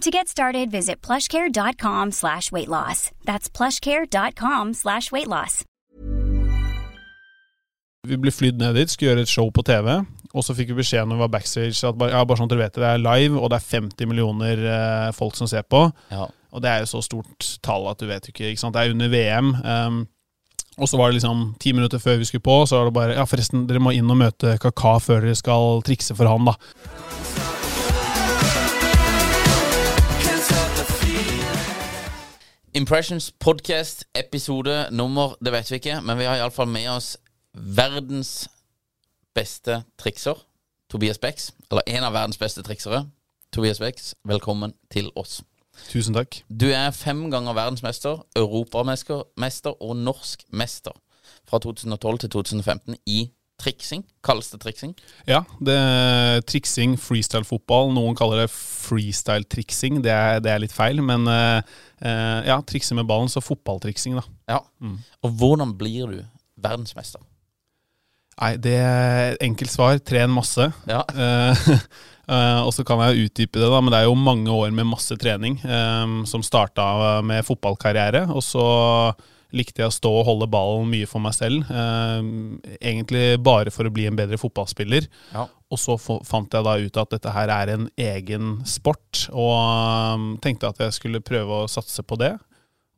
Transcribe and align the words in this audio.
To 0.00 0.10
get 0.10 0.28
started, 0.28 0.70
visit 0.70 1.02
plushcare.com 1.02 2.12
slash 2.12 2.50
weight 2.50 2.68
loss. 2.68 3.10
That's 3.24 3.50
plushcare.com 3.50 4.72
slash 4.74 5.12
weight 5.12 5.28
loss. 5.28 5.64
Vi 8.08 8.16
ble 8.16 8.32
flydd 8.32 8.56
ned 8.62 8.78
dit, 8.80 8.88
skulle 8.88 9.10
gjøre 9.10 9.26
et 9.26 9.28
show 9.28 9.50
på 9.52 9.60
TV. 9.68 9.98
Og 10.32 10.46
så 10.46 10.56
fikk 10.56 10.70
vi 10.72 10.78
beskjed 10.78 11.04
når 11.04 11.18
vi 11.18 11.24
var 11.26 11.32
backstage 11.34 11.84
at 11.84 11.98
bare, 12.00 12.14
ja, 12.14 12.22
bare 12.24 12.40
sånn 12.40 12.48
at 12.48 12.54
dere 12.54 12.62
vet 12.62 12.78
det, 12.78 12.84
det 12.86 12.94
er 12.94 13.02
live, 13.04 13.36
og 13.36 13.52
det 13.52 13.58
er 13.58 13.66
50 13.74 14.08
millioner 14.08 14.64
eh, 14.72 15.10
folk 15.18 15.36
som 15.36 15.50
ser 15.50 15.68
på. 15.68 15.82
Ja. 16.08 16.30
Og 16.48 16.64
det 16.64 16.72
er 16.72 16.80
jo 16.86 16.90
så 16.94 17.04
stort 17.04 17.50
tall 17.60 17.84
at 17.92 18.00
du 18.00 18.08
vet 18.08 18.32
ikke. 18.32 18.54
ikke 18.54 18.64
sant? 18.64 18.78
Det 18.78 18.86
er 18.86 18.96
under 18.96 19.12
VM. 19.12 19.52
Um, 19.60 20.02
og 20.80 20.88
så 20.88 20.96
var 20.96 21.10
det 21.10 21.20
liksom 21.20 21.50
ti 21.60 21.76
minutter 21.76 22.00
før 22.00 22.22
vi 22.22 22.30
skulle 22.30 22.48
på, 22.48 22.62
så 22.64 22.80
var 22.80 22.88
det 22.88 22.96
bare 22.96 23.20
Ja, 23.20 23.28
forresten, 23.28 23.68
dere 23.68 23.84
må 23.84 23.92
inn 23.92 24.08
og 24.08 24.22
møte 24.24 24.56
Kaka 24.64 24.96
før 25.04 25.28
dere 25.28 25.36
skal 25.36 25.84
trikse 25.84 26.16
for 26.16 26.30
han, 26.30 26.48
da. 26.48 27.58
Impressions 32.74 33.32
podcast, 33.32 34.04
episode 34.14 34.86
nummer, 34.90 35.34
det 35.44 35.50
vet 35.52 35.70
vi 35.70 35.74
ikke, 35.80 35.96
men 36.06 36.18
vi 36.18 36.24
har 36.28 36.38
iallfall 36.38 36.68
med 36.70 36.86
oss 36.92 37.16
verdens 37.50 38.44
beste 39.34 39.80
trikser, 39.98 40.38
Tobias 40.90 41.18
Becks. 41.18 41.48
Eller 41.70 41.82
en 41.86 42.06
av 42.06 42.14
verdens 42.14 42.38
beste 42.38 42.62
triksere. 42.62 43.08
Tobias 43.50 43.82
Becks, 43.82 44.14
velkommen 44.22 44.76
til 44.90 45.10
oss. 45.18 45.40
Tusen 45.90 46.14
takk. 46.14 46.44
Du 46.46 46.68
er 46.70 46.94
fem 46.94 47.26
ganger 47.32 47.58
verdensmester, 47.58 48.22
europamester 48.38 49.74
og 49.82 49.96
norsk 49.96 50.46
mester 50.54 50.94
fra 51.50 51.58
2012 51.58 52.18
til 52.18 52.30
2015 52.38 52.96
i 53.06 53.20
triksing. 53.60 54.04
Kalles 54.24 54.50
det 54.52 54.60
triksing? 54.62 54.94
Ja, 55.28 55.42
det 55.60 55.74
er 55.74 56.40
triksing, 56.48 56.96
freestyle-fotball. 57.00 57.92
Noen 57.94 58.16
kaller 58.18 58.44
det 58.44 58.50
freestyle-triksing. 58.54 60.00
Det, 60.04 60.16
det 60.44 60.52
er 60.52 60.62
litt 60.62 60.74
feil, 60.74 61.02
men 61.04 61.26
eh, 61.30 61.60
eh, 62.00 62.40
ja, 62.48 62.60
trikse 62.66 62.96
med 62.98 63.08
ballen, 63.08 63.30
så 63.32 63.42
fotballtriksing, 63.44 64.18
da. 64.18 64.24
Ja. 64.56 64.60
Og 65.24 65.36
hvordan 65.40 65.76
blir 65.78 66.14
du 66.14 66.22
verdensmester? 66.60 67.22
Nei, 68.40 68.54
det 68.56 68.76
er 68.80 69.36
enkelt 69.44 69.72
svar. 69.72 69.98
Tren 70.00 70.32
masse. 70.32 70.70
Ja. 70.88 71.02
Eh, 71.12 71.66
eh, 72.32 72.60
og 72.64 72.72
så 72.72 72.84
kan 72.88 73.02
jeg 73.04 73.26
utdype 73.26 73.60
det, 73.60 73.68
da, 73.68 73.80
men 73.82 73.92
det 73.92 74.00
er 74.00 74.08
jo 74.08 74.16
mange 74.16 74.52
år 74.54 74.72
med 74.72 74.88
masse 74.88 75.16
trening. 75.20 75.60
eh, 75.60 76.14
som 76.30 76.44
starta 76.44 77.20
med 77.26 77.44
fotballkarriere, 77.46 78.26
og 78.32 78.44
så 78.44 78.64
likte 79.56 79.82
jeg 79.82 79.90
å 79.90 79.94
stå 79.94 80.10
og 80.20 80.26
holde 80.28 80.46
ballen 80.50 80.88
mye 80.92 81.06
for 81.10 81.20
meg 81.24 81.34
selv. 81.34 81.64
eh, 81.70 82.20
egentlig 82.80 83.40
bare 83.42 83.70
for 83.74 83.84
å 83.88 83.92
bli 83.94 84.06
en 84.06 84.16
bedre 84.18 84.38
fotballspiller. 84.40 85.08
Ja. 85.34 85.46
Og 85.70 85.78
så 85.78 85.94
fant 85.98 86.52
jeg 86.52 86.64
da 86.66 86.76
ut 86.82 86.96
at 86.96 87.10
dette 87.14 87.30
her 87.34 87.48
er 87.54 87.74
en 87.74 87.88
egen 87.96 88.64
sport, 88.66 89.28
og 89.30 89.52
um, 90.16 90.24
tenkte 90.42 90.68
at 90.72 90.80
jeg 90.82 90.96
skulle 90.96 91.20
prøve 91.22 91.62
å 91.64 91.68
satse 91.70 92.02
på 92.02 92.18
det. 92.18 92.32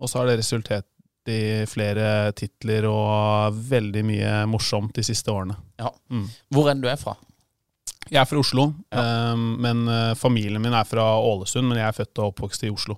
Og 0.00 0.08
så 0.08 0.18
har 0.22 0.26
det 0.30 0.38
resultert 0.41 0.86
i 1.28 1.62
flere 1.70 2.32
titler 2.34 2.86
og 2.88 3.54
veldig 3.68 4.00
mye 4.08 4.30
morsomt 4.50 4.94
de 4.96 5.04
siste 5.06 5.30
årene. 5.30 5.54
ja. 5.78 5.91
Mm. 6.10 6.24
Hvor 6.50 6.70
enn 6.72 6.80
du 6.82 6.88
er 6.91 6.96
fra? 6.98 7.14
Jeg 8.10 8.18
er 8.18 8.26
fra 8.26 8.41
Oslo, 8.41 8.64
Ja. 8.91 9.32
um, 9.32 9.44
men 9.62 9.84
uh, 9.88 10.14
familien 10.18 10.60
min 10.60 10.74
er 10.74 10.84
fra 10.88 11.04
Ålesund, 11.22 11.68
men 11.68 11.78
jeg 11.78 11.86
er 11.86 11.92
født 12.00 12.18
og 12.18 12.32
oppvokst 12.32 12.64
i 12.66 12.72
Oslo. 12.72 12.96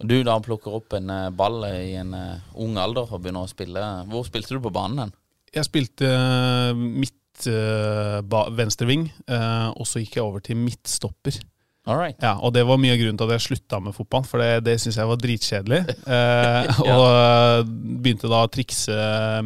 Og 0.00 0.08
du 0.08 0.18
da 0.24 0.38
plukker 0.42 0.76
opp 0.80 0.96
en 0.96 1.12
eh, 1.12 1.30
ball 1.36 1.62
i 1.68 1.94
en 2.00 2.14
eh, 2.16 2.50
ung 2.60 2.78
alder 2.80 3.10
og 3.10 3.22
begynner 3.22 3.44
å 3.44 3.50
spille. 3.50 3.86
Hvor 4.10 4.26
spilte 4.28 4.56
du 4.56 4.62
på 4.64 4.72
banen 4.74 5.04
hen? 5.04 5.16
Jeg 5.50 5.66
spilte 5.66 6.06
uh, 6.06 6.76
midt 6.78 7.48
uh, 7.50 8.20
venstreving, 8.54 9.08
uh, 9.26 9.72
og 9.74 9.88
så 9.88 9.98
gikk 9.98 10.20
jeg 10.20 10.22
over 10.22 10.44
til 10.46 10.60
midtstopper. 10.60 11.40
Alright. 11.88 12.18
Ja, 12.20 12.34
og 12.44 12.52
det 12.52 12.66
var 12.68 12.78
mye 12.80 12.92
av 12.92 13.00
grunnen 13.00 13.18
til 13.18 13.30
at 13.30 13.38
jeg 13.38 13.46
slutta 13.46 13.80
med 13.80 13.96
fotball, 13.96 14.26
for 14.28 14.42
det, 14.42 14.66
det 14.66 14.76
syns 14.82 14.98
jeg 15.00 15.10
var 15.10 15.20
dritkjedelig. 15.20 15.80
Eh, 16.10 16.80
og 16.82 17.04
eh, 17.06 17.60
begynte 18.02 18.28
da 18.30 18.42
å 18.44 18.50
trikse 18.52 18.94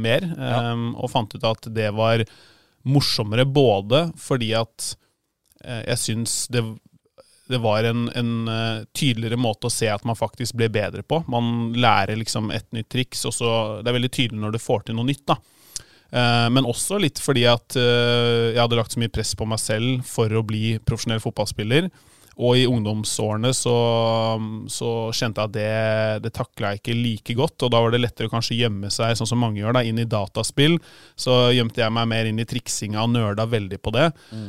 mer, 0.01 0.25
eh, 0.25 0.85
og 0.97 1.11
fant 1.13 1.35
ut 1.37 1.47
at 1.47 1.69
det 1.77 1.91
var 1.95 2.25
morsommere 2.89 3.45
både 3.49 4.07
fordi 4.21 4.51
at 4.57 4.87
eh, 5.65 5.83
jeg 5.93 6.01
syns 6.01 6.37
det, 6.53 6.65
det 7.49 7.59
var 7.60 7.84
en, 7.84 8.06
en 8.16 8.49
eh, 8.49 8.84
tydeligere 8.97 9.37
måte 9.37 9.69
å 9.69 9.72
se 9.72 9.88
at 9.93 10.05
man 10.09 10.16
faktisk 10.16 10.56
ble 10.56 10.71
bedre 10.72 11.03
på. 11.05 11.21
Man 11.28 11.75
lærer 11.77 12.16
liksom 12.16 12.49
et 12.55 12.66
nytt 12.72 12.88
triks, 12.93 13.25
og 13.28 13.34
så 13.37 13.50
Det 13.82 13.91
er 13.91 13.99
veldig 13.99 14.12
tydelig 14.12 14.41
når 14.41 14.55
du 14.55 14.62
får 14.62 14.87
til 14.87 14.97
noe 14.97 15.09
nytt, 15.10 15.27
da. 15.28 15.37
Eh, 16.09 16.49
Men 16.55 16.69
også 16.71 17.00
litt 17.03 17.21
fordi 17.21 17.44
at 17.50 17.77
eh, 17.77 18.55
jeg 18.55 18.62
hadde 18.62 18.78
lagt 18.81 18.97
så 18.97 19.03
mye 19.03 19.12
press 19.12 19.34
på 19.37 19.49
meg 19.50 19.60
selv 19.60 20.06
for 20.09 20.32
å 20.32 20.44
bli 20.47 20.78
profesjonell 20.81 21.21
fotballspiller. 21.25 21.91
Og 22.34 22.59
i 22.59 22.65
ungdomsårene 22.67 23.53
så, 23.55 23.75
så 24.72 24.91
kjente 25.15 25.43
jeg 25.43 25.50
at 25.50 25.55
det, 25.55 26.25
det 26.25 26.33
takla 26.34 26.72
jeg 26.72 26.83
ikke 26.83 26.97
like 26.99 27.37
godt. 27.39 27.67
Og 27.67 27.72
da 27.75 27.83
var 27.84 27.95
det 27.95 28.00
lettere 28.03 28.31
å 28.31 28.33
kanskje 28.33 28.59
gjemme 28.59 28.91
seg, 28.95 29.15
sånn 29.19 29.31
som 29.31 29.43
mange 29.43 29.61
gjør, 29.61 29.77
da, 29.77 29.84
inn 29.87 30.00
i 30.03 30.09
dataspill. 30.09 30.78
Så 31.21 31.37
gjemte 31.55 31.84
jeg 31.84 31.94
meg 31.94 32.11
mer 32.11 32.31
inn 32.31 32.43
i 32.43 32.49
triksinga 32.49 33.05
og 33.05 33.15
nerda 33.15 33.47
veldig 33.50 33.78
på 33.84 33.94
det. 33.94 34.09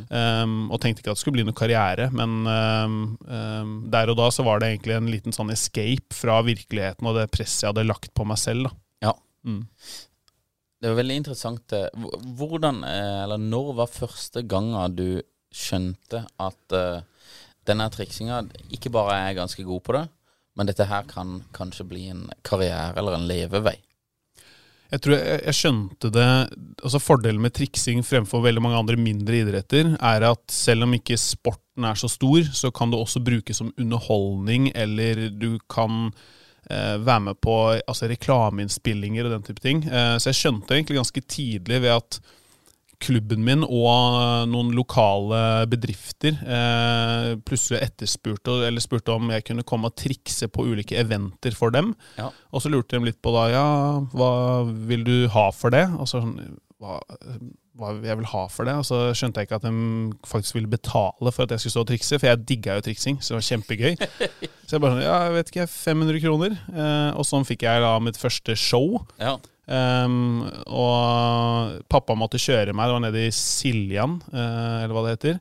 Um, 0.09 0.65
og 0.71 0.81
tenkte 0.81 1.03
ikke 1.03 1.13
at 1.13 1.19
det 1.19 1.25
skulle 1.25 1.39
bli 1.39 1.47
noe 1.47 1.57
karriere. 1.57 2.09
Men 2.15 2.41
um, 2.47 2.97
um, 3.27 3.77
der 3.93 4.13
og 4.13 4.19
da 4.21 4.31
så 4.33 4.45
var 4.47 4.63
det 4.63 4.73
egentlig 4.73 4.97
en 4.97 5.13
liten 5.13 5.35
sånn 5.35 5.53
escape 5.53 6.15
fra 6.15 6.41
virkeligheten 6.45 7.05
og 7.05 7.19
det 7.19 7.29
presset 7.33 7.65
jeg 7.65 7.73
hadde 7.73 7.87
lagt 7.87 8.13
på 8.17 8.25
meg 8.27 8.41
selv. 8.41 8.69
da. 8.69 9.09
Ja. 9.09 9.15
Mm. 9.45 9.63
Det 10.81 10.91
var 10.91 10.99
veldig 10.99 11.15
interessant. 11.21 11.73
eh, 11.73 11.87
Hvordan, 12.37 12.83
eh, 12.83 13.23
eller 13.23 13.37
når 13.41 13.73
var 13.79 13.87
første 13.87 14.43
gangen 14.45 14.95
du 14.95 15.21
skjønte 15.55 16.25
at 16.37 16.75
eh, 16.75 17.01
denne 17.67 17.89
triksinga 17.93 18.43
ikke 18.73 18.91
bare 18.93 19.17
er 19.17 19.27
jeg 19.29 19.41
ganske 19.41 19.65
god 19.67 19.83
på 19.85 19.97
det, 19.97 20.05
men 20.55 20.69
dette 20.69 20.87
her 20.87 21.07
kan 21.09 21.39
kanskje 21.55 21.87
bli 21.89 22.07
en 22.13 22.25
karriere 22.47 22.93
eller 22.99 23.17
en 23.17 23.27
levevei? 23.29 23.77
Jeg 24.93 25.01
tror 25.01 25.15
jeg, 25.17 25.39
jeg 25.49 25.57
skjønte 25.57 26.09
det 26.13 26.27
altså 26.85 27.01
Fordelen 27.01 27.41
med 27.43 27.55
triksing 27.57 28.03
fremfor 28.05 28.43
veldig 28.45 28.61
mange 28.63 28.79
andre 28.79 28.99
mindre 29.01 29.41
idretter, 29.41 29.95
er 29.97 30.27
at 30.29 30.43
selv 30.53 30.85
om 30.85 30.93
ikke 30.95 31.17
sporten 31.19 31.87
er 31.89 31.97
så 31.99 32.09
stor, 32.11 32.45
så 32.53 32.71
kan 32.71 32.93
det 32.93 33.01
også 33.01 33.23
brukes 33.25 33.59
som 33.59 33.73
underholdning, 33.81 34.69
eller 34.77 35.25
du 35.33 35.57
kan 35.71 36.11
eh, 36.69 36.95
være 37.01 37.25
med 37.31 37.41
på 37.41 37.57
altså, 37.81 38.07
reklameinnspillinger 38.13 39.27
og 39.27 39.35
den 39.35 39.47
type 39.49 39.65
ting. 39.65 39.83
Eh, 39.89 40.15
så 40.21 40.31
jeg 40.31 40.41
skjønte 40.43 40.77
egentlig 40.77 41.01
ganske 41.01 41.25
tidlig 41.27 41.81
ved 41.81 41.95
at 41.97 42.21
klubben 43.03 43.43
min 43.45 43.63
og 43.65 44.47
noen 44.51 44.71
lokale 44.77 45.39
bedrifter 45.71 46.37
eh, 46.41 47.31
plutselig 47.45 47.81
etterspurte 47.85 48.59
eller 48.67 48.83
spurte 48.83 49.15
om 49.15 49.31
jeg 49.33 49.45
kunne 49.47 49.65
komme 49.67 49.91
og 49.91 49.97
trikse 49.99 50.49
på 50.51 50.67
ulike 50.69 50.97
eventer 50.99 51.55
for 51.57 51.73
dem. 51.75 51.93
Ja. 52.19 52.31
Og 52.51 52.63
så 52.63 52.71
lurte 52.71 52.97
de 52.97 53.09
litt 53.09 53.21
på 53.23 53.33
da, 53.35 53.47
ja, 53.53 53.67
hva 54.15 54.31
vil 54.89 55.05
du 55.07 55.15
ha 55.33 55.49
for 55.55 55.75
det? 55.75 55.85
Og 55.99 56.09
så 56.09 56.23
sånn, 56.23 56.37
hva, 56.81 56.99
hva 57.79 57.91
jeg 58.03 58.19
vil 58.19 58.29
ha 58.31 58.43
for 58.51 58.67
det? 58.67 58.75
Og 58.79 58.87
så 58.87 58.99
skjønte 59.17 59.41
jeg 59.41 59.49
ikke 59.49 59.59
at 59.59 59.67
de 59.67 59.73
faktisk 60.27 60.57
ville 60.57 60.71
betale 60.71 61.33
for 61.33 61.45
at 61.45 61.55
jeg 61.55 61.63
skulle 61.63 61.75
stå 61.75 61.83
og 61.85 61.89
trikse, 61.91 62.19
for 62.19 62.29
jeg 62.29 62.45
digga 62.51 62.77
jo 62.77 62.85
triksing, 62.87 63.19
så 63.19 63.33
det 63.33 63.39
var 63.39 63.47
kjempegøy. 63.49 63.97
så 64.67 64.77
jeg 64.77 64.83
bare 64.83 64.95
sånn, 64.95 65.03
ja, 65.05 65.17
jeg 65.27 65.35
vet 65.37 65.51
ikke, 65.53 65.67
500 65.73 66.23
kroner. 66.23 66.57
Eh, 66.71 67.11
og 67.15 67.27
sånn 67.27 67.47
fikk 67.47 67.67
jeg 67.67 67.83
da 67.85 67.93
mitt 68.03 68.19
første 68.19 68.57
show. 68.59 68.99
Ja. 69.21 69.37
Um, 69.65 70.45
og 70.69 71.81
pappa 71.89 72.13
måtte 72.17 72.41
kjøre 72.41 72.73
meg, 72.75 72.87
det 72.87 72.95
var 72.95 73.05
nede 73.07 73.27
i 73.27 73.33
Siljan, 73.33 74.19
uh, 74.33 74.83
eller 74.83 74.93
hva 74.93 75.05
det 75.05 75.15
heter. 75.15 75.39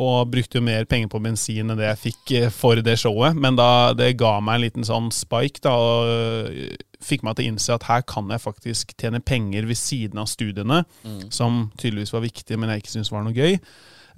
Og 0.00 0.30
brukte 0.30 0.58
jo 0.58 0.64
mer 0.64 0.86
penger 0.90 1.10
på 1.12 1.20
bensin 1.22 1.70
enn 1.70 1.78
det 1.78 1.88
jeg 1.88 2.02
fikk 2.04 2.34
uh, 2.38 2.48
for 2.54 2.82
det 2.82 2.96
showet. 3.02 3.38
Men 3.38 3.58
da, 3.58 3.92
det 3.96 4.16
ga 4.20 4.36
meg 4.42 4.58
en 4.58 4.64
liten 4.66 4.86
sånn 4.86 5.10
spike, 5.14 5.62
da, 5.66 5.76
og 5.76 6.10
uh, 6.10 6.74
fikk 7.04 7.22
meg 7.26 7.38
til 7.38 7.46
å 7.46 7.52
innse 7.52 7.76
at 7.76 7.86
her 7.88 8.02
kan 8.08 8.28
jeg 8.32 8.42
faktisk 8.42 8.96
tjene 8.98 9.22
penger 9.24 9.68
ved 9.70 9.78
siden 9.78 10.20
av 10.20 10.28
studiene, 10.28 10.82
som 11.32 11.70
tydeligvis 11.80 12.12
var 12.12 12.26
viktig, 12.26 12.58
men 12.60 12.74
jeg 12.74 12.82
ikke 12.82 12.92
syntes 12.92 13.12
var 13.14 13.24
noe 13.24 13.32
gøy. 13.32 13.56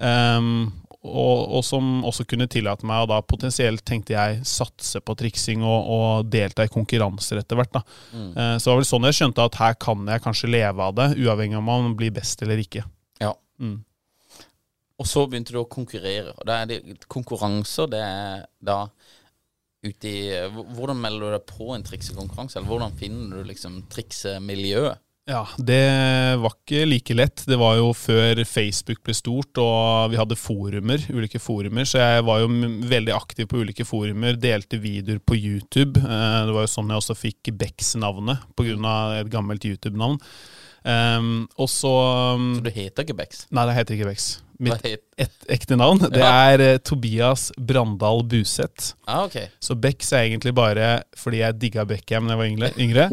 Um, 0.02 0.72
og, 1.02 1.38
og 1.58 1.64
som 1.66 2.04
også 2.06 2.24
kunne 2.30 2.46
tillate 2.50 2.86
meg 2.86 3.02
å 3.02 3.08
da 3.10 3.18
potensielt, 3.26 3.82
tenkte 3.86 4.14
jeg, 4.14 4.42
satse 4.46 5.02
på 5.02 5.16
triksing 5.18 5.64
og, 5.66 5.88
og 5.90 6.28
delta 6.30 6.66
i 6.66 6.70
konkurranser 6.70 7.40
etter 7.40 7.58
hvert. 7.58 7.72
da. 7.74 7.82
Eh, 8.14 8.56
så 8.56 8.68
det 8.68 8.72
var 8.72 8.82
vel 8.82 8.90
sånn 8.92 9.08
jeg 9.10 9.18
skjønte 9.18 9.46
at 9.48 9.58
her 9.58 9.78
kan 9.82 10.06
jeg 10.14 10.22
kanskje 10.22 10.52
leve 10.52 10.86
av 10.86 10.94
det, 10.98 11.08
uavhengig 11.18 11.58
om 11.58 11.66
man 11.66 11.96
blir 11.98 12.14
best 12.14 12.44
eller 12.46 12.62
ikke. 12.62 12.86
ja. 13.22 13.34
Mm. 13.62 13.80
Og 15.02 15.08
så 15.08 15.24
begynte 15.26 15.54
du 15.54 15.58
å 15.58 15.66
konkurrere. 15.66 16.30
Og 16.36 16.46
da 16.46 16.60
er 16.62 16.68
det 16.70 17.08
konkurranser, 17.10 17.88
det 17.90 18.02
er 18.06 18.44
da 18.62 18.84
uti 19.82 20.12
Hvordan 20.54 21.00
melder 21.02 21.24
du 21.24 21.34
deg 21.34 21.46
på 21.48 21.72
en 21.74 21.82
triksekonkurranse, 21.82 22.60
eller 22.60 22.70
hvordan 22.70 22.92
finner 23.00 23.40
du 23.40 23.48
liksom 23.48 23.80
triksemiljøet? 23.90 25.02
Ja, 25.30 25.44
det 25.54 25.78
var 26.42 26.50
ikke 26.56 26.80
like 26.90 27.14
lett. 27.14 27.44
Det 27.46 27.54
var 27.60 27.76
jo 27.78 27.92
før 27.94 28.40
Facebook 28.48 29.04
ble 29.06 29.14
stort, 29.14 29.60
og 29.62 30.10
vi 30.10 30.18
hadde 30.18 30.34
forumer, 30.38 31.04
ulike 31.14 31.38
forumer, 31.38 31.86
så 31.86 32.00
jeg 32.02 32.24
var 32.26 32.40
jo 32.42 32.48
veldig 32.90 33.14
aktiv 33.14 33.46
på 33.46 33.60
ulike 33.62 33.86
forumer, 33.86 34.34
delte 34.42 34.80
videoer 34.82 35.20
på 35.22 35.38
YouTube. 35.38 36.02
Eh, 36.02 36.40
Det 36.48 36.56
var 36.56 36.66
jo 36.66 36.72
sånn 36.74 36.90
jeg 36.90 36.98
også 37.04 37.14
fikk 37.20 37.52
grunn 38.66 38.84
av 38.88 39.20
et 39.20 39.30
gammelt 39.30 39.62
YouTube-navn. 39.62 40.18
Um, 40.84 41.48
og 41.56 41.68
så 41.70 41.90
um, 42.34 42.54
Så 42.58 42.64
du 42.66 42.70
heter 42.74 43.04
ikke 43.06 43.14
Bex? 43.20 43.44
Nei, 43.54 43.66
det 43.68 43.74
heter 43.76 43.94
ikke 43.98 44.08
Bex. 44.10 44.32
Mitt 44.62 44.84
et, 45.18 45.32
ekte 45.50 45.74
navn, 45.74 45.98
det 46.12 46.22
er 46.22 46.60
eh, 46.62 46.76
Tobias 46.86 47.48
Brandal 47.58 48.20
Buseth. 48.30 48.92
Ah, 49.10 49.24
okay. 49.24 49.48
Så 49.58 49.74
Bex 49.74 50.12
er 50.14 50.28
egentlig 50.28 50.52
bare 50.54 51.00
fordi 51.18 51.40
jeg 51.40 51.56
digga 51.58 51.82
Beckham 51.88 52.28
da 52.30 52.36
jeg 52.36 52.38
var 52.38 52.50
yngre. 52.52 52.70
yngre. 52.78 53.08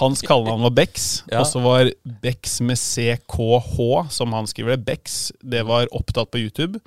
Hans 0.00 0.24
kallenavn 0.26 0.64
var 0.66 0.74
Bex, 0.74 1.06
Ja. 1.30 1.44
og 1.44 1.46
så 1.46 1.62
var 1.62 1.92
Bex 2.24 2.58
med 2.66 2.80
CKH, 2.82 3.78
som 4.10 4.34
han 4.34 4.50
skriver 4.50 4.74
det, 4.74 4.84
Bex, 4.88 5.30
det 5.42 5.62
var 5.70 5.86
opptatt 5.94 6.32
på 6.34 6.42
YouTube. 6.42 6.80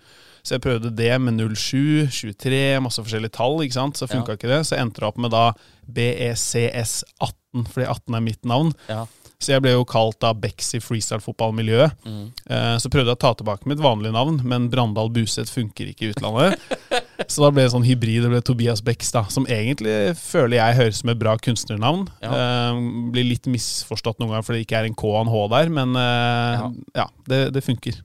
Så 0.44 0.58
jeg 0.58 0.64
prøvde 0.66 0.90
det 0.98 1.14
med 1.22 1.38
07, 1.56 2.10
23, 2.12 2.62
masse 2.84 3.00
forskjellige 3.06 3.36
tall, 3.38 3.60
ikke 3.64 3.78
sant? 3.78 3.96
så 4.02 4.10
funka 4.12 4.34
Ja. 4.34 4.40
ikke 4.42 4.52
det. 4.52 4.64
Så 4.68 4.76
endte 4.82 5.00
det 5.00 5.08
opp 5.08 5.20
med 5.22 5.32
da 5.32 5.52
BECS18, 5.88 7.68
fordi 7.72 7.86
18 7.88 8.16
er 8.18 8.24
mitt 8.26 8.44
navn. 8.50 8.74
Ja. 8.90 9.06
Så 9.42 9.56
jeg 9.56 9.64
ble 9.66 9.72
jo 9.74 9.86
kalt 9.90 10.20
da 10.22 10.32
Becks 10.38 10.68
i 10.78 10.82
freestyle-fotballmiljøet. 10.84 11.96
Mm. 12.06 12.26
Eh, 12.46 12.76
Så 12.82 12.92
prøvde 12.94 13.10
jeg 13.10 13.18
å 13.18 13.22
ta 13.24 13.32
tilbake 13.40 13.66
mitt 13.70 13.82
vanlige 13.82 14.14
navn, 14.14 14.38
men 14.46 14.68
Brandal 14.70 15.10
Buseth 15.14 15.50
funker 15.52 15.90
ikke 15.90 16.06
i 16.08 16.12
utlandet. 16.14 16.62
Så 17.32 17.44
da 17.44 17.50
ble 17.54 17.64
det 17.66 17.72
sånn 17.74 17.86
hybrid, 17.86 18.22
det 18.26 18.30
ble 18.34 18.42
Tobias 18.46 18.82
Bex, 18.86 19.12
da, 19.16 19.24
som 19.34 19.46
egentlig 19.50 20.14
føler 20.20 20.58
jeg 20.60 20.78
høres 20.80 21.02
som 21.02 21.12
et 21.14 21.20
bra 21.22 21.36
kunstnernavn. 21.42 22.06
Eh, 22.22 22.80
blir 23.14 23.30
litt 23.32 23.50
misforstått 23.50 24.22
noen 24.22 24.34
ganger 24.36 24.46
fordi 24.48 24.62
det 24.62 24.68
ikke 24.68 24.80
er 24.82 24.90
en 24.90 24.98
K 25.02 25.10
og 25.12 25.20
en 25.24 25.34
H 25.34 25.44
der, 25.58 25.74
men 25.82 26.00
eh, 26.02 26.66
ja, 27.02 27.08
det, 27.30 27.42
det 27.58 27.66
funker. 27.66 28.02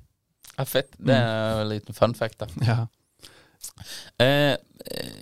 Ja, 0.56 0.64
fett. 0.64 0.92
Det 0.96 1.16
er 1.16 1.62
en 1.64 1.72
liten 1.72 1.96
fun 1.96 2.14
fact, 2.16 2.40
da. 2.40 2.48
Ja. 2.64 2.78
Eh, 4.22 4.54
eh, 4.56 5.15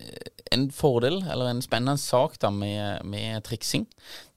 en 0.54 0.68
fordel, 0.72 1.18
eller 1.30 1.50
en 1.50 1.62
spennende 1.64 2.00
sak 2.00 2.38
da 2.42 2.50
med, 2.54 3.04
med 3.08 3.42
triksing, 3.46 3.84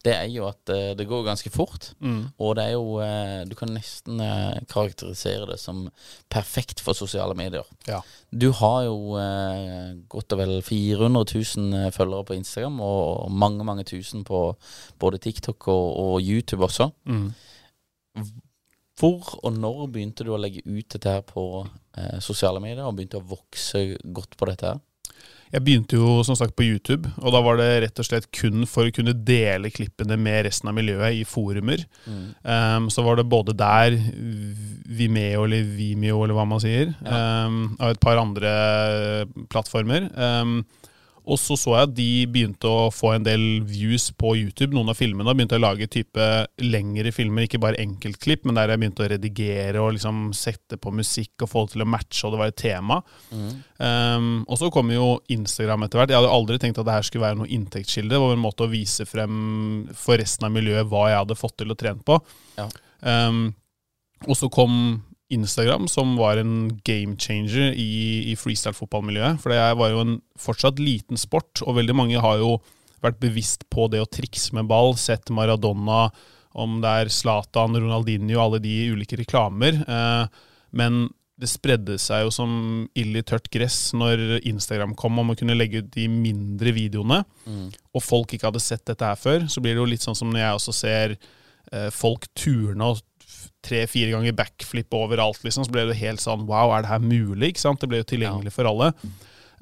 det 0.05 0.13
er 0.15 0.27
jo 0.31 0.45
at 0.47 0.71
eh, 0.71 0.93
det 0.97 1.07
går 1.09 1.25
ganske 1.25 1.51
fort. 1.51 1.89
Mm. 1.99 2.29
Og 2.43 2.55
det 2.57 2.65
er 2.67 2.73
jo 2.75 2.99
eh, 3.03 3.41
Du 3.49 3.55
kan 3.59 3.73
nesten 3.75 4.21
eh, 4.23 4.59
karakterisere 4.71 5.49
det 5.51 5.59
som 5.61 5.87
perfekt 6.31 6.81
for 6.83 6.97
sosiale 6.97 7.35
medier. 7.37 7.67
Ja. 7.87 8.01
Du 8.31 8.49
har 8.55 8.85
jo 8.87 9.17
godt 10.11 10.35
og 10.35 10.41
vel 10.41 10.57
400 10.61 11.25
000 11.57 11.93
følgere 11.95 12.27
på 12.27 12.37
Instagram, 12.37 12.81
og 12.83 13.31
mange, 13.31 13.63
mange 13.67 13.87
tusen 13.87 14.25
på 14.27 14.49
både 14.99 15.21
TikTok 15.23 15.67
og, 15.67 15.87
og 16.03 16.21
YouTube 16.21 16.67
også. 16.67 16.91
Mm. 17.05 17.31
Hvor 18.97 19.39
og 19.45 19.53
når 19.53 19.85
begynte 19.93 20.25
du 20.25 20.31
å 20.33 20.39
legge 20.41 20.63
ut 20.65 20.87
dette 20.89 21.11
her 21.11 21.23
på 21.25 21.43
eh, 21.61 22.17
sosiale 22.23 22.61
medier, 22.63 22.85
og 22.87 22.95
begynte 22.97 23.19
å 23.21 23.27
vokse 23.29 23.83
godt 24.01 24.37
på 24.39 24.49
dette 24.49 24.71
her? 24.71 24.79
Jeg 25.53 25.63
begynte 25.63 25.99
jo 25.99 26.21
som 26.27 26.35
sagt 26.37 26.55
på 26.57 26.65
YouTube, 26.67 27.09
og 27.21 27.33
da 27.35 27.41
var 27.43 27.59
det 27.59 27.69
rett 27.85 28.01
og 28.01 28.07
slett 28.07 28.27
kun 28.35 28.65
for 28.69 28.89
å 28.89 28.93
kunne 28.93 29.15
dele 29.15 29.71
klippene 29.73 30.17
med 30.19 30.45
resten 30.47 30.71
av 30.71 30.75
miljøet 30.77 31.21
i 31.21 31.23
forumer. 31.27 31.85
Um, 32.43 32.89
så 32.93 33.05
var 33.05 33.19
det 33.19 33.29
både 33.31 33.55
der, 33.57 33.95
Vimeo 34.87 35.45
eller 35.47 35.63
Vimeo 35.77 36.23
eller 36.23 36.37
hva 36.37 36.47
man 36.49 36.63
sier, 36.63 36.91
um, 37.07 37.77
og 37.77 37.93
et 37.93 38.03
par 38.03 38.19
andre 38.19 38.51
plattformer. 39.51 40.09
Um, 40.15 40.59
og 41.27 41.39
så 41.41 41.57
så 41.59 41.73
jeg 41.75 41.87
at 41.89 41.95
de 41.97 42.09
begynte 42.31 42.69
å 42.71 42.87
få 42.93 43.11
en 43.17 43.25
del 43.25 43.41
views 43.67 44.07
på 44.15 44.31
YouTube. 44.39 44.71
Noen 44.75 44.93
av 44.93 44.97
filmene 44.99 45.33
begynte 45.35 45.57
å 45.59 45.63
lage 45.63 45.89
type 45.91 46.27
lengre 46.63 47.11
filmer, 47.15 47.43
ikke 47.43 47.59
bare 47.61 47.79
enkeltklipp, 47.83 48.45
men 48.47 48.55
der 48.55 48.71
jeg 48.71 48.81
begynte 48.81 49.03
å 49.03 49.09
redigere 49.11 49.83
og 49.83 49.97
liksom 49.97 50.31
sette 50.37 50.79
på 50.79 50.93
musikk 50.95 51.43
og 51.43 51.51
få 51.51 51.65
det 51.65 51.75
til 51.75 51.83
å 51.83 51.89
matche, 51.91 52.23
og 52.23 52.33
det 52.33 52.41
var 52.41 52.53
et 52.53 52.59
tema. 52.61 53.01
Um, 53.35 54.31
og 54.47 54.55
så 54.61 54.71
kom 54.73 54.93
jo 54.93 55.09
Instagram 55.35 55.83
etter 55.85 56.01
hvert. 56.01 56.15
Jeg 56.15 56.21
hadde 56.21 56.33
aldri 56.39 56.59
tenkt 56.63 56.79
at 56.79 56.87
det 56.87 56.95
her 56.95 57.09
skulle 57.09 57.27
være 57.27 57.41
noe 57.41 57.51
inntektskilde. 57.59 58.15
Det 58.15 58.23
var 58.23 58.37
en 58.37 58.45
måte 58.47 58.63
å 58.63 58.71
vise 58.71 59.07
frem 59.09 59.37
for 59.99 60.19
resten 60.21 60.47
av 60.47 60.55
miljøet 60.55 60.87
hva 60.87 61.09
jeg 61.11 61.21
hadde 61.25 61.39
fått 61.39 61.59
til 61.59 61.75
å 61.75 61.79
trene 61.79 62.07
på. 62.07 62.21
Ja. 62.57 62.69
Um, 63.03 63.49
og 64.25 64.39
så 64.39 64.49
kom 64.49 65.03
Instagram, 65.33 65.87
som 65.91 66.15
var 66.19 66.39
en 66.39 66.69
game 66.87 67.17
changer 67.19 67.73
i, 67.75 68.31
i 68.31 68.35
freestyle-fotballmiljøet. 68.39 69.41
For 69.43 69.51
det 69.51 69.59
var 69.79 69.91
jo 69.91 70.03
en 70.03 70.17
fortsatt 70.39 70.79
liten 70.79 71.19
sport, 71.19 71.63
og 71.65 71.77
veldig 71.79 71.95
mange 71.97 72.23
har 72.23 72.39
jo 72.39 72.57
vært 73.03 73.19
bevisst 73.21 73.67
på 73.73 73.89
det 73.91 74.01
å 74.01 74.09
trikse 74.09 74.55
med 74.57 74.69
ball, 74.71 74.95
sett 74.97 75.29
Maradona, 75.33 76.07
om 76.57 76.79
det 76.81 76.93
er 77.03 77.13
Zlatan, 77.13 77.77
Ronaldinho, 77.77 78.39
alle 78.41 78.61
de 78.63 78.73
ulike 78.95 79.19
reklamer. 79.19 79.77
Eh, 79.83 80.45
men 80.79 81.07
det 81.37 81.49
spredde 81.51 81.99
seg 82.01 82.23
jo 82.25 82.31
som 82.33 82.51
ild 82.97 83.19
i 83.19 83.21
tørt 83.21 83.51
gress 83.53 83.91
når 83.93 84.39
Instagram 84.49 84.95
kom 84.97 85.19
om 85.21 85.29
å 85.29 85.37
kunne 85.37 85.53
legge 85.53 85.83
ut 85.83 85.91
de 85.93 86.07
mindre 86.09 86.73
videoene, 86.73 87.19
og 87.93 88.01
folk 88.01 88.33
ikke 88.33 88.49
hadde 88.49 88.63
sett 88.63 88.87
dette 88.89 89.05
her 89.05 89.19
før. 89.19 89.45
Så 89.45 89.61
blir 89.61 89.75
det 89.75 89.83
jo 89.83 89.91
litt 89.91 90.01
sånn 90.01 90.17
som 90.17 90.31
når 90.33 90.41
jeg 90.41 90.57
også 90.57 90.73
ser 90.73 91.13
eh, 91.13 91.91
folk 91.93 92.25
turne 92.33 92.89
og 92.89 93.03
tre-fire 93.65 94.13
ganger 94.13 94.35
backflip 94.37 94.93
overalt, 94.97 95.43
liksom, 95.45 95.65
så 95.67 95.73
ble 95.73 95.87
det 95.89 95.99
helt 96.01 96.23
sånn 96.23 96.45
Wow, 96.49 96.73
er 96.75 96.85
det 96.85 96.91
her 96.91 97.03
mulig? 97.03 97.53
ikke 97.53 97.63
sant? 97.65 97.81
Det 97.81 97.89
ble 97.91 98.01
jo 98.01 98.09
tilgjengelig 98.11 98.53
for 98.55 98.69
alle. 98.69 98.91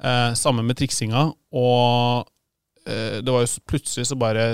Eh, 0.00 0.32
Sammen 0.38 0.66
med 0.68 0.78
triksinga. 0.78 1.28
Og 1.56 2.28
eh, 2.86 3.18
det 3.22 3.32
var 3.32 3.44
jo 3.44 3.66
plutselig 3.68 4.08
så 4.10 4.18
bare 4.20 4.46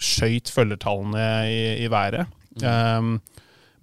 skøyt 0.00 0.48
følgertallene 0.52 1.24
i, 1.52 1.62
i 1.84 1.88
været. 1.92 2.30
Um, 2.64 3.18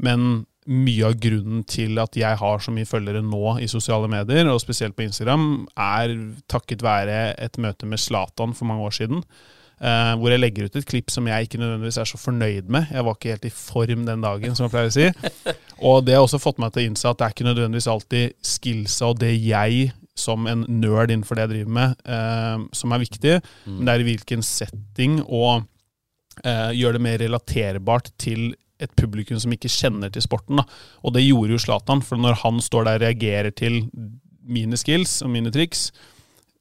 men 0.01 0.23
mye 0.67 1.07
av 1.07 1.19
grunnen 1.23 1.61
til 1.69 1.95
at 2.01 2.17
jeg 2.19 2.39
har 2.41 2.63
så 2.63 2.73
mye 2.75 2.87
følgere 2.89 3.21
nå 3.23 3.53
i 3.63 3.69
sosiale 3.71 4.09
medier, 4.11 4.49
og 4.51 4.59
spesielt 4.59 4.97
på 4.97 5.05
Instagram, 5.05 5.67
er 5.79 6.15
takket 6.51 6.83
være 6.83 7.37
et 7.39 7.59
møte 7.61 7.87
med 7.87 8.01
Zlatan 8.03 8.55
for 8.57 8.67
mange 8.67 8.89
år 8.89 8.97
siden. 8.97 9.21
Eh, 9.81 10.13
hvor 10.17 10.33
jeg 10.33 10.41
legger 10.41 10.67
ut 10.67 10.79
et 10.79 10.87
klipp 10.89 11.13
som 11.13 11.27
jeg 11.29 11.47
ikke 11.47 11.61
nødvendigvis 11.61 11.99
er 12.01 12.09
så 12.09 12.19
fornøyd 12.21 12.71
med. 12.73 12.89
Jeg 12.93 13.05
var 13.05 13.17
ikke 13.17 13.33
helt 13.35 13.47
i 13.49 13.53
form 13.53 14.03
den 14.07 14.25
dagen, 14.25 14.57
som 14.57 14.67
jeg 14.67 14.75
pleier 14.75 14.91
å 14.91 14.97
si. 14.97 15.07
Og 15.87 16.03
det 16.05 16.17
har 16.17 16.25
også 16.25 16.41
fått 16.41 16.61
meg 16.61 16.73
til 16.73 16.83
å 16.85 16.91
innse 16.91 17.09
at 17.09 17.19
det 17.19 17.27
er 17.27 17.35
ikke 17.35 17.49
nødvendigvis 17.49 17.89
alltid 17.91 18.37
skillsa 18.55 19.11
og 19.11 19.19
det 19.21 19.33
jeg 19.37 19.91
som 20.17 20.47
en 20.49 20.63
nerd 20.65 21.11
innenfor 21.13 21.37
det 21.37 21.45
jeg 21.45 21.53
driver 21.53 21.73
med, 21.77 22.05
eh, 22.09 22.61
som 22.73 22.93
er 22.93 23.03
viktig, 23.03 23.33
men 23.69 23.83
det 23.85 23.93
er 23.93 24.01
i 24.01 24.07
hvilken 24.07 24.41
setting 24.45 25.19
og 25.25 25.67
eh, 26.41 26.71
gjør 26.73 26.97
det 26.97 27.03
mer 27.05 27.21
relaterbart 27.21 28.09
til 28.17 28.55
et 28.81 28.93
publikum 28.97 29.39
som 29.41 29.53
ikke 29.53 29.71
kjenner 29.71 30.11
til 30.13 30.25
sporten. 30.25 30.59
Da. 30.59 30.65
Og 31.05 31.15
det 31.15 31.25
gjorde 31.25 31.55
jo 31.55 31.61
Zlatan, 31.61 32.03
for 32.05 32.21
når 32.21 32.41
han 32.43 32.61
står 32.61 32.85
der 32.85 32.99
og 32.99 33.05
reagerer 33.05 33.53
til 33.53 33.83
mine 34.47 34.77
skills 34.79 35.19
og 35.25 35.33
mine 35.33 35.51
triks, 35.53 35.89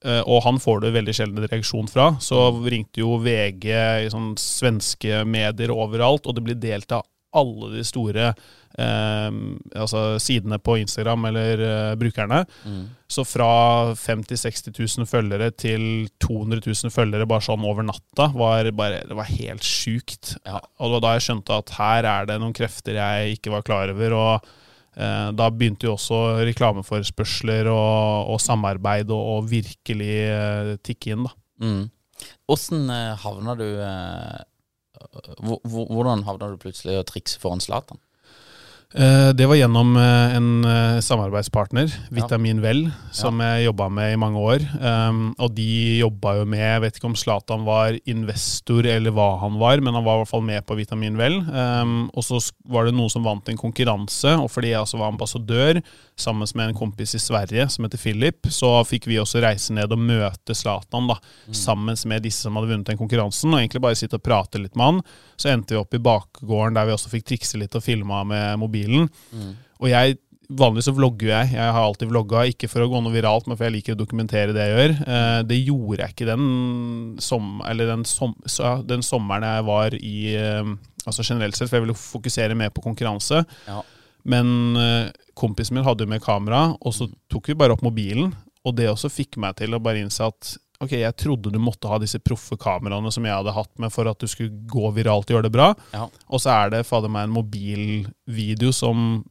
og 0.05 0.43
han 0.45 0.59
får 0.61 0.83
det 0.85 0.91
veldig 0.95 1.15
sjelden 1.17 1.47
reaksjon 1.49 1.89
fra, 1.91 2.11
så 2.23 2.51
ringte 2.69 3.01
jo 3.01 3.17
VG 3.25 3.65
i 4.05 4.11
sånn 4.13 4.35
svenske 4.39 5.23
medier 5.27 5.73
overalt, 5.75 6.29
og 6.29 6.37
det 6.37 6.45
blir 6.47 6.59
delt 6.61 6.93
av 6.95 7.07
alle 7.37 7.71
de 7.75 7.85
store 7.87 8.27
eh, 8.31 9.39
altså 9.77 10.03
sidene 10.23 10.59
på 10.63 10.79
Instagram 10.83 11.29
eller 11.31 11.63
eh, 11.67 11.95
brukerne. 12.01 12.43
Så 13.09 13.25
fra 13.29 13.95
50 13.95 14.35
000-60 14.35 14.99
000 14.99 15.11
følgere 15.11 15.51
til 15.55 16.09
200 16.25 16.63
000 16.67 16.95
følgere 16.95 17.29
bare 17.29 17.47
sånn 17.47 17.67
over 17.67 17.87
natta, 17.87 18.31
var 18.35 18.71
bare, 18.77 19.03
det 19.07 19.19
var 19.19 19.31
helt 19.31 19.67
sjukt. 19.67 20.37
Ja. 20.45 20.61
Og 20.81 20.89
det 20.89 20.99
var 20.99 21.05
da 21.07 21.17
jeg 21.17 21.27
skjønte 21.29 21.61
at 21.63 21.75
her 21.79 22.11
er 22.13 22.31
det 22.31 22.41
noen 22.43 22.57
krefter 22.57 22.99
jeg 22.99 23.39
ikke 23.39 23.55
var 23.55 23.67
klar 23.67 23.95
over. 23.95 24.17
og 24.17 24.33
eh, 24.37 24.63
da 25.37 25.51
begynte 25.53 25.87
jo 25.89 25.95
også 25.97 26.19
reklameforespørsler 26.49 27.69
og, 27.69 28.31
og 28.33 28.41
samarbeid 28.41 29.11
å 29.13 29.43
virkelig 29.45 30.13
eh, 30.31 30.71
tikke 30.87 31.13
inn. 31.17 31.27
da. 31.29 31.35
Mm. 31.61 31.85
Åssen 32.49 32.89
eh, 32.91 33.13
havna 33.21 33.55
du 33.59 33.67
eh, 33.77 34.41
hvor- 35.45 35.61
hvor- 35.69 35.91
Hvordan 35.93 36.25
havna 36.25 36.49
du 36.55 36.57
plutselig 36.63 36.97
å 37.01 37.05
trikse 37.05 37.39
foran 37.43 37.61
Zlatan? 37.61 37.99
Eh, 38.95 39.33
Det 39.35 39.47
var 39.47 39.59
gjennom 39.59 39.97
eh, 39.99 40.37
en 40.37 40.65
eh, 40.65 41.01
samarbeidspartner, 41.03 41.91
Vitamin 42.15 42.61
Vel, 42.63 42.85
som 43.11 43.41
jeg 43.43 43.65
jobba 43.67 43.89
med 43.91 44.13
i 44.15 44.19
mange 44.21 44.39
år. 44.39 44.63
Um, 44.79 45.35
og 45.43 45.57
de 45.57 45.99
jobba 45.99 46.37
jo 46.39 46.45
med 46.47 46.63
Jeg 46.63 46.83
vet 46.85 46.99
ikke 47.01 47.09
om 47.11 47.17
Zlatan 47.19 47.67
var 47.67 47.99
investor 48.07 48.87
eller 48.87 49.15
hva 49.15 49.41
han 49.43 49.59
var, 49.59 49.83
men 49.83 49.97
han 49.97 50.07
var 50.07 50.21
i 50.21 50.23
hvert 50.23 50.31
fall 50.31 50.47
med 50.47 50.67
på 50.69 50.79
Vitamin 50.79 51.19
Vel. 51.19 51.41
Um, 51.51 52.09
og 52.15 52.25
så 52.25 52.39
var 52.71 52.87
det 52.87 52.95
noen 52.95 53.11
som 53.11 53.27
vant 53.27 53.51
en 53.51 53.59
konkurranse, 53.59 54.37
og 54.39 54.49
fordi 54.55 54.71
jeg 54.71 54.81
altså 54.85 55.03
var 55.03 55.11
ambassadør 55.11 55.83
sammen 56.17 56.47
med 56.55 56.71
en 56.71 56.79
kompis 56.79 57.17
i 57.19 57.23
Sverige 57.23 57.67
som 57.73 57.85
heter 57.85 58.01
Philip, 58.01 58.47
så 58.55 58.79
fikk 58.87 59.11
vi 59.11 59.19
også 59.21 59.43
reise 59.43 59.75
ned 59.75 59.93
og 59.93 59.99
møte 60.01 60.55
Zlatan 60.55 61.11
da, 61.11 61.19
sammen 61.51 61.99
med 62.07 62.23
disse 62.25 62.47
som 62.47 62.57
hadde 62.57 62.71
vunnet 62.71 62.89
den 62.93 63.01
konkurransen, 63.01 63.51
og 63.51 63.61
egentlig 63.61 63.83
bare 63.83 63.99
sitte 63.99 64.21
og 64.21 64.25
prate 64.25 64.63
litt 64.63 64.79
med 64.79 64.87
han. 64.87 65.03
Så 65.37 65.51
endte 65.53 65.77
vi 65.77 65.81
opp 65.81 65.95
i 65.95 66.03
bakgården 66.03 66.77
der 66.79 66.89
vi 66.89 66.95
også 66.97 67.13
fikk 67.13 67.27
trikse 67.33 67.61
litt 67.61 67.77
og 67.77 67.85
filma 67.85 68.23
med 68.29 68.61
mobilen. 68.63 69.11
Og 69.81 69.91
jeg 69.93 70.19
Vanligvis 70.47 70.87
så 70.87 70.93
vlogger 70.95 71.27
jeg. 71.27 71.55
Jeg 71.57 71.71
har 71.75 71.83
alltid 71.83 72.11
vlogga, 72.13 72.45
ikke 72.47 72.69
for 72.71 72.85
å 72.85 72.91
gå 72.91 73.01
noe 73.03 73.15
viralt, 73.15 73.49
men 73.49 73.59
for 73.59 73.67
jeg 73.67 73.75
liker 73.81 73.97
å 73.97 73.99
dokumentere 73.99 74.55
det 74.55 74.63
jeg 74.63 74.77
gjør. 74.77 74.93
Eh, 75.03 75.39
det 75.51 75.59
gjorde 75.59 76.05
jeg 76.05 76.15
ikke 76.15 76.29
den, 76.29 76.45
som, 77.23 77.57
eller 77.67 77.91
den, 77.91 78.05
som, 78.07 78.37
så, 78.47 78.77
den 78.87 79.03
sommeren 79.03 79.47
jeg 79.49 79.67
var 79.67 79.97
i 79.99 80.19
eh, 80.39 80.77
Altså 81.07 81.23
generelt 81.23 81.55
sett, 81.55 81.69
for 81.71 81.79
jeg 81.79 81.85
ville 81.85 81.95
fokusere 81.95 82.55
mer 82.59 82.73
på 82.75 82.83
konkurranse. 82.83 83.45
Ja. 83.69 83.77
Men 84.27 84.49
eh, 84.75 85.13
kompisen 85.39 85.77
min 85.77 85.87
hadde 85.87 86.03
jo 86.03 86.11
med 86.11 86.23
kamera, 86.25 86.73
og 86.81 86.95
så 86.97 87.07
tok 87.31 87.53
vi 87.53 87.59
bare 87.59 87.77
opp 87.77 87.85
mobilen. 87.87 88.33
Og 88.67 88.75
det 88.75 88.89
også 88.91 89.11
fikk 89.15 89.39
meg 89.39 89.55
til 89.61 89.77
å 89.77 89.83
bare 89.83 90.03
innse 90.03 90.27
at 90.27 90.57
ok, 90.83 90.93
jeg 90.99 91.17
trodde 91.19 91.53
du 91.53 91.61
måtte 91.63 91.89
ha 91.91 91.99
disse 92.03 92.21
proffe 92.23 92.59
kameraene 92.61 93.13
som 93.15 93.25
jeg 93.27 93.37
hadde 93.37 93.55
hatt 93.57 93.73
med 93.83 93.93
for 93.95 94.09
at 94.11 94.21
du 94.21 94.29
skulle 94.31 94.67
gå 94.69 94.91
viralt 94.97 95.31
og 95.31 95.37
gjøre 95.37 95.49
det 95.49 95.55
bra. 95.55 95.71
Ja. 95.95 96.07
Og 96.29 96.43
så 96.43 96.53
er 96.55 96.75
det 96.75 96.87
fader 96.89 97.13
meg 97.13 97.29
en 97.29 97.37
mobilvideo 97.37 98.75
som 98.75 99.25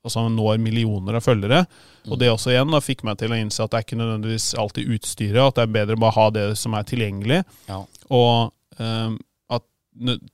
altså 0.00 0.26
når 0.32 0.60
millioner 0.62 1.18
av 1.18 1.24
følgere. 1.24 1.64
Og 2.08 2.20
det 2.20 2.30
også 2.32 2.54
igjen 2.54 2.72
da 2.72 2.80
fikk 2.82 3.04
meg 3.06 3.18
til 3.20 3.32
å 3.34 3.38
innse 3.38 3.64
at 3.64 3.72
det 3.72 3.80
er 3.80 3.86
ikke 3.86 3.98
nødvendigvis 4.00 4.52
alltid 4.60 4.94
utstyret, 4.96 5.40
at 5.44 5.58
det 5.58 5.66
er 5.66 5.74
bedre 5.74 5.98
å 5.98 6.04
bare 6.06 6.16
ha 6.16 6.28
det 6.34 6.46
som 6.60 6.76
er 6.76 6.86
tilgjengelig. 6.88 7.42
Ja. 7.68 7.82
Og 8.16 8.80
um, 8.80 9.18
at 9.52 9.66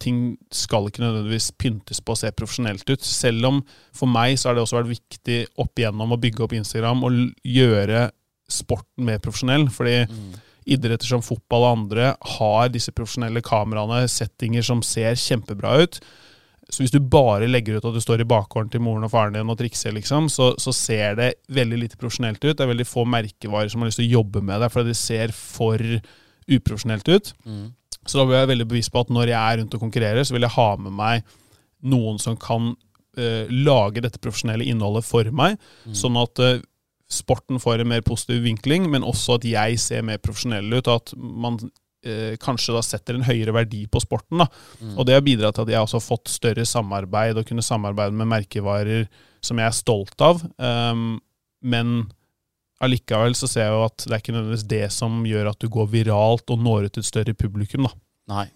ting 0.02 0.20
skal 0.54 0.86
ikke 0.86 1.02
nødvendigvis 1.02 1.50
pyntes 1.58 2.00
på 2.00 2.14
å 2.14 2.20
se 2.20 2.30
profesjonelt 2.36 2.86
ut. 2.86 3.02
Selv 3.06 3.50
om 3.50 3.60
for 3.96 4.10
meg 4.10 4.38
så 4.38 4.50
har 4.50 4.56
det 4.56 4.64
også 4.66 4.78
vært 4.78 4.94
viktig 4.94 5.40
opp 5.62 5.82
igjennom 5.82 6.14
å 6.14 6.20
bygge 6.22 6.46
opp 6.46 6.54
Instagram 6.56 7.02
og 7.08 7.20
gjøre 7.42 8.08
sporten 8.46 9.08
mer 9.08 9.18
profesjonell. 9.24 9.66
Fordi 9.74 9.98
idretter 10.66 11.08
som 11.08 11.24
fotball 11.24 11.64
og 11.64 11.72
andre 11.78 12.12
har 12.36 12.70
disse 12.74 12.92
profesjonelle 12.94 13.42
kameraene, 13.44 14.06
settinger 14.10 14.64
som 14.66 14.82
ser 14.84 15.14
kjempebra 15.20 15.76
ut. 15.84 16.00
Så 16.66 16.82
hvis 16.82 16.90
du 16.90 16.98
bare 16.98 17.46
legger 17.46 17.78
ut 17.78 17.86
at 17.86 17.94
du 17.94 18.02
står 18.02 18.24
i 18.24 18.28
bakgården 18.28 18.72
til 18.72 18.82
moren 18.82 19.06
og 19.06 19.12
faren 19.12 19.36
din 19.36 19.52
og 19.52 19.58
trikser, 19.60 19.94
liksom, 19.94 20.26
så, 20.32 20.50
så 20.58 20.74
ser 20.74 21.14
det 21.20 21.28
veldig 21.54 21.78
lite 21.84 21.98
profesjonelt 22.00 22.42
ut. 22.42 22.56
Det 22.56 22.64
er 22.64 22.72
veldig 22.72 22.88
få 22.90 23.04
merkevarer 23.06 23.70
som 23.70 23.84
har 23.84 23.92
lyst 23.92 24.00
til 24.02 24.08
å 24.08 24.16
jobbe 24.18 24.42
med 24.42 24.64
deg, 24.64 24.72
fordi 24.74 24.90
det 24.90 24.98
ser 24.98 25.34
for 25.36 25.78
uprofesjonelt 26.50 27.12
ut. 27.12 27.30
Så 28.06 28.18
da 28.18 28.26
blir 28.26 28.40
jeg 28.40 28.50
veldig 28.52 28.66
bevisst 28.70 28.92
på 28.94 29.02
at 29.02 29.12
når 29.14 29.30
jeg 29.30 29.38
er 29.38 29.60
rundt 29.60 29.76
og 29.78 29.82
konkurrerer, 29.82 30.26
så 30.26 30.34
vil 30.34 30.46
jeg 30.46 30.56
ha 30.56 30.68
med 30.82 30.94
meg 30.98 31.36
noen 31.86 32.18
som 32.22 32.34
kan 32.38 32.72
uh, 32.74 33.44
lage 33.50 34.02
dette 34.02 34.22
profesjonelle 34.22 34.66
innholdet 34.66 35.06
for 35.06 35.30
meg, 35.34 35.58
sånn 35.94 36.18
at 36.18 36.42
eh, 36.42 36.58
sporten 37.12 37.60
får 37.62 37.82
en 37.82 37.90
mer 37.90 38.04
positiv 38.06 38.42
vinkling, 38.44 38.88
men 38.90 39.06
også 39.06 39.38
at 39.38 39.46
jeg 39.48 39.78
ser 39.82 40.06
mer 40.06 40.18
profesjonell 40.22 40.72
ut, 40.74 40.88
og 40.88 41.02
at 41.02 41.12
man 41.16 41.58
eh, 42.06 42.34
kanskje 42.42 42.74
da 42.74 42.82
setter 42.84 43.18
en 43.18 43.26
høyere 43.26 43.54
verdi 43.54 43.84
på 43.90 44.02
sporten. 44.02 44.42
da. 44.42 44.48
Og 44.96 45.06
det 45.06 45.16
har 45.16 45.24
bidratt 45.26 45.58
til 45.58 45.66
at 45.68 45.74
jeg 45.74 45.86
også 45.86 46.00
har 46.00 46.06
fått 46.08 46.32
større 46.32 46.66
samarbeid, 46.66 47.38
og 47.38 47.46
kunne 47.48 47.64
samarbeide 47.64 48.16
med 48.16 48.30
merkevarer 48.34 49.06
som 49.44 49.62
jeg 49.62 49.70
er 49.70 49.78
stolt 49.78 50.26
av. 50.26 50.42
Um, 50.58 51.18
men 51.62 51.96
allikevel 52.82 53.36
så 53.38 53.48
ser 53.48 53.68
jeg 53.68 53.76
jo 53.76 53.86
at 53.86 54.04
det 54.04 54.12
er 54.12 54.20
ikke 54.20 54.34
nødvendigvis 54.34 54.68
det 54.68 54.84
som 54.92 55.22
gjør 55.26 55.52
at 55.52 55.62
du 55.62 55.70
går 55.72 55.88
viralt 55.94 56.52
og 56.52 56.62
når 56.62 56.88
ut 56.88 57.00
et 57.00 57.08
større 57.08 57.36
publikum. 57.38 57.86
da. 57.88 57.94
Nei. 58.34 58.46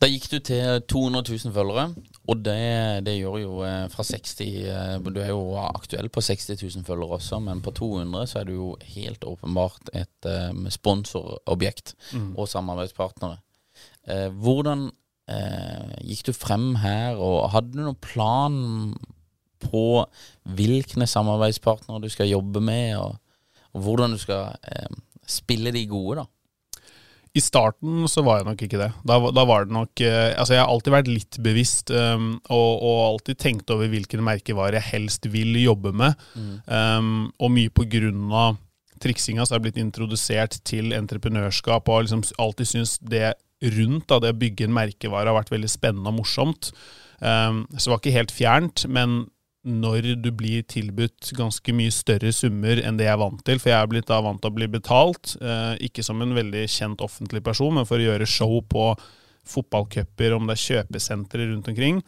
Da 0.00 0.08
gikk 0.08 0.30
du 0.32 0.38
til 0.40 0.80
200 0.88 1.26
000 1.28 1.52
følgere, 1.52 1.90
og 2.32 2.38
det, 2.40 3.04
det 3.04 3.18
gjør 3.18 3.34
jo 3.42 3.58
eh, 3.68 3.84
fra 3.92 4.04
60 4.06 4.30
eh, 4.40 4.94
Du 5.04 5.18
er 5.20 5.28
jo 5.28 5.42
aktuell 5.60 6.08
på 6.08 6.22
60 6.24 6.56
000 6.62 6.86
følgere 6.86 7.18
også, 7.18 7.40
men 7.44 7.60
på 7.60 7.74
200 7.76 8.30
så 8.30 8.40
er 8.40 8.48
du 8.48 8.54
jo 8.54 8.70
helt 8.94 9.26
åpenbart 9.28 9.92
et 9.92 10.28
eh, 10.30 10.70
sponsorobjekt 10.72 11.94
og 12.32 12.48
samarbeidspartnere. 12.48 13.42
Eh, 14.08 14.28
hvordan 14.32 14.88
eh, 15.28 15.92
gikk 16.08 16.30
du 16.30 16.32
frem 16.32 16.74
her, 16.80 17.20
og 17.20 17.50
hadde 17.52 17.76
du 17.76 17.82
noen 17.84 18.00
plan 18.00 18.56
på 19.60 19.86
hvilke 20.56 21.06
samarbeidspartnere 21.06 22.00
du 22.00 22.08
skal 22.08 22.32
jobbe 22.32 22.64
med, 22.64 22.96
og, 22.96 23.18
og 23.76 23.84
hvordan 23.84 24.16
du 24.16 24.22
skal 24.22 24.56
eh, 24.64 25.00
spille 25.28 25.76
de 25.76 25.84
gode, 25.90 26.22
da? 26.22 26.30
I 27.30 27.42
starten 27.42 28.08
så 28.10 28.24
var 28.26 28.40
jeg 28.40 28.48
nok 28.48 28.62
ikke 28.66 28.78
det. 28.80 28.88
Da, 29.06 29.18
da 29.30 29.44
var 29.46 29.66
det 29.66 29.74
nok 29.76 30.02
eh, 30.02 30.32
Altså, 30.34 30.56
jeg 30.56 30.64
har 30.64 30.72
alltid 30.72 30.94
vært 30.96 31.10
litt 31.10 31.38
bevisst, 31.44 31.92
um, 31.94 32.32
og, 32.50 32.70
og 32.82 32.96
alltid 33.04 33.38
tenkt 33.38 33.70
over 33.70 33.90
hvilken 33.92 34.24
merkevare 34.26 34.80
jeg 34.80 34.88
helst 34.96 35.28
vil 35.30 35.54
jobbe 35.60 35.92
med. 35.94 36.18
Um, 36.66 37.30
og 37.38 37.54
mye 37.54 37.70
på 37.70 37.86
grunn 37.92 38.26
av 38.34 38.58
triksinga 39.00 39.46
så 39.46 39.54
har 39.54 39.60
jeg 39.60 39.68
blitt 39.68 39.80
introdusert 39.80 40.58
til 40.68 40.90
entreprenørskap, 40.96 41.88
og 41.88 42.04
liksom 42.04 42.26
alltid 42.42 42.72
syntes 42.72 42.98
det 43.00 43.30
rundt 43.76 44.08
da, 44.10 44.18
det 44.20 44.34
å 44.34 44.40
bygge 44.40 44.66
en 44.66 44.76
merkevare 44.76 45.30
har 45.30 45.36
vært 45.36 45.52
veldig 45.54 45.70
spennende 45.70 46.10
og 46.10 46.18
morsomt. 46.18 46.72
Um, 47.20 47.62
så 47.76 47.86
det 47.86 47.92
var 47.94 48.02
ikke 48.02 48.18
helt 48.18 48.34
fjernt, 48.34 48.84
men 48.90 49.22
når 49.66 50.14
du 50.24 50.30
blir 50.32 50.64
tilbudt 50.64 51.34
ganske 51.36 51.74
mye 51.76 51.92
større 51.92 52.32
summer 52.32 52.80
enn 52.80 52.96
det 52.96 53.04
jeg 53.04 53.12
er 53.12 53.20
vant 53.20 53.42
til, 53.44 53.60
for 53.60 53.72
jeg 53.72 53.76
er 53.76 53.90
blitt 53.92 54.08
da 54.08 54.20
vant 54.24 54.40
til 54.40 54.52
å 54.52 54.56
bli 54.56 54.68
betalt, 54.72 55.34
eh, 55.40 55.74
ikke 55.84 56.04
som 56.06 56.22
en 56.24 56.32
veldig 56.36 56.64
kjent 56.70 57.04
offentlig 57.04 57.42
person, 57.44 57.74
men 57.76 57.88
for 57.88 58.00
å 58.00 58.06
gjøre 58.08 58.28
show 58.28 58.56
på 58.64 58.94
fotballcuper, 59.50 60.36
om 60.36 60.48
det 60.48 60.56
er 60.56 60.66
kjøpesentre 60.66 61.50
rundt 61.50 61.68
omkring. 61.68 62.00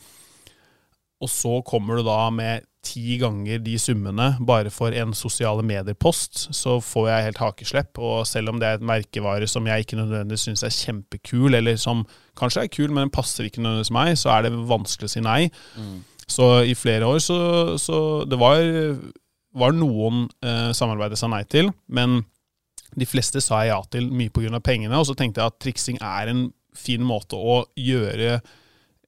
Og 1.23 1.31
så 1.31 1.61
kommer 1.67 2.01
du 2.01 2.07
da 2.09 2.25
med 2.35 2.65
ti 2.83 3.17
ganger 3.21 3.61
de 3.63 3.77
summene 3.79 4.33
bare 4.43 4.71
for 4.75 4.95
en 4.99 5.13
sosiale 5.15 5.63
medier-post, 5.63 6.49
så 6.57 6.81
får 6.83 7.09
jeg 7.09 7.27
helt 7.29 7.43
hakeslepp. 7.43 8.01
Og 8.03 8.25
selv 8.27 8.51
om 8.51 8.59
det 8.59 8.69
er 8.69 8.81
et 8.81 8.87
merkevare 8.87 9.47
som 9.51 9.69
jeg 9.71 9.85
ikke 9.85 10.01
nødvendigvis 10.01 10.49
syns 10.49 10.65
er 10.67 10.75
kjempekul, 10.75 11.55
eller 11.55 11.79
som 11.79 12.03
kanskje 12.39 12.65
er 12.65 12.73
kul, 12.75 12.91
men 12.91 13.13
passer 13.15 13.47
ikke 13.47 13.63
nødvendigvis 13.63 13.95
meg, 13.95 14.17
så 14.19 14.35
er 14.35 14.49
det 14.49 14.57
vanskelig 14.73 15.11
å 15.11 15.15
si 15.15 15.23
nei. 15.23 15.45
Så 16.31 16.63
i 16.69 16.75
flere 16.79 17.09
år 17.09 17.19
så, 17.21 17.39
så 17.81 18.25
Det 18.29 18.39
var, 18.41 18.63
var 19.59 19.75
noen 19.77 20.27
eh, 20.45 20.71
samarbeidet 20.77 21.19
sa 21.19 21.31
nei 21.31 21.43
til, 21.45 21.73
men 21.89 22.23
de 22.93 23.09
fleste 23.09 23.41
sa 23.41 23.63
jeg 23.63 23.73
ja 23.73 23.81
til 23.91 24.11
mye 24.13 24.33
pga. 24.33 24.61
pengene. 24.61 24.99
Og 24.99 25.09
så 25.09 25.17
tenkte 25.17 25.41
jeg 25.41 25.53
at 25.53 25.61
triksing 25.61 26.01
er 26.01 26.33
en 26.33 26.51
fin 26.77 27.03
måte 27.05 27.37
å 27.37 27.63
gjøre 27.77 28.41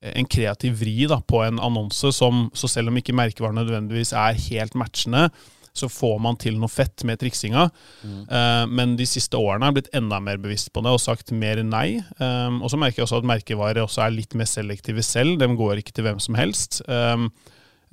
en 0.05 0.29
kreativ 0.29 0.77
vri 0.83 1.07
da, 1.09 1.21
på 1.25 1.41
en 1.47 1.61
annonse 1.63 2.11
som, 2.13 2.49
så 2.53 2.69
selv 2.69 2.93
om 2.93 2.99
ikke 3.01 3.17
merkevaren 3.17 3.57
nødvendigvis 3.57 4.13
er 4.13 4.37
helt 4.51 4.77
matchende, 4.77 5.31
så 5.75 5.89
får 5.91 6.19
man 6.23 6.39
til 6.39 6.59
noe 6.61 6.71
fett 6.71 7.03
med 7.07 7.19
triksinga. 7.19 7.67
Eh, 8.07 8.65
men 8.71 8.95
de 8.99 9.07
siste 9.09 9.39
årene 9.39 9.67
har 9.67 9.73
jeg 9.73 9.81
blitt 9.81 9.97
enda 9.99 10.21
mer 10.23 10.39
bevisst 10.43 10.71
på 10.75 10.85
det 10.87 10.95
og 10.95 11.03
sagt 11.03 11.35
mer 11.35 11.63
nei. 11.67 11.99
Um, 12.21 12.61
og 12.63 12.71
så 12.71 12.79
merker 12.81 13.03
jeg 13.03 13.09
også 13.09 13.23
at 13.23 13.31
merkevarer 13.35 13.83
også 13.83 14.05
er 14.07 14.15
litt 14.15 14.37
mer 14.39 14.49
selektive 14.51 15.03
selv. 15.03 15.41
De 15.43 15.51
går 15.59 15.83
ikke 15.83 15.97
til 15.97 16.07
hvem 16.07 16.21
som 16.23 16.39
helst. 16.39 16.83
Um, 16.87 17.33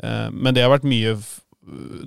uh, 0.04 0.30
men 0.30 0.54
det 0.54 0.66
har 0.66 0.74
vært 0.74 0.88
mye 0.88 1.16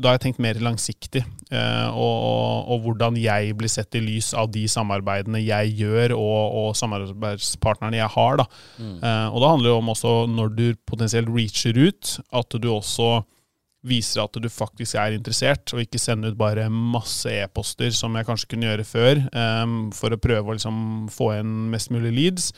Da 0.02 0.10
har 0.10 0.16
jeg 0.16 0.22
tenkt 0.24 0.40
mer 0.42 0.58
langsiktig, 0.58 1.20
eh, 1.54 1.88
og, 1.94 2.14
og, 2.26 2.70
og 2.74 2.80
hvordan 2.82 3.14
jeg 3.22 3.52
blir 3.54 3.70
sett 3.70 3.94
i 3.94 4.00
lys 4.02 4.32
av 4.34 4.48
de 4.50 4.64
samarbeidene 4.68 5.38
jeg 5.38 5.76
gjør, 5.78 6.16
og, 6.16 6.56
og 6.58 6.66
samarbeidspartnerne 6.74 8.00
jeg 8.00 8.10
har. 8.16 8.40
Da. 8.42 8.48
Eh, 8.82 9.28
og 9.30 9.38
da 9.38 9.52
handler 9.52 9.70
det 9.70 9.76
om 9.78 9.92
også, 9.94 10.14
når 10.26 10.50
du 10.58 10.64
potensielt 10.90 11.30
reacher 11.30 11.78
ut, 11.78 12.16
at 12.34 12.58
du 12.58 12.68
også 12.74 13.22
viser 13.84 14.22
at 14.24 14.38
du 14.40 14.48
faktisk 14.52 14.96
er 15.00 15.14
interessert, 15.16 15.72
og 15.74 15.82
ikke 15.82 16.00
sende 16.00 16.30
ut 16.32 16.38
bare 16.40 16.66
masse 16.72 17.30
e-poster, 17.30 17.92
som 17.94 18.16
jeg 18.16 18.26
kanskje 18.28 18.50
kunne 18.54 18.68
gjøre 18.70 18.86
før, 18.88 19.20
um, 19.36 19.76
for 19.94 20.14
å 20.14 20.20
prøve 20.20 20.50
å 20.50 20.56
liksom 20.56 20.78
få 21.12 21.30
inn 21.38 21.54
mest 21.72 21.92
mulig 21.94 22.14
leads, 22.16 22.50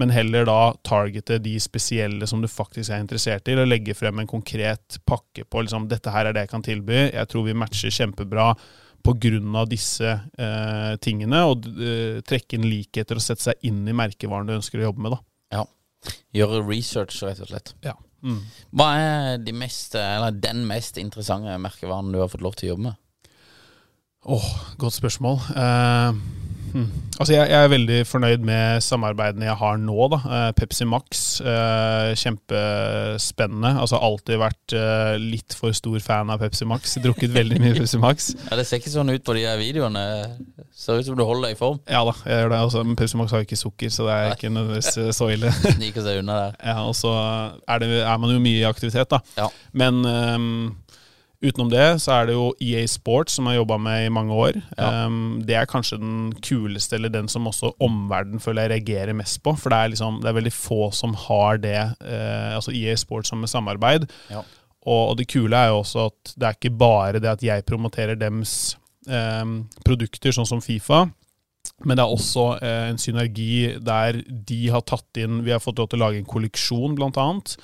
men 0.00 0.12
heller 0.12 0.46
da 0.48 0.58
targete 0.86 1.40
de 1.42 1.56
spesielle 1.62 2.28
som 2.28 2.42
du 2.42 2.50
faktisk 2.50 2.92
er 2.92 3.02
interessert 3.02 3.48
i, 3.48 3.56
og 3.56 3.70
legge 3.70 3.96
frem 3.96 4.20
en 4.20 4.30
konkret 4.30 5.00
pakke 5.08 5.46
på 5.48 5.64
liksom, 5.64 5.88
dette 5.90 6.12
her 6.12 6.28
er 6.28 6.36
det 6.36 6.46
jeg 6.46 6.54
kan 6.54 6.66
tilby, 6.66 7.00
jeg 7.08 7.30
tror 7.32 7.46
vi 7.48 7.56
matcher 7.64 7.94
kjempebra 7.94 8.52
pga. 9.04 9.64
disse 9.68 10.08
eh, 10.38 10.94
tingene, 11.00 11.44
og 11.44 11.68
eh, 11.76 12.20
trekke 12.24 12.56
inn 12.58 12.68
likheter 12.68 13.20
og 13.20 13.24
sette 13.24 13.50
seg 13.50 13.68
inn 13.68 13.84
i 13.88 13.96
merkevaren 13.96 14.48
du 14.48 14.56
ønsker 14.56 14.80
å 14.80 14.90
jobbe 14.90 15.04
med. 15.04 15.16
da. 15.16 15.20
Ja. 15.58 15.64
Gjøre 16.36 16.64
research, 16.68 17.22
rett 17.24 17.40
og 17.40 17.52
slett. 17.52 17.74
Ja. 17.84 17.96
Mm. 18.24 18.40
Hva 18.72 18.90
er 18.98 19.42
de 19.44 19.52
mest, 19.56 19.96
den 20.40 20.64
mest 20.68 20.96
interessante 21.00 21.58
merkevaren 21.60 22.12
du 22.14 22.22
har 22.22 22.30
fått 22.32 22.44
lov 22.44 22.56
til 22.56 22.70
å 22.70 22.74
jobbe 22.74 22.86
med? 22.88 23.00
Åh, 24.24 24.40
oh, 24.40 24.52
godt 24.80 24.96
spørsmål. 24.96 25.36
Uh, 25.52 26.16
Hmm. 26.74 26.88
Altså 27.20 27.36
jeg, 27.36 27.46
jeg, 27.52 27.64
er 27.64 27.70
veldig 27.70 27.98
fornøyd 28.10 28.42
med 28.42 28.80
samarbeidene 28.82 29.46
jeg 29.46 29.54
har 29.60 29.76
nå. 29.78 30.08
da. 30.10 30.18
Uh, 30.26 30.48
Pepsi 30.58 30.86
Max, 30.90 31.20
uh, 31.40 32.10
kjempespennende. 32.18 33.70
Altså 33.78 34.00
Alltid 34.02 34.40
vært 34.42 34.74
uh, 34.74 35.14
litt 35.22 35.54
for 35.54 35.74
stor 35.76 36.02
fan 36.02 36.32
av 36.34 36.42
Pepsi 36.42 36.66
Max. 36.66 36.96
Drukket 37.04 37.30
veldig 37.34 37.60
mye 37.62 37.76
Pepsi 37.78 38.00
Max. 38.02 38.32
Ja, 38.48 38.58
Det 38.58 38.66
ser 38.66 38.82
ikke 38.82 38.92
sånn 38.96 39.14
ut 39.14 39.26
på 39.26 39.38
de 39.38 39.46
her 39.46 39.60
videoene. 39.60 40.04
Ser 40.74 40.98
ut 40.98 41.06
som 41.06 41.18
du 41.18 41.22
holder 41.22 41.48
deg 41.48 41.54
i 41.54 41.60
form. 41.62 41.78
Ja 41.86 42.02
da, 42.08 42.16
jeg 42.26 42.42
gjør 42.42 42.54
det. 42.56 42.62
Også. 42.66 42.84
men 42.88 42.98
Pepsi 42.98 43.22
Max 43.22 43.36
har 43.36 43.46
ikke 43.46 43.60
sukker, 43.60 43.94
så 43.94 44.08
det 44.10 44.18
er 44.18 44.34
ikke 44.34 44.54
nødvendigvis 44.56 45.18
så 45.20 45.30
ille. 45.30 45.54
Sniker 45.78 46.08
seg 46.08 46.24
unna 46.24 46.40
der. 46.42 46.58
Ja, 46.72 46.78
Og 46.88 46.98
så 46.98 47.14
er, 47.14 47.86
er, 48.02 48.16
man 48.18 48.34
jo 48.34 48.42
mye 48.42 48.64
i 48.64 48.66
aktivitet, 48.66 49.14
da. 49.14 49.22
Ja. 49.38 49.46
Men 49.78 50.02
um, 50.02 50.50
Utenom 51.44 51.68
det 51.68 51.86
så 52.00 52.14
er 52.14 52.28
det 52.28 52.36
jo 52.36 52.46
EA 52.62 52.84
Sports, 52.88 53.36
som 53.36 53.44
jeg 53.44 53.58
har 53.58 53.62
jobba 53.62 53.76
med 53.84 54.06
i 54.06 54.12
mange 54.12 54.36
år. 54.46 54.58
Ja. 54.78 55.04
Um, 55.04 55.42
det 55.44 55.58
er 55.58 55.68
kanskje 55.68 55.98
den 56.00 56.30
kuleste, 56.44 56.96
eller 56.96 57.12
den 57.12 57.28
som 57.28 57.48
også 57.50 57.74
omverdenen 57.84 58.40
føler 58.40 58.64
jeg 58.64 58.72
reagerer 58.72 59.16
mest 59.16 59.42
på. 59.44 59.52
For 59.60 59.72
det 59.72 59.80
er, 59.80 59.92
liksom, 59.92 60.22
det 60.22 60.30
er 60.30 60.38
veldig 60.38 60.54
få 60.56 60.88
som 60.96 61.12
har 61.26 61.60
det, 61.60 61.80
uh, 62.00 62.54
altså 62.56 62.72
EA 62.72 62.96
Sports 63.00 63.32
som 63.32 63.44
et 63.44 63.52
samarbeid. 63.52 64.08
Ja. 64.32 64.40
Og, 64.84 65.02
og, 65.10 65.18
det 65.20 65.28
kule 65.32 65.58
er 65.58 65.72
jo 65.72 65.82
også 65.82 66.08
at 66.08 66.32
det 66.32 66.48
er 66.48 66.56
ikke 66.58 66.78
bare 66.80 67.20
det 67.20 67.32
at 67.34 67.44
jeg 67.44 67.68
promoterer 67.68 68.16
dems 68.20 68.74
um, 69.08 69.62
produkter, 69.84 70.32
sånn 70.32 70.48
som 70.48 70.64
Fifa. 70.64 71.04
Men 71.84 71.98
det 71.98 72.04
er 72.04 72.16
også 72.16 72.50
uh, 72.56 72.82
en 72.88 73.00
synergi 73.00 73.74
der 73.84 74.22
de 74.24 74.60
har 74.72 74.84
tatt 74.84 75.18
inn 75.20 75.40
Vi 75.44 75.52
har 75.52 75.62
fått 75.64 75.80
lov 75.80 75.88
til 75.90 76.00
å 76.00 76.06
lage 76.06 76.20
en 76.20 76.28
kolleksjon, 76.28 76.96
blant 76.96 77.20
annet 77.20 77.58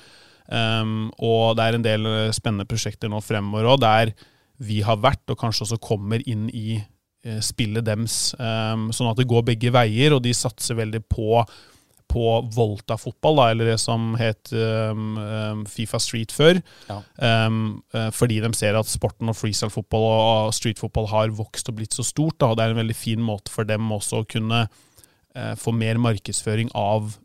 Um, 0.51 1.07
og 1.23 1.55
det 1.55 1.63
er 1.63 1.77
en 1.77 1.85
del 1.85 2.07
eh, 2.09 2.33
spennende 2.35 2.67
prosjekter 2.67 3.07
nå 3.11 3.21
fremover 3.23 3.69
òg, 3.71 3.77
der 3.85 4.09
vi 4.61 4.81
har 4.83 4.99
vært, 5.01 5.23
og 5.31 5.39
kanskje 5.39 5.63
også 5.63 5.77
kommer 5.81 6.21
inn 6.29 6.49
i 6.51 6.75
uh, 6.77 7.39
spillet 7.41 7.85
dems. 7.87 8.33
Um, 8.35 8.89
sånn 8.93 9.09
at 9.09 9.21
det 9.21 9.29
går 9.31 9.45
begge 9.47 9.71
veier, 9.73 10.13
og 10.13 10.25
de 10.25 10.33
satser 10.35 10.75
veldig 10.77 11.01
på, 11.09 11.39
på 12.11 12.25
Volta-fotball, 12.51 13.39
eller 13.47 13.71
det 13.71 13.77
som 13.81 14.11
het 14.19 14.51
um, 14.51 15.63
Fifa 15.71 16.01
Street 16.03 16.35
før. 16.35 16.59
Ja. 16.91 16.99
Uh, 17.15 18.11
fordi 18.13 18.41
de 18.43 18.51
ser 18.59 18.75
at 18.77 18.91
sporten 18.91 19.31
og 19.31 19.39
freestyle-fotball 19.39 20.07
og 20.11 20.53
street-fotball 20.59 21.07
har 21.15 21.35
vokst 21.39 21.71
og 21.71 21.79
blitt 21.79 21.95
så 21.95 22.05
stort. 22.05 22.41
Da, 22.43 22.51
og 22.51 22.59
det 22.59 22.67
er 22.67 22.75
en 22.75 22.83
veldig 22.83 22.97
fin 22.97 23.23
måte 23.23 23.55
for 23.55 23.65
dem 23.65 23.87
også 23.95 24.21
å 24.21 24.27
kunne 24.29 24.65
uh, 24.67 25.53
få 25.55 25.73
mer 25.79 26.01
markedsføring 26.11 26.75
av 26.75 27.15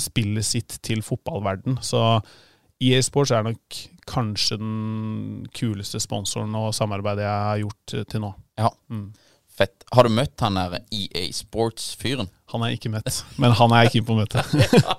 spillet 0.00 0.46
sitt 0.46 0.76
til 0.86 1.02
fotballverden. 1.04 1.74
Så 1.84 1.98
EA 2.80 3.00
Sports 3.04 3.32
er 3.34 3.44
nok 3.44 3.80
kanskje 4.10 4.58
den 4.60 5.48
kuleste 5.56 6.00
sponsoren 6.02 6.54
og 6.58 6.72
samarbeidet 6.74 7.26
jeg 7.26 7.48
har 7.48 7.64
gjort 7.64 7.96
eh, 7.96 8.06
til 8.10 8.24
nå. 8.24 8.32
Ja, 8.60 8.70
mm. 8.92 9.10
Fett. 9.60 9.82
Har 9.92 10.06
du 10.06 10.14
møtt 10.14 10.40
han 10.40 10.56
der 10.56 10.78
EA 10.94 11.26
Sports-fyren? 11.36 12.30
Han 12.54 12.62
er 12.64 12.72
ikke 12.74 12.90
møtt, 12.90 13.18
men 13.38 13.52
han 13.58 13.74
er 13.76 13.84
jeg 13.84 13.92
keen 13.96 14.06
på 14.08 14.14
å 14.14 14.20
møte. 14.22 14.40
ja. 14.78 14.94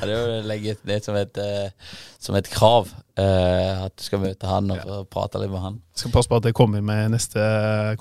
Det 0.00 0.08
er 0.08 0.12
jo 0.12 0.40
legge 0.48 0.74
det 0.88 0.98
som 1.04 1.16
et, 1.16 1.38
uh, 1.38 1.94
som 2.20 2.36
et 2.36 2.48
krav, 2.50 2.90
uh, 3.20 3.84
at 3.86 3.94
du 3.94 4.04
skal 4.04 4.20
møte 4.24 4.48
han 4.48 4.72
og 4.74 4.80
ja. 4.80 4.98
prate 5.12 5.40
litt 5.40 5.52
med 5.52 5.62
han. 5.62 5.78
Jeg 5.92 6.02
Skal 6.02 6.14
passe 6.16 6.32
på 6.32 6.40
at 6.40 6.48
det 6.48 6.54
kommer 6.58 6.82
med 6.84 7.14
neste 7.14 7.44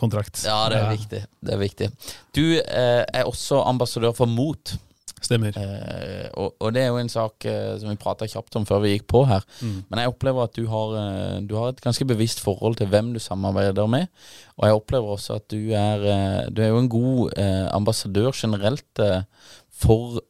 kontrakt. 0.02 0.42
Ja, 0.48 0.64
det 0.72 0.80
er 0.80 0.88
ja. 0.88 0.96
viktig. 0.96 1.22
Det 1.40 1.54
er 1.54 1.62
viktig. 1.62 1.92
Du 2.34 2.44
uh, 2.50 3.04
er 3.06 3.30
også 3.30 3.62
ambassadør 3.68 4.16
for 4.18 4.32
MOT. 4.32 4.74
Stemmer. 5.22 5.54
Eh, 5.58 6.28
og, 6.34 6.56
og, 6.58 6.72
det 6.74 6.82
er 6.84 6.90
jo 6.90 7.00
en 7.02 7.12
sak 7.12 7.46
eh, 7.50 7.76
som 7.80 7.92
vi 7.92 8.00
prata 8.02 8.28
kjapt 8.30 8.56
om 8.58 8.66
før 8.68 8.82
vi 8.86 8.96
gikk 8.96 9.06
på 9.12 9.24
her. 9.30 9.46
Mm. 9.62 9.76
Men 9.92 10.02
jeg 10.02 10.14
opplever 10.14 10.48
at 10.48 10.56
du 10.58 10.64
har, 10.72 10.96
eh, 10.98 11.36
du 11.46 11.56
har, 11.60 11.72
et 11.72 11.84
ganske 11.84 12.08
bevisst 12.10 12.42
forhold 12.42 12.80
til 12.80 12.90
hvem 12.92 13.14
du 13.14 13.22
samarbeider 13.22 13.90
med. 13.92 14.10
Og 14.58 14.68
jeg 14.68 14.80
opplever 14.80 15.16
også 15.16 15.38
at 15.38 15.48
du 15.54 15.74
er, 15.78 16.08
eh, 16.14 16.40
du 16.50 16.64
er 16.66 16.72
jo 16.74 16.82
en 16.82 16.92
god 16.92 17.38
eh, 17.38 17.68
ambassadør 17.72 18.34
generelt 18.34 19.04
eh, 19.04 19.22
for 19.70 20.22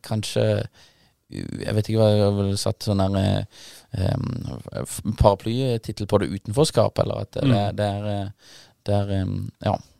kanskje 0.00 0.42
Jeg 1.28 1.74
vet 1.76 1.88
ikke 1.88 1.98
hva 2.00 2.06
jeg 2.14 2.32
ville 2.32 2.56
satt 2.56 2.86
sånn 2.86 3.02
der 3.02 3.44
paraplytittel 5.20 6.08
på 6.08 6.20
det 6.22 6.30
utenforskap, 6.32 7.02
eller 7.02 7.26
at 7.26 7.34
det, 7.36 7.44
mm. 7.44 7.76
det 7.76 7.88
er, 7.90 8.30
det 8.88 8.94
er 8.94 9.12
ja 9.66 9.74
eh, 9.74 9.90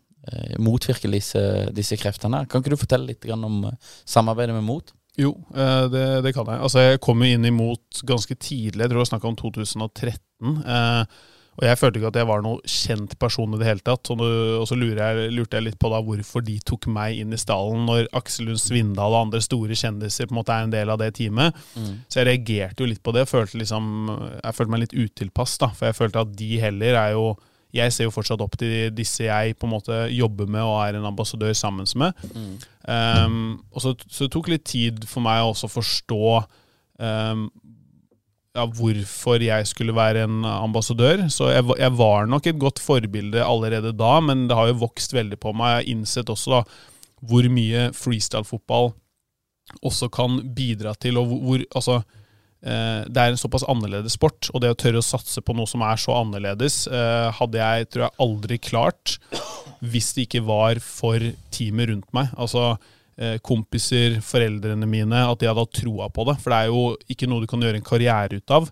motvirke 0.63 1.11
disse, 1.13 1.43
disse, 1.75 1.99
kreftene. 2.01 2.45
Kan 2.49 2.63
ikke 2.63 2.75
du 2.75 2.81
fortelle 2.81 3.13
litt 3.13 3.27
om 3.35 3.65
eh, 3.69 3.93
samarbeidet 4.09 4.57
med 4.57 4.67
MOT? 4.67 4.95
Jo, 5.21 5.37
eh, 5.55 5.85
det, 5.93 6.07
det, 6.27 6.33
kan 6.35 6.49
jeg. 6.51 6.63
Altså, 6.65 6.83
jeg 6.83 7.05
kom 7.05 7.23
inn 7.27 7.47
i 7.47 7.55
MOT 7.55 8.03
ganske 8.07 8.35
tidlig. 8.35 8.83
Jeg 8.83 8.93
tror 8.93 9.05
jeg 9.05 9.13
snakka 9.13 9.31
om 9.31 9.39
2013. 9.39 10.59
Eh, 10.65 11.31
og 11.55 11.63
jeg 11.69 11.79
følte 11.79 12.01
ikke 12.01 12.09
at 12.11 12.17
jeg 12.19 12.27
var 12.27 12.41
noe 12.43 12.59
kjent 12.67 13.13
person 13.23 13.53
i 13.55 13.59
det 13.61 13.69
hele 13.69 13.85
tatt. 13.87 14.11
Og 14.11 14.67
så 14.67 14.75
lurte 14.75 15.07
jeg 15.55 15.63
litt 15.63 15.79
på 15.79 15.91
da 15.93 16.01
hvorfor 16.03 16.43
de 16.43 16.57
tok 16.67 16.89
meg 16.91 17.21
inn 17.23 17.35
i 17.35 17.39
stallen 17.39 17.87
når 17.87 18.09
Aksel 18.19 18.49
Lund 18.49 18.59
Svindal 18.59 19.15
og 19.15 19.29
andre 19.29 19.43
store 19.45 19.79
kjendiser 19.79 20.27
på 20.27 20.35
en 20.35 20.41
måte 20.41 20.57
er 20.57 20.67
en 20.67 20.75
del 20.75 20.91
av 20.91 20.99
det 20.99 21.13
teamet. 21.21 21.55
Mm. 21.79 21.93
Så 22.09 22.21
jeg 22.21 22.31
reagerte 22.33 22.83
jo 22.83 22.91
litt 22.91 23.05
på 23.07 23.15
det. 23.15 23.29
Følte 23.31 23.63
liksom, 23.63 24.11
jeg 24.41 24.59
følte 24.59 24.75
meg 24.75 24.83
litt 24.83 24.99
utilpass, 24.99 25.55
da. 25.63 25.71
For 25.71 25.93
jeg 25.93 25.99
følte 26.01 26.27
at 26.27 26.35
de 26.43 26.51
heller 26.65 26.99
er 27.05 27.15
jo 27.15 27.29
jeg 27.75 27.93
ser 27.95 28.07
jo 28.07 28.15
fortsatt 28.15 28.43
opp 28.45 28.55
til 28.61 28.93
disse 28.95 29.27
jeg 29.27 29.57
på 29.59 29.67
en 29.67 29.75
måte 29.75 30.05
jobber 30.15 30.47
med 30.51 30.63
og 30.63 30.79
er 30.85 30.99
en 30.99 31.09
ambassadør 31.11 31.55
sammen 31.59 31.89
med. 31.99 32.25
Mm. 32.35 32.55
Um, 32.87 33.37
og 33.73 33.83
så, 33.83 33.95
så, 34.07 34.27
det 34.27 34.33
tok 34.35 34.51
litt 34.53 34.67
tid 34.69 35.07
for 35.11 35.25
meg 35.25 35.43
også 35.43 35.67
å 35.67 35.75
forstå 35.75 36.25
um, 37.03 37.47
ja, 38.55 38.67
hvorfor 38.79 39.43
jeg 39.43 39.67
skulle 39.67 39.97
være 39.97 40.27
en 40.29 40.45
ambassadør. 40.47 41.27
Så 41.33 41.51
jeg, 41.51 41.67
jeg, 41.81 41.95
var 41.99 42.31
nok 42.31 42.47
et 42.47 42.61
godt 42.63 42.83
forbilde 42.83 43.43
allerede 43.43 43.95
da, 43.97 44.19
men 44.23 44.47
det 44.51 44.59
har 44.59 44.71
jo 44.71 44.83
vokst 44.85 45.17
veldig 45.17 45.41
på 45.43 45.55
meg. 45.57 45.73
Jeg 45.73 45.81
har 45.81 45.95
innsett 45.97 46.35
også 46.35 46.59
da 46.59 46.67
hvor 47.25 47.47
mye 47.49 47.89
freestyle-fotball 47.97 48.93
også 49.83 50.11
kan 50.13 50.43
bidra 50.55 50.93
til, 51.01 51.19
og 51.19 51.31
hvor, 51.31 51.41
hvor 51.49 51.65
altså 51.81 52.03
det 52.65 53.21
er 53.21 53.33
en 53.33 53.41
såpass 53.41 53.67
annerledes 53.69 54.17
sport, 54.17 54.49
og 54.55 54.63
det 54.65 54.71
å 54.73 54.79
tørre 54.79 55.03
å 55.03 55.05
satse 55.05 55.43
på 55.45 55.53
noe 55.57 55.69
som 55.69 55.85
er 55.85 56.01
så 56.01 56.17
annerledes, 56.17 56.87
eh, 56.89 57.29
hadde 57.37 57.61
jeg 57.61 57.91
tror 57.93 58.07
jeg 58.07 58.21
aldri 58.25 58.59
klart 58.63 59.19
hvis 59.85 60.15
det 60.17 60.25
ikke 60.29 60.45
var 60.47 60.81
for 60.81 61.21
teamet 61.53 61.91
rundt 61.91 62.09
meg. 62.17 62.31
Altså 62.41 62.71
eh, 63.19 63.37
kompiser, 63.45 64.17
foreldrene 64.25 64.89
mine, 64.89 65.27
at 65.29 65.43
de 65.43 65.51
hadde 65.51 65.61
hatt 65.61 65.77
troa 65.77 66.09
på 66.09 66.25
det. 66.31 66.39
For 66.41 66.55
det 66.55 66.63
er 66.63 66.73
jo 66.73 67.13
ikke 67.13 67.29
noe 67.29 67.45
du 67.45 67.51
kan 67.51 67.67
gjøre 67.67 67.83
en 67.83 67.87
karriere 67.91 68.41
ut 68.41 68.57
av, 68.57 68.71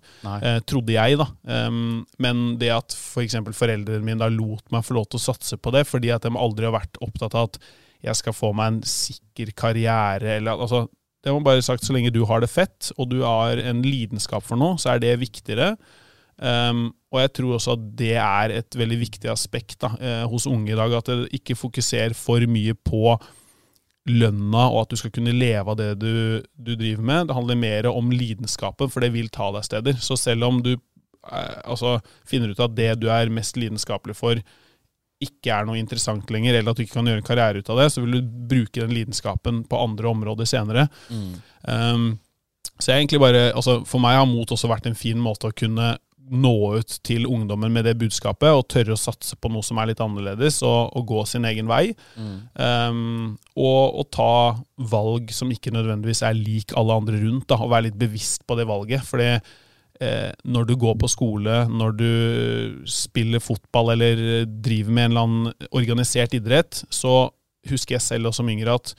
trodde 0.68 0.96
jeg, 0.96 1.20
da. 1.20 1.28
Men 2.16 2.42
det 2.62 2.72
at 2.72 2.96
f.eks. 2.96 3.37
For 3.42 3.61
foreldrene 3.64 4.09
mine 4.09 4.24
da 4.24 4.33
lot 4.33 4.64
meg 4.72 4.88
få 4.88 4.96
lov 4.96 5.11
til 5.12 5.20
å 5.20 5.26
satse 5.26 5.61
på 5.61 5.74
det, 5.76 5.85
fordi 5.90 6.14
at 6.16 6.24
de 6.24 6.33
aldri 6.33 6.70
har 6.70 6.78
vært 6.78 7.00
opptatt 7.05 7.37
av 7.37 7.50
at 7.50 7.61
jeg 8.02 8.18
skal 8.18 8.35
få 8.35 8.50
meg 8.57 8.72
en 8.72 8.83
sikker 8.88 9.52
karriere, 9.59 10.38
eller 10.40 10.64
altså 10.64 10.87
det 11.22 11.32
må 11.35 11.42
bare 11.44 11.62
sagt, 11.62 11.85
Så 11.87 11.94
lenge 11.94 12.11
du 12.11 12.24
har 12.26 12.42
det 12.42 12.50
fett, 12.50 12.90
og 12.98 13.11
du 13.12 13.22
har 13.22 13.58
en 13.58 13.82
lidenskap 13.82 14.42
for 14.42 14.58
noe, 14.58 14.78
så 14.78 14.94
er 14.94 15.02
det 15.02 15.20
viktigere. 15.22 15.76
Um, 16.42 16.88
og 17.12 17.20
jeg 17.20 17.32
tror 17.37 17.54
også 17.54 17.76
at 17.76 17.85
det 18.00 18.16
er 18.18 18.54
et 18.56 18.74
veldig 18.78 18.98
viktig 19.04 19.30
aspekt 19.30 19.78
da, 19.85 19.92
eh, 20.00 20.24
hos 20.26 20.48
unge 20.48 20.72
i 20.72 20.78
dag. 20.78 20.94
At 20.96 21.11
det 21.11 21.28
ikke 21.38 21.58
fokuserer 21.58 22.16
for 22.16 22.42
mye 22.48 22.74
på 22.74 23.14
lønna, 24.11 24.64
og 24.72 24.80
at 24.82 24.94
du 24.94 24.98
skal 24.98 25.12
kunne 25.14 25.35
leve 25.37 25.70
av 25.70 25.78
det 25.78 25.90
du, 26.00 26.42
du, 26.56 26.72
driver 26.74 27.04
med. 27.06 27.28
Det 27.28 27.37
handler 27.37 27.61
mer 27.61 27.90
om 27.92 28.11
lidenskapen, 28.11 28.90
for 28.90 29.04
det 29.04 29.12
vil 29.14 29.30
ta 29.30 29.52
deg 29.54 29.68
steder. 29.68 30.00
Så 30.02 30.18
selv 30.18 30.48
om 30.48 30.58
du 30.64 30.72
eh, 30.74 31.61
altså, 31.62 32.00
finner 32.26 32.50
ut 32.50 32.64
at 32.64 32.74
det 32.74 32.96
du 33.04 33.11
er 33.12 33.30
mest 33.30 33.61
lidenskapelig 33.61 34.18
for, 34.18 34.42
ikke 35.26 35.54
er 35.54 35.66
noe 35.68 35.80
interessant 35.80 36.30
lenger, 36.32 36.58
eller 36.58 36.72
at 36.72 36.78
du 36.78 36.85
ikke 36.85 36.98
kan 36.98 37.08
gjøre 37.08 37.22
en 37.22 37.26
karriere 37.26 37.62
ut 37.62 37.72
av 37.72 37.82
det, 37.82 37.88
så 37.94 38.04
vil 38.04 38.18
du 38.18 38.37
bruke 38.52 38.82
den 38.82 38.94
lidenskapen 38.96 39.62
på 39.68 39.80
andre 39.80 40.12
områder 40.12 40.48
senere. 40.48 40.87
Mm. 41.12 41.32
Um, 41.68 42.06
så 42.78 42.92
jeg 42.92 43.02
egentlig 43.02 43.20
bare, 43.22 43.42
altså 43.54 43.82
For 43.87 44.02
meg 44.02 44.16
har 44.18 44.26
mot 44.26 44.50
også 44.50 44.70
vært 44.70 44.88
en 44.90 44.98
fin 44.98 45.20
måte 45.22 45.50
å 45.50 45.54
kunne 45.54 45.94
nå 46.32 46.54
ut 46.78 46.94
til 47.04 47.26
ungdommen 47.28 47.72
med 47.74 47.85
det 47.87 47.96
budskapet, 48.00 48.48
og 48.54 48.68
tørre 48.70 48.94
å 48.94 49.00
satse 49.00 49.37
på 49.37 49.50
noe 49.52 49.64
som 49.66 49.80
er 49.80 49.90
litt 49.90 50.00
annerledes, 50.00 50.61
og, 50.64 50.92
og 50.96 51.08
gå 51.11 51.24
sin 51.28 51.44
egen 51.48 51.68
vei. 51.68 51.90
Mm. 52.16 52.37
Um, 52.56 53.26
og, 53.56 53.98
og, 54.00 54.06
ta 54.14 54.35
valg 54.92 55.32
som 55.35 55.50
ikke 55.52 55.74
nødvendigvis 55.74 56.22
er 56.26 56.38
lik 56.38 56.72
alle 56.78 56.96
andre 57.02 57.20
rundt, 57.24 57.48
da, 57.50 57.58
og 57.61 57.74
være 57.74 57.90
litt 57.90 58.00
bevisst 58.00 58.46
på 58.46 58.56
det 58.58 58.68
valget. 58.70 59.04
fordi 59.08 59.28
eh, 59.35 59.52
når 60.42 60.66
du 60.66 60.74
går 60.80 60.96
på 60.98 61.10
skole, 61.10 61.62
når 61.70 61.94
du 61.98 62.10
spiller 62.90 63.42
fotball 63.42 63.92
eller 63.94 64.44
driver 64.46 64.90
med 64.90 65.04
en 65.04 65.12
eller 65.12 65.26
annen 65.26 65.70
organisert 65.70 66.34
idrett, 66.34 66.82
så 66.90 67.30
husker 67.70 67.96
jeg 67.96 68.04
selv 68.04 68.30
også 68.30 68.42
som 68.42 68.50
yngre 68.50 68.74
at 68.74 68.94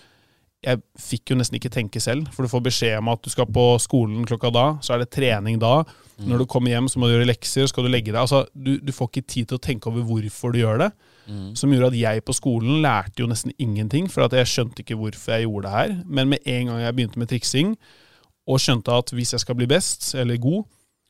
jeg 0.63 0.79
fikk 0.99 1.33
jo 1.33 1.37
nesten 1.37 1.57
ikke 1.59 1.71
tenke 1.73 1.99
selv, 1.99 2.29
for 2.31 2.45
du 2.45 2.51
får 2.51 2.63
beskjed 2.63 2.95
om 3.01 3.11
at 3.11 3.23
du 3.23 3.29
skal 3.31 3.49
på 3.51 3.65
skolen 3.83 4.23
klokka 4.27 4.51
da, 4.53 4.65
så 4.83 4.95
er 4.95 5.03
det 5.03 5.11
trening 5.11 5.57
da. 5.59 5.81
Mm. 6.15 6.29
Når 6.29 6.43
du 6.43 6.45
kommer 6.53 6.71
hjem, 6.71 6.87
så 6.91 7.01
må 7.01 7.09
du 7.09 7.15
gjøre 7.15 7.27
lekser, 7.27 7.67
skal 7.67 7.87
du 7.87 7.91
legge 7.91 8.13
deg 8.13 8.21
Altså, 8.21 8.43
du, 8.53 8.77
du 8.79 8.93
får 8.95 9.09
ikke 9.09 9.25
tid 9.33 9.49
til 9.49 9.57
å 9.57 9.63
tenke 9.63 9.89
over 9.91 10.05
hvorfor 10.07 10.53
du 10.53 10.61
gjør 10.61 10.85
det. 10.85 10.89
Mm. 11.27 11.49
Som 11.59 11.73
gjorde 11.73 11.91
at 11.91 11.99
jeg 11.99 12.23
på 12.23 12.35
skolen 12.37 12.79
lærte 12.85 13.23
jo 13.23 13.27
nesten 13.31 13.51
ingenting, 13.57 14.07
for 14.11 14.27
at 14.27 14.37
jeg 14.37 14.51
skjønte 14.51 14.85
ikke 14.85 14.99
hvorfor 14.99 15.35
jeg 15.35 15.47
gjorde 15.47 15.67
det 15.67 15.75
her. 15.75 15.97
Men 16.05 16.31
med 16.31 16.47
en 16.47 16.71
gang 16.71 16.79
jeg 16.85 16.95
begynte 16.95 17.19
med 17.19 17.31
triksing, 17.33 17.75
og 18.47 18.59
skjønte 18.59 18.95
at 18.95 19.11
hvis 19.15 19.35
jeg 19.35 19.43
skal 19.43 19.59
bli 19.59 19.67
best, 19.71 20.13
eller 20.19 20.39
god, 20.43 20.63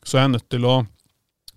så 0.03 0.19
jeg 0.19 0.27
er 0.27 0.33
nødt 0.35 0.49
til 0.51 0.67
å 0.67 0.81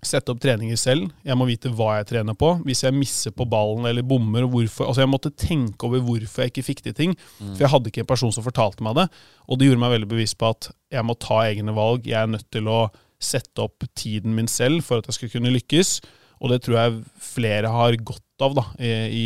sette 0.05 0.31
opp 0.31 0.39
treninger 0.43 0.77
selv. 0.79 1.09
Jeg 1.25 1.37
må 1.39 1.47
vite 1.49 1.71
hva 1.73 1.97
jeg 1.97 2.09
trener 2.11 2.35
på. 2.37 2.51
Hvis 2.67 2.83
jeg 2.85 2.95
misser 2.95 3.33
på 3.35 3.47
ballen 3.49 3.87
eller 3.89 4.05
bommer, 4.05 4.45
hvorfor 4.47 4.87
Altså, 4.87 5.01
jeg 5.03 5.11
måtte 5.11 5.33
tenke 5.33 5.87
over 5.87 6.03
hvorfor 6.05 6.45
jeg 6.45 6.53
ikke 6.53 6.67
fikk 6.67 6.83
til 6.85 6.95
ting. 6.97 7.15
For 7.39 7.65
jeg 7.65 7.73
hadde 7.73 7.91
ikke 7.91 8.03
en 8.05 8.11
person 8.13 8.31
som 8.35 8.45
fortalte 8.45 8.85
meg 8.85 8.95
det. 8.99 9.07
Og 9.49 9.57
det 9.57 9.67
gjorde 9.67 9.81
meg 9.83 9.95
veldig 9.95 10.11
bevisst 10.13 10.37
på 10.39 10.51
at 10.53 10.69
jeg 10.93 11.03
må 11.07 11.17
ta 11.19 11.41
egne 11.47 11.73
valg. 11.75 12.07
Jeg 12.07 12.21
er 12.21 12.31
nødt 12.37 12.47
til 12.53 12.69
å 12.71 12.85
sette 13.17 13.65
opp 13.65 13.83
tiden 13.97 14.35
min 14.37 14.47
selv 14.47 14.85
for 14.85 15.01
at 15.01 15.09
jeg 15.09 15.17
skal 15.17 15.33
kunne 15.33 15.53
lykkes. 15.55 15.97
Og 16.37 16.53
det 16.53 16.61
tror 16.63 16.77
jeg 16.77 16.97
flere 17.33 17.73
har 17.73 17.97
godt 18.05 18.23
av 18.45 18.53
da, 18.53 18.63
i, 18.77 18.91
i, 19.09 19.23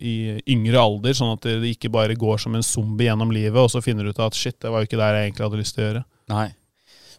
i 0.00 0.14
yngre 0.54 0.80
alder, 0.80 1.12
sånn 1.12 1.34
at 1.34 1.44
det 1.44 1.74
ikke 1.74 1.90
bare 1.92 2.16
går 2.16 2.40
som 2.40 2.54
en 2.56 2.64
zombie 2.64 3.04
gjennom 3.10 3.28
livet, 3.34 3.60
og 3.60 3.68
så 3.68 3.82
finner 3.84 4.08
du 4.08 4.14
ut 4.14 4.22
at 4.24 4.32
shit, 4.32 4.56
det 4.64 4.72
var 4.72 4.80
jo 4.80 4.88
ikke 4.88 5.00
der 5.00 5.18
jeg 5.18 5.28
egentlig 5.28 5.44
hadde 5.44 5.60
lyst 5.60 5.76
til 5.76 5.84
å 5.84 5.88
gjøre. 5.90 6.02
Nei. 6.32 6.46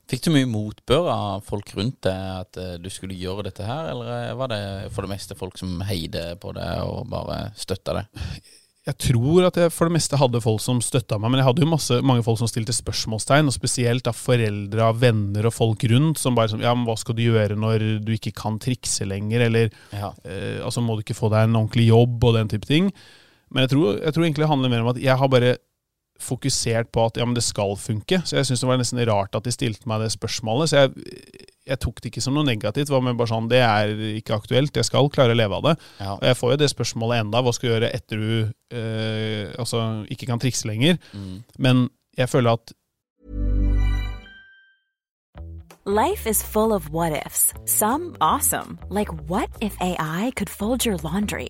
Fikk 0.10 0.24
du 0.26 0.32
mye 0.34 0.48
motbør 0.50 1.10
av 1.14 1.44
folk 1.46 1.70
rundt 1.78 2.00
deg 2.08 2.30
at 2.40 2.58
eh, 2.58 2.78
du 2.82 2.88
skulle 2.90 3.14
gjøre 3.18 3.46
dette 3.50 3.66
her, 3.68 3.92
eller 3.92 4.08
eh, 4.32 4.38
var 4.40 4.50
det 4.50 4.62
for 4.96 5.06
det 5.06 5.12
meste 5.12 5.36
folk 5.38 5.60
som 5.62 5.76
heide 5.86 6.32
på 6.42 6.54
det 6.58 6.70
og 6.82 7.04
bare 7.12 7.52
støtta 7.60 8.00
det? 8.00 8.08
Jeg 8.90 8.96
tror 9.04 9.46
at 9.46 9.58
jeg 9.60 9.70
for 9.76 9.86
det 9.86 9.94
meste 10.00 10.18
hadde 10.18 10.40
folk 10.42 10.64
som 10.64 10.80
støtta 10.82 11.20
meg, 11.22 11.30
men 11.30 11.42
jeg 11.44 11.46
hadde 11.50 11.62
jo 11.62 11.70
masse, 11.70 11.98
mange 12.02 12.24
folk 12.26 12.40
som 12.42 12.50
stilte 12.50 12.74
spørsmålstegn, 12.74 13.52
og 13.52 13.54
spesielt 13.54 14.08
da 14.08 14.14
foreldre, 14.16 14.88
venner 14.98 15.46
og 15.46 15.54
folk 15.54 15.84
rundt, 15.92 16.18
som 16.18 16.34
bare 16.38 16.50
sånn 16.56 16.64
Ja, 16.66 16.72
men 16.74 16.88
hva 16.90 16.96
skal 16.98 17.18
du 17.20 17.22
gjøre 17.28 17.60
når 17.60 17.86
du 18.08 18.14
ikke 18.16 18.34
kan 18.40 18.58
trikse 18.64 19.06
lenger, 19.06 19.46
eller 19.46 19.70
Ja. 19.94 20.10
eh, 20.26 20.58
altså 20.66 20.82
må 20.82 20.96
du 20.98 21.04
ikke 21.06 21.20
få 21.20 21.30
deg 21.30 21.46
en 21.52 21.60
ordentlig 21.60 21.90
jobb, 21.92 22.18
og 22.24 22.40
den 22.40 22.50
type 22.56 22.66
ting. 22.72 22.90
Men 23.54 23.68
jeg 23.68 23.76
tror, 23.76 24.00
jeg 24.00 24.14
tror 24.16 24.26
egentlig 24.26 24.46
det 24.48 24.54
handler 24.56 24.74
mer 24.74 24.82
om 24.88 24.92
at 24.96 25.04
jeg 25.06 25.18
har 25.22 25.30
bare 25.38 25.58
fokusert 26.24 26.92
på 26.96 27.06
at 27.08 27.20
ja, 27.20 27.26
men 27.28 27.38
det 27.38 27.46
skal 27.46 27.76
funke. 27.80 28.22
Så 28.26 28.40
jeg 28.40 28.50
syns 28.50 28.64
det 28.64 28.70
var 28.70 28.82
nesten 28.82 29.02
rart 29.10 29.38
at 29.38 29.48
de 29.48 29.54
stilte 29.54 29.90
meg 29.90 30.04
det 30.04 30.12
spørsmålet. 30.14 30.72
Så 30.72 30.84
jeg, 30.84 31.46
jeg 31.70 31.82
tok 31.84 32.02
det 32.02 32.12
ikke 32.12 32.24
som 32.26 32.36
noe 32.38 32.48
negativt. 32.48 32.92
Var 32.92 33.06
med 33.06 33.20
bare 33.20 33.32
sånn, 33.32 33.50
det 33.52 33.62
er 33.66 33.94
ikke 34.20 34.40
aktuelt, 34.40 34.76
jeg 34.76 34.88
skal 34.88 35.12
klare 35.14 35.36
å 35.36 35.40
leve 35.40 35.60
av 35.60 35.70
det. 35.70 35.76
Ja. 36.00 36.18
Og 36.18 36.26
jeg 36.32 36.40
får 36.42 36.56
jo 36.56 36.60
det 36.64 36.74
spørsmålet 36.74 37.24
enda, 37.26 37.44
hva 37.46 37.56
skal 37.56 37.70
du 37.70 37.74
gjøre 37.76 37.94
etter 37.96 38.26
du 38.26 38.34
eh, 38.76 39.56
altså, 39.60 39.86
ikke 40.12 40.30
kan 40.32 40.44
trikse 40.44 40.70
lenger? 40.70 41.00
Mm. 41.14 41.40
Men 41.62 41.88
jeg 42.20 42.32
føler 42.32 42.60
at 42.60 42.76
Life 45.86 46.28
is 46.28 46.44
full 46.44 46.72
of 46.74 46.90
what 46.90 47.26
ifs. 47.26 47.52
Some 47.66 48.16
awesome, 48.22 48.78
like 48.90 49.10
what 49.28 49.50
if 49.60 49.76
AI 49.82 50.32
could 50.36 50.50
fold 50.50 50.86
your 50.86 50.98
laundry? 50.98 51.50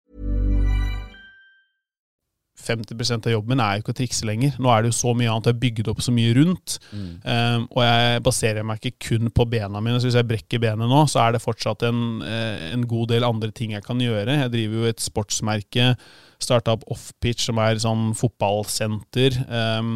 50% 2.59 3.27
av 3.27 3.33
jobben 3.33 3.55
min 3.55 3.61
er 3.63 3.77
jo 3.77 3.83
ikke 3.83 3.93
å 3.93 3.97
trikse 3.97 4.27
lenger. 4.27 4.55
Nå 4.61 4.69
er 4.71 4.83
det 4.83 4.91
jo 4.91 4.97
så 4.99 5.13
mye 5.17 5.29
annet, 5.31 5.47
jeg 5.49 5.55
har 5.55 5.61
bygd 5.63 5.91
opp 5.91 6.01
så 6.05 6.13
mye 6.13 6.33
rundt. 6.37 6.77
Um, 6.93 7.67
og 7.69 7.81
jeg 7.85 8.23
baserer 8.27 8.67
meg 8.67 8.81
ikke 8.81 9.07
kun 9.07 9.31
på 9.33 9.45
bena 9.49 9.81
mine. 9.81 9.99
Så 10.01 10.09
hvis 10.09 10.17
jeg 10.19 10.29
brekker 10.29 10.61
benet 10.61 10.91
nå, 10.91 11.03
så 11.09 11.23
er 11.23 11.35
det 11.35 11.43
fortsatt 11.43 11.85
en, 11.87 12.21
eh, 12.27 12.67
en 12.71 12.85
god 12.89 13.13
del 13.13 13.25
andre 13.27 13.51
ting 13.55 13.73
jeg 13.75 13.85
kan 13.85 14.01
gjøre. 14.01 14.37
Jeg 14.43 14.53
driver 14.53 14.81
jo 14.81 14.91
et 14.91 15.01
sportsmerke, 15.01 15.87
starta 16.41 16.75
opp 16.75 16.85
Offpitch, 16.93 17.47
som 17.47 17.61
er 17.63 17.81
sånn 17.81 18.11
fotballsenter. 18.17 19.41
Um, 19.49 19.95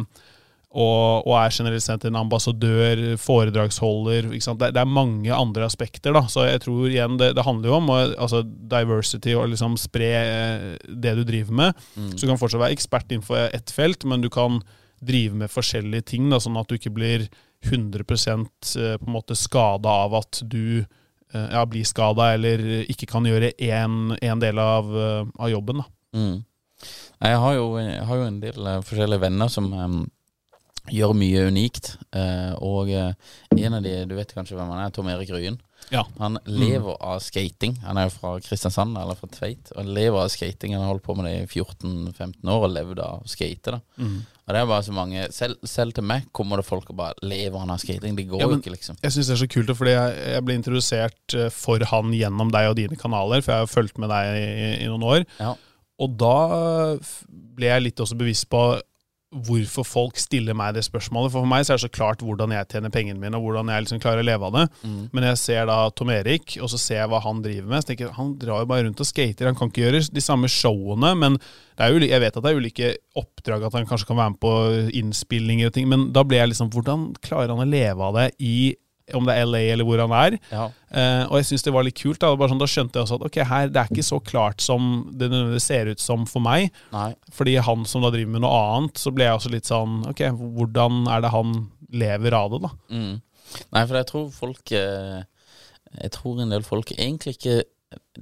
og, 0.76 1.24
og 1.24 1.34
er 1.40 1.54
generelt 1.56 1.84
sett 1.84 2.04
en 2.04 2.18
ambassadør, 2.20 3.00
foredragsholder. 3.20 4.28
Det, 4.28 4.70
det 4.76 4.80
er 4.82 4.90
mange 4.90 5.32
andre 5.32 5.64
aspekter. 5.64 6.12
da, 6.12 6.26
Så 6.28 6.44
jeg 6.44 6.60
tror 6.66 6.90
igjen 6.90 7.16
det, 7.20 7.30
det 7.38 7.44
handler 7.46 7.70
jo 7.70 7.76
om 7.78 7.92
og, 7.94 8.16
altså 8.20 8.42
diversity 8.44 9.32
og 9.38 9.48
liksom 9.54 9.78
spre 9.80 10.10
eh, 10.20 10.66
det 10.84 11.14
du 11.16 11.22
driver 11.24 11.56
med. 11.62 11.86
Så 12.12 12.26
du 12.26 12.28
kan 12.28 12.40
fortsatt 12.40 12.60
være 12.60 12.76
ekspert 12.76 13.08
innenfor 13.08 13.48
ett 13.56 13.72
felt, 13.72 14.04
men 14.04 14.24
du 14.24 14.28
kan 14.32 14.60
drive 15.00 15.36
med 15.36 15.52
forskjellige 15.52 16.10
ting, 16.12 16.28
da, 16.32 16.40
sånn 16.40 16.58
at 16.60 16.68
du 16.68 16.76
ikke 16.76 16.92
blir 16.92 17.24
100 17.64 18.04
eh, 18.04 18.98
på 19.00 19.06
en 19.08 19.14
måte 19.14 19.36
skada 19.38 19.94
av 20.04 20.18
at 20.20 20.42
du 20.44 20.82
eh, 20.82 21.48
ja, 21.54 21.62
blir 21.64 21.88
skada 21.88 22.34
eller 22.36 22.84
ikke 22.84 23.08
kan 23.14 23.24
gjøre 23.24 23.54
én 23.56 24.44
del 24.44 24.60
av, 24.60 24.92
av 24.92 25.48
jobben. 25.52 25.80
da. 25.80 25.88
Mm. 26.20 26.36
Jeg 27.24 27.40
har 27.40 27.56
jo, 27.56 27.64
jeg 27.80 28.04
har 28.04 28.20
jo 28.20 28.28
en 28.28 28.38
del 28.42 28.70
forskjellige 28.84 29.24
venner 29.24 29.48
som 29.48 29.72
gjør 30.92 31.14
mye 31.16 31.46
unikt. 31.50 31.96
eh, 32.12 32.52
og 32.62 32.90
eh, 32.90 33.12
en 33.56 33.74
av 33.78 33.82
de, 33.82 34.04
du 34.06 34.14
vet 34.18 34.32
kanskje 34.34 34.56
hvem 34.58 34.70
han 34.74 34.84
er, 34.86 34.90
Tom 34.94 35.08
Erik 35.08 35.30
Ryen. 35.34 35.58
Ja. 35.92 36.02
Han 36.18 36.38
lever 36.50 36.96
av 37.04 37.20
skating. 37.22 37.76
Han 37.84 37.98
er 38.00 38.08
jo 38.08 38.14
fra 38.16 38.30
Kristiansand, 38.42 38.96
eller 38.98 39.14
fra 39.14 39.28
Tveit. 39.30 39.68
Og 39.74 39.82
han 39.84 39.92
lever 39.94 40.18
av 40.18 40.30
skating. 40.32 40.72
Han 40.74 40.82
har 40.82 40.88
holdt 40.94 41.04
på 41.06 41.14
med 41.14 41.28
det 41.28 41.34
i 41.44 41.60
14-15 41.60 42.48
år 42.50 42.64
og 42.66 42.72
levd 42.74 43.02
av 43.04 43.20
å 43.22 43.28
skate. 43.30 43.76
da 43.76 43.78
Og 44.00 44.54
det 44.54 44.58
er 44.62 44.66
bare 44.66 44.82
så 44.86 44.94
mange 44.96 45.28
selv, 45.34 45.60
selv 45.66 45.94
til 45.94 46.02
meg 46.08 46.26
kommer 46.34 46.56
det 46.58 46.66
folk 46.66 46.90
og 46.90 46.96
bare 46.98 47.14
lever 47.22 47.58
han 47.62 47.70
av 47.70 47.78
skating. 47.78 48.16
Det 48.18 48.26
går 48.32 48.40
Ja, 48.42 48.48
men- 48.48 48.58
ikke, 48.64 48.72
liksom. 48.74 48.96
Jeg 49.02 49.12
syns 49.14 49.26
det 49.30 49.36
er 49.36 49.42
så 49.44 49.50
kult, 49.52 49.70
fordi 49.76 49.94
jeg, 49.94 50.16
jeg 50.34 50.44
ble 50.48 50.54
introdusert 50.58 51.34
eh, 51.38 51.48
for 51.54 51.78
han 51.92 52.10
gjennom 52.16 52.50
deg 52.50 52.70
og 52.72 52.76
dine 52.80 52.96
kanaler, 52.98 53.42
for 53.42 53.52
jeg 53.52 53.66
har 53.66 53.70
fulgt 53.70 53.98
med 54.02 54.10
deg 54.10 54.42
i, 54.42 54.84
i 54.84 54.90
noen 54.90 55.02
år. 55.06 55.24
Ja. 55.38 55.54
Og 56.02 56.18
da 56.18 56.34
ble 57.56 57.66
jeg 57.70 57.82
litt 57.86 58.00
også 58.02 58.18
bevisst 58.18 58.48
på 58.52 58.60
hvorfor 59.46 59.86
folk 59.86 60.20
stiller 60.20 60.56
meg 60.56 60.74
det 60.76 60.84
spørsmålet. 60.86 61.32
For 61.34 61.44
for 61.44 61.50
meg 61.50 61.66
så 61.66 61.74
er 61.74 61.80
det 61.80 61.86
så 61.86 61.92
klart 61.92 62.24
hvordan 62.24 62.54
jeg 62.54 62.68
tjener 62.72 62.92
pengene 62.94 63.20
mine, 63.20 63.36
og 63.38 63.46
hvordan 63.46 63.70
jeg 63.72 63.84
liksom 63.84 64.00
klarer 64.02 64.24
å 64.24 64.26
leve 64.26 64.48
av 64.48 64.56
det. 64.56 64.64
Men 65.14 65.28
jeg 65.30 65.40
ser 65.42 65.68
da 65.70 65.78
Tom 65.96 66.10
Erik, 66.14 66.56
og 66.62 66.70
så 66.72 66.80
ser 66.80 67.02
jeg 67.02 67.10
hva 67.12 67.20
han 67.24 67.42
driver 67.44 67.68
med. 67.70 67.84
Så 67.84 67.92
tenker 67.92 68.08
jeg, 68.08 68.16
Han 68.16 68.34
drar 68.40 68.64
jo 68.64 68.70
bare 68.72 68.86
rundt 68.88 69.02
og 69.04 69.08
skater. 69.08 69.50
Han 69.50 69.58
kan 69.58 69.70
ikke 69.72 69.84
gjøre 69.84 70.02
de 70.16 70.24
samme 70.24 70.50
showene, 70.50 71.12
men 71.18 71.38
det 71.76 71.84
er 71.84 71.92
jo, 71.92 72.00
jeg 72.00 72.22
vet 72.24 72.36
at 72.36 72.42
det 72.42 72.50
er 72.52 72.62
ulike 72.62 72.94
oppdrag, 73.20 73.66
at 73.68 73.76
han 73.76 73.86
kanskje 73.88 74.08
kan 74.08 74.20
være 74.20 74.34
med 74.34 74.40
på 74.40 74.54
innspillinger 74.96 75.70
og 75.70 75.76
ting, 75.76 75.88
men 75.92 76.08
da 76.16 76.24
ble 76.24 76.40
jeg 76.40 76.52
liksom 76.54 76.72
Hvordan 76.72 77.10
klarer 77.24 77.52
han 77.52 77.62
å 77.62 77.68
leve 77.68 78.02
av 78.02 78.16
det 78.16 78.30
i 78.42 78.74
om 79.14 79.26
det 79.28 79.36
er 79.38 79.46
LA 79.46 79.60
eller 79.74 79.86
hvor 79.86 80.00
han 80.02 80.14
er. 80.16 80.36
Ja. 80.50 80.64
Uh, 80.90 81.22
og 81.28 81.36
jeg 81.38 81.48
syns 81.50 81.66
det 81.66 81.74
var 81.76 81.86
litt 81.86 81.98
kult. 82.00 82.18
Da, 82.22 82.32
Bare 82.34 82.50
sånn, 82.50 82.62
da 82.62 82.68
skjønte 82.70 82.98
jeg 82.98 83.06
også 83.06 83.18
at 83.20 83.26
ok, 83.28 83.38
her, 83.50 83.70
det 83.70 83.82
er 83.82 83.92
ikke 83.92 84.06
så 84.06 84.18
klart 84.24 84.64
som 84.64 84.90
det 85.14 85.30
ser 85.62 85.92
ut 85.92 86.02
som 86.02 86.26
for 86.30 86.42
meg. 86.42 86.72
Nei. 86.94 87.12
Fordi 87.34 87.56
han 87.62 87.86
som 87.86 88.02
da 88.06 88.10
driver 88.14 88.34
med 88.34 88.42
noe 88.46 88.64
annet, 88.74 88.98
så 88.98 89.12
ble 89.14 89.28
jeg 89.28 89.38
også 89.38 89.54
litt 89.54 89.70
sånn 89.70 90.02
Ok, 90.10 90.24
hvordan 90.32 91.06
er 91.12 91.22
det 91.24 91.32
han 91.34 91.54
lever 91.94 92.34
av 92.36 92.52
det, 92.52 92.62
da? 92.66 92.72
Mm. 92.90 93.14
Nei, 93.74 93.82
for 93.86 93.94
jeg 93.94 94.08
tror 94.10 94.26
folk 94.34 94.72
eh, 94.74 95.20
Jeg 96.02 96.12
tror 96.16 96.40
en 96.42 96.50
del 96.50 96.64
folk 96.66 96.90
egentlig 96.96 97.36
ikke 97.36 97.60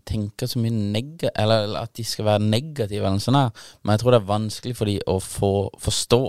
tenker 0.09 0.49
så 0.51 0.61
mye 0.63 0.75
neg 0.75 1.25
eller, 1.31 1.67
eller 1.69 1.87
at 1.87 1.95
de 1.97 2.05
skal 2.07 2.27
være 2.29 2.45
negative, 2.45 3.05
eller 3.05 3.23
sånn 3.23 3.39
her. 3.39 3.51
men 3.83 3.95
jeg 3.95 4.03
tror 4.03 4.15
det 4.15 4.21
er 4.21 4.31
vanskelig 4.31 4.77
for 4.79 4.91
de 4.91 4.97
å 5.11 5.17
få, 5.23 5.53
forstå 5.83 6.21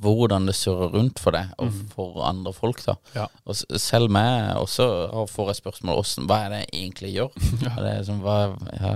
hvordan 0.00 0.48
det 0.48 0.54
surrer 0.56 0.94
rundt 0.94 1.20
for 1.20 1.36
deg 1.36 1.50
og 1.60 1.74
for 1.94 2.22
andre 2.24 2.52
folk. 2.56 2.82
da 2.86 2.96
Ja. 3.14 3.26
Og 3.44 3.56
selv 3.56 4.10
meg 4.10 4.56
også 4.56 4.86
får 5.28 5.52
jeg 5.52 5.60
spørsmål 5.62 6.00
om 6.00 6.28
hva 6.30 6.44
er 6.44 6.50
det 6.54 6.60
jeg 6.64 6.84
egentlig 6.84 7.14
gjør. 7.14 7.30
ja. 7.66 7.74
det 7.76 7.90
er 7.92 8.06
sånn, 8.08 8.22
hva, 8.24 8.38
ja, 8.76 8.94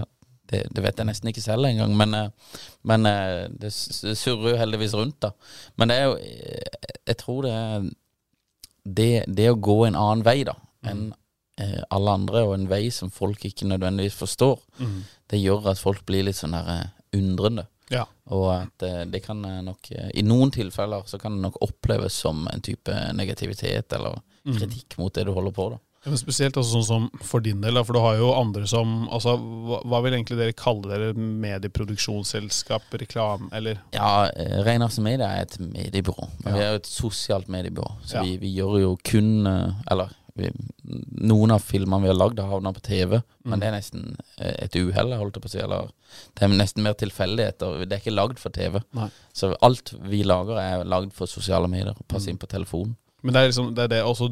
det, 0.50 0.62
det 0.74 0.84
vet 0.84 1.00
jeg 1.00 1.08
nesten 1.08 1.30
ikke 1.32 1.44
selv 1.44 1.68
engang, 1.68 1.96
men, 1.96 2.14
eh, 2.14 2.60
men 2.84 3.08
eh, 3.08 3.44
det 3.50 3.72
surrer 3.72 4.54
jo 4.54 4.60
heldigvis 4.60 4.96
rundt, 4.96 5.20
da. 5.24 5.32
Men 5.80 5.90
det 5.90 5.98
er 6.00 6.08
jo 6.10 6.16
eh, 6.20 6.88
Jeg 7.06 7.16
tror 7.20 7.44
det 7.46 7.52
er 7.52 7.86
det, 8.84 9.12
det 9.32 9.50
å 9.50 9.60
gå 9.60 9.78
en 9.86 9.96
annen 9.96 10.24
vei, 10.26 10.42
da, 10.44 10.56
enn 10.84 11.06
eh, 11.10 11.20
alle 11.90 12.10
andre, 12.10 12.40
og 12.48 12.54
en 12.56 12.68
vei 12.70 12.88
som 12.90 13.12
folk 13.14 13.44
ikke 13.46 13.68
nødvendigvis 13.70 14.16
forstår, 14.18 14.58
det 15.30 15.38
gjør 15.38 15.70
at 15.70 15.78
folk 15.78 16.04
blir 16.08 16.26
litt 16.26 16.38
sånn 16.40 16.56
der 16.56 16.70
eh, 16.72 16.88
undrende. 17.14 17.68
Ja. 17.92 18.06
Og 18.32 18.46
at 18.54 18.82
eh, 18.82 19.02
det 19.12 19.20
kan 19.26 19.44
eh, 19.44 19.60
nok 19.62 19.90
eh, 19.92 20.08
I 20.16 20.22
noen 20.24 20.50
tilfeller 20.54 21.04
så 21.06 21.18
kan 21.20 21.36
det 21.36 21.44
nok 21.44 21.58
oppleves 21.62 22.16
som 22.24 22.46
en 22.48 22.62
type 22.64 22.92
negativitet 23.14 23.92
eller 23.92 24.22
kritikk 24.44 24.96
mot 25.00 25.12
det 25.14 25.24
du 25.28 25.32
holder 25.36 25.52
på, 25.56 25.68
da. 25.74 25.78
Ja, 26.04 26.10
Men 26.12 26.20
spesielt 26.20 26.56
altså 26.60 26.80
sånn 26.82 26.84
som 26.84 27.04
for 27.24 27.40
din 27.40 27.62
del, 27.64 27.78
for 27.84 27.96
du 27.96 28.00
har 28.04 28.18
jo 28.20 28.32
andre 28.36 28.66
som 28.68 29.06
altså, 29.08 29.38
hva, 29.40 29.78
hva 29.88 30.00
vil 30.04 30.16
egentlig 30.18 30.36
dere 30.36 30.56
kalle 30.56 30.90
dere? 30.90 31.14
Medieproduksjonsselskap, 31.16 32.90
reklame, 33.00 33.48
eller 33.56 33.80
Ja, 33.94 34.26
eh, 34.28 34.58
Reinars 34.66 34.98
Media 34.98 35.30
er 35.32 35.46
et 35.46 35.56
mediebyrå. 35.60 36.28
Ja. 36.44 36.50
Vi 36.50 36.60
er 36.60 36.74
jo 36.74 36.82
et 36.82 36.90
sosialt 36.90 37.48
mediebyrå. 37.52 37.88
Så 38.04 38.24
vi, 38.24 38.36
vi 38.42 38.52
gjør 38.58 38.76
jo 38.82 38.92
kun 39.04 39.46
eh, 39.48 39.80
Eller 39.92 40.12
vi, 40.34 40.50
noen 41.22 41.54
av 41.54 41.62
filmene 41.62 42.02
vi 42.02 42.10
har 42.10 42.18
lagd, 42.18 42.40
har 42.42 42.50
havna 42.50 42.72
på 42.74 42.82
TV. 42.84 43.20
Men 43.46 43.62
det 43.62 43.68
er 43.68 43.76
nesten 43.76 44.16
eh, 44.38 44.56
et 44.66 44.78
uhell, 44.78 45.14
holdt 45.18 45.38
jeg 45.38 45.44
på 45.44 45.50
å 45.50 45.52
si. 45.52 45.60
Eller 45.62 45.92
det 46.34 46.46
er 46.46 46.56
nesten 46.56 46.86
mer 46.86 46.96
tilfeldigheter. 46.98 47.84
Det 47.84 47.98
er 47.98 48.02
ikke 48.02 48.16
lagd 48.16 48.42
for 48.42 48.54
TV. 48.54 48.80
Nei. 48.98 49.10
Så 49.36 49.52
alt 49.64 49.94
vi 50.10 50.24
lager, 50.26 50.58
er 50.60 50.88
lagd 50.88 51.14
for 51.16 51.30
sosiale 51.30 51.70
medier. 51.70 51.94
Pass 52.10 52.26
inn 52.30 52.40
på 52.40 52.50
telefonen. 52.50 52.96
Men 53.24 53.36
det 53.36 53.40
er 53.40 53.48
liksom 53.52 53.70
det 53.76 53.86
er 53.86 53.94
det 53.94 54.02
også 54.04 54.28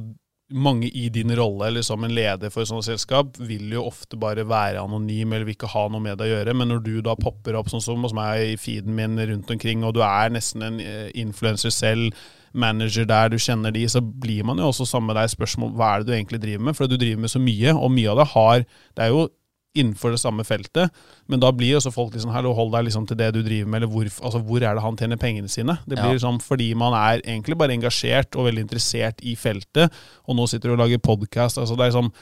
mange 0.53 0.89
i 0.89 1.07
din 1.09 1.33
rolle, 1.37 1.67
eller 1.67 1.85
som 1.87 2.05
en 2.05 2.13
leder 2.13 2.51
for 2.53 2.63
et 2.63 2.69
sånt 2.69 2.85
selskap, 2.85 3.39
vil 3.41 3.73
jo 3.73 3.87
ofte 3.89 4.19
bare 4.21 4.45
være 4.49 4.83
anonym 4.83 5.33
eller 5.33 5.47
vil 5.49 5.57
ikke 5.57 5.71
ha 5.73 5.87
noe 5.89 6.03
med 6.05 6.19
det 6.21 6.27
å 6.27 6.33
gjøre. 6.35 6.55
Men 6.59 6.73
når 6.75 6.83
du 6.85 6.93
da 7.05 7.17
popper 7.17 7.57
opp 7.59 7.71
sånn 7.73 7.85
som 7.85 8.05
hos 8.05 8.15
meg 8.17 8.53
i 8.53 8.59
feeden 8.61 8.97
min 8.99 9.17
rundt 9.17 9.51
omkring, 9.55 9.87
og 9.87 9.97
du 9.97 10.03
er 10.05 10.33
nesten 10.35 10.67
en 10.67 10.81
eh, 10.83 11.09
influenser 11.23 11.73
selv, 11.73 12.13
manager 12.55 13.05
der, 13.09 13.29
du 13.33 13.37
kjenner 13.41 13.73
de, 13.73 13.85
så 13.89 14.01
blir 14.01 14.45
man 14.45 14.59
jo 14.59 14.69
også 14.71 14.87
sammen 14.89 15.13
med 15.13 15.17
deg 15.21 15.31
spørsmål 15.33 15.73
hva 15.77 15.95
er 15.95 16.03
det 16.03 16.07
du 16.07 16.13
egentlig 16.17 16.41
driver 16.43 16.65
med? 16.69 16.77
For 16.77 16.87
du 16.91 16.97
driver 16.97 17.21
med 17.25 17.31
så 17.33 17.41
mye, 17.43 17.73
og 17.75 17.91
mye 17.91 18.11
av 18.11 18.19
det 18.23 18.27
har 18.35 18.65
Det 18.97 19.05
er 19.07 19.09
jo 19.15 19.29
innenfor 19.75 20.11
det 20.13 20.21
samme 20.21 20.45
feltet, 20.45 20.91
men 21.33 21.41
da 21.41 21.49
blir 21.51 21.79
også 21.79 21.91
folk 21.95 22.13
liksom 22.13 22.31
Hallo, 22.35 22.53
hold 22.53 22.75
deg 22.75 22.85
liksom 22.91 23.07
til 23.09 23.17
det 23.17 23.31
du 23.33 23.41
driver 23.43 23.71
med, 23.71 23.79
eller 23.81 23.89
hvor, 23.89 24.05
altså, 24.05 24.39
hvor 24.45 24.61
er 24.61 24.75
det 24.77 24.83
han 24.85 24.99
tjener 25.01 25.17
pengene 25.17 25.49
sine? 25.49 25.79
Det 25.89 25.97
blir 25.97 26.11
Ja. 26.11 26.13
liksom 26.13 26.41
fordi 26.45 26.75
man 26.77 26.93
er 26.93 27.23
egentlig 27.25 27.57
bare 27.57 27.73
engasjert 27.73 28.37
og 28.37 28.45
veldig 28.51 28.67
interessert 28.69 29.23
i 29.23 29.35
feltet, 29.35 29.91
og 30.29 30.37
nå 30.37 30.47
sitter 30.47 30.69
du 30.69 30.73
og 30.75 30.79
lager 30.85 30.99
podkast. 30.99 31.57
Altså 31.59 31.75
det 31.77 31.87
er 31.87 31.93
liksom 31.93 32.13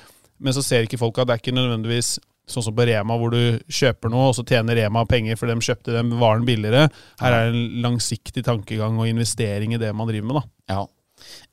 men 0.41 0.55
så 0.57 0.63
ser 0.65 0.87
ikke 0.87 0.97
folk 0.99 1.19
at 1.19 1.27
det 1.29 1.35
er 1.35 1.41
ikke 1.43 1.53
nødvendigvis 1.55 2.19
sånn 2.53 2.65
som 2.67 2.77
på 2.77 2.87
Rema, 2.89 3.17
hvor 3.21 3.35
du 3.35 3.59
kjøper 3.71 4.13
noe, 4.13 4.31
og 4.31 4.37
så 4.39 4.45
tjener 4.47 4.79
Rema 4.79 5.05
penger 5.09 5.39
for 5.41 5.51
de 5.51 5.57
kjøpte 5.65 5.95
den 5.97 6.15
varen 6.21 6.47
billigere. 6.49 6.89
Her 7.23 7.37
er 7.37 7.51
det 7.51 7.59
en 7.59 7.85
langsiktig 7.87 8.45
tankegang 8.47 8.99
og 9.01 9.11
investering 9.11 9.77
i 9.77 9.81
det 9.81 9.93
man 9.97 10.11
driver 10.11 10.29
med, 10.31 10.41
da. 10.41 10.75
Ja. 10.75 10.85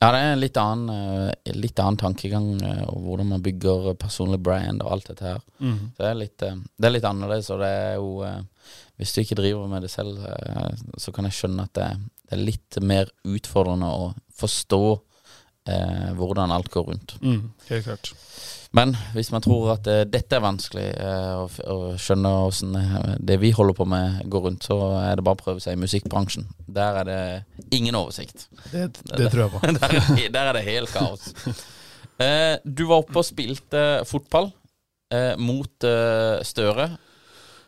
ja, 0.00 0.10
det 0.10 0.20
er 0.20 0.32
en 0.34 0.42
litt 0.42 0.60
annen, 0.62 1.32
eh, 1.38 1.54
litt 1.56 1.82
annen 1.84 2.00
tankegang, 2.00 2.50
eh, 2.60 2.84
og 2.90 3.00
hvordan 3.06 3.32
man 3.34 3.44
bygger 3.44 3.92
personlig 4.00 4.40
brand 4.44 4.84
og 4.84 4.92
alt 4.96 5.10
dette 5.12 5.32
her. 5.32 5.42
Så 5.58 6.02
det 6.02 6.10
er 6.12 6.22
litt, 6.22 6.46
eh, 6.46 6.62
det 6.78 6.90
er 6.90 6.96
litt 6.96 7.10
annerledes, 7.10 7.50
og 7.54 7.64
det 7.64 7.74
er 7.74 7.98
jo 7.98 8.14
Hvis 8.98 9.12
du 9.14 9.20
ikke 9.20 9.36
driver 9.38 9.68
med 9.70 9.84
det 9.86 9.92
selv, 9.92 10.18
så 10.98 11.12
kan 11.14 11.24
jeg 11.28 11.36
skjønne 11.36 11.62
at 11.68 11.74
det, 11.78 11.86
det 12.26 12.34
er 12.34 12.40
litt 12.42 12.78
mer 12.82 13.06
utfordrende 13.22 13.86
å 13.86 14.08
forstå 14.36 14.80
eh, 15.68 16.08
hvordan 16.18 16.52
alt 16.52 16.70
går 16.72 16.88
rundt. 16.90 17.14
helt 17.68 17.84
klart. 17.84 18.10
Men 18.76 18.92
hvis 19.14 19.30
man 19.32 19.40
tror 19.40 19.70
at 19.78 19.86
uh, 19.88 20.02
dette 20.04 20.36
er 20.36 20.42
vanskelig 20.44 20.88
uh, 21.00 21.38
å, 21.40 21.46
f- 21.48 21.62
å 21.64 21.76
skjønne 21.96 22.32
hvordan 22.36 22.74
eh, 22.76 23.14
det 23.30 23.38
vi 23.40 23.48
holder 23.56 23.76
på 23.78 23.86
med 23.88 24.18
går 24.28 24.44
rundt, 24.44 24.66
så 24.68 24.76
er 25.00 25.16
det 25.16 25.24
bare 25.24 25.38
å 25.38 25.40
prøve 25.40 25.62
seg 25.64 25.78
i 25.78 25.80
musikkbransjen. 25.80 26.44
Der 26.68 27.00
er 27.00 27.08
det 27.08 27.18
ingen 27.78 27.96
oversikt. 27.96 28.44
Det, 28.68 28.90
det 29.08 29.30
tror 29.32 29.46
jeg 29.46 29.54
på. 29.54 29.62
der, 29.80 29.96
er, 29.96 30.28
der 30.36 30.50
er 30.52 30.58
det 30.58 30.66
helt 30.68 30.92
kaos. 30.92 31.30
uh, 32.20 32.54
du 32.64 32.84
var 32.90 33.00
oppe 33.00 33.22
og 33.22 33.26
spilte 33.30 33.84
fotball 34.08 34.50
eh, 35.14 35.34
mot 35.40 35.84
eh, 35.88 36.38
Støre. 36.44 36.90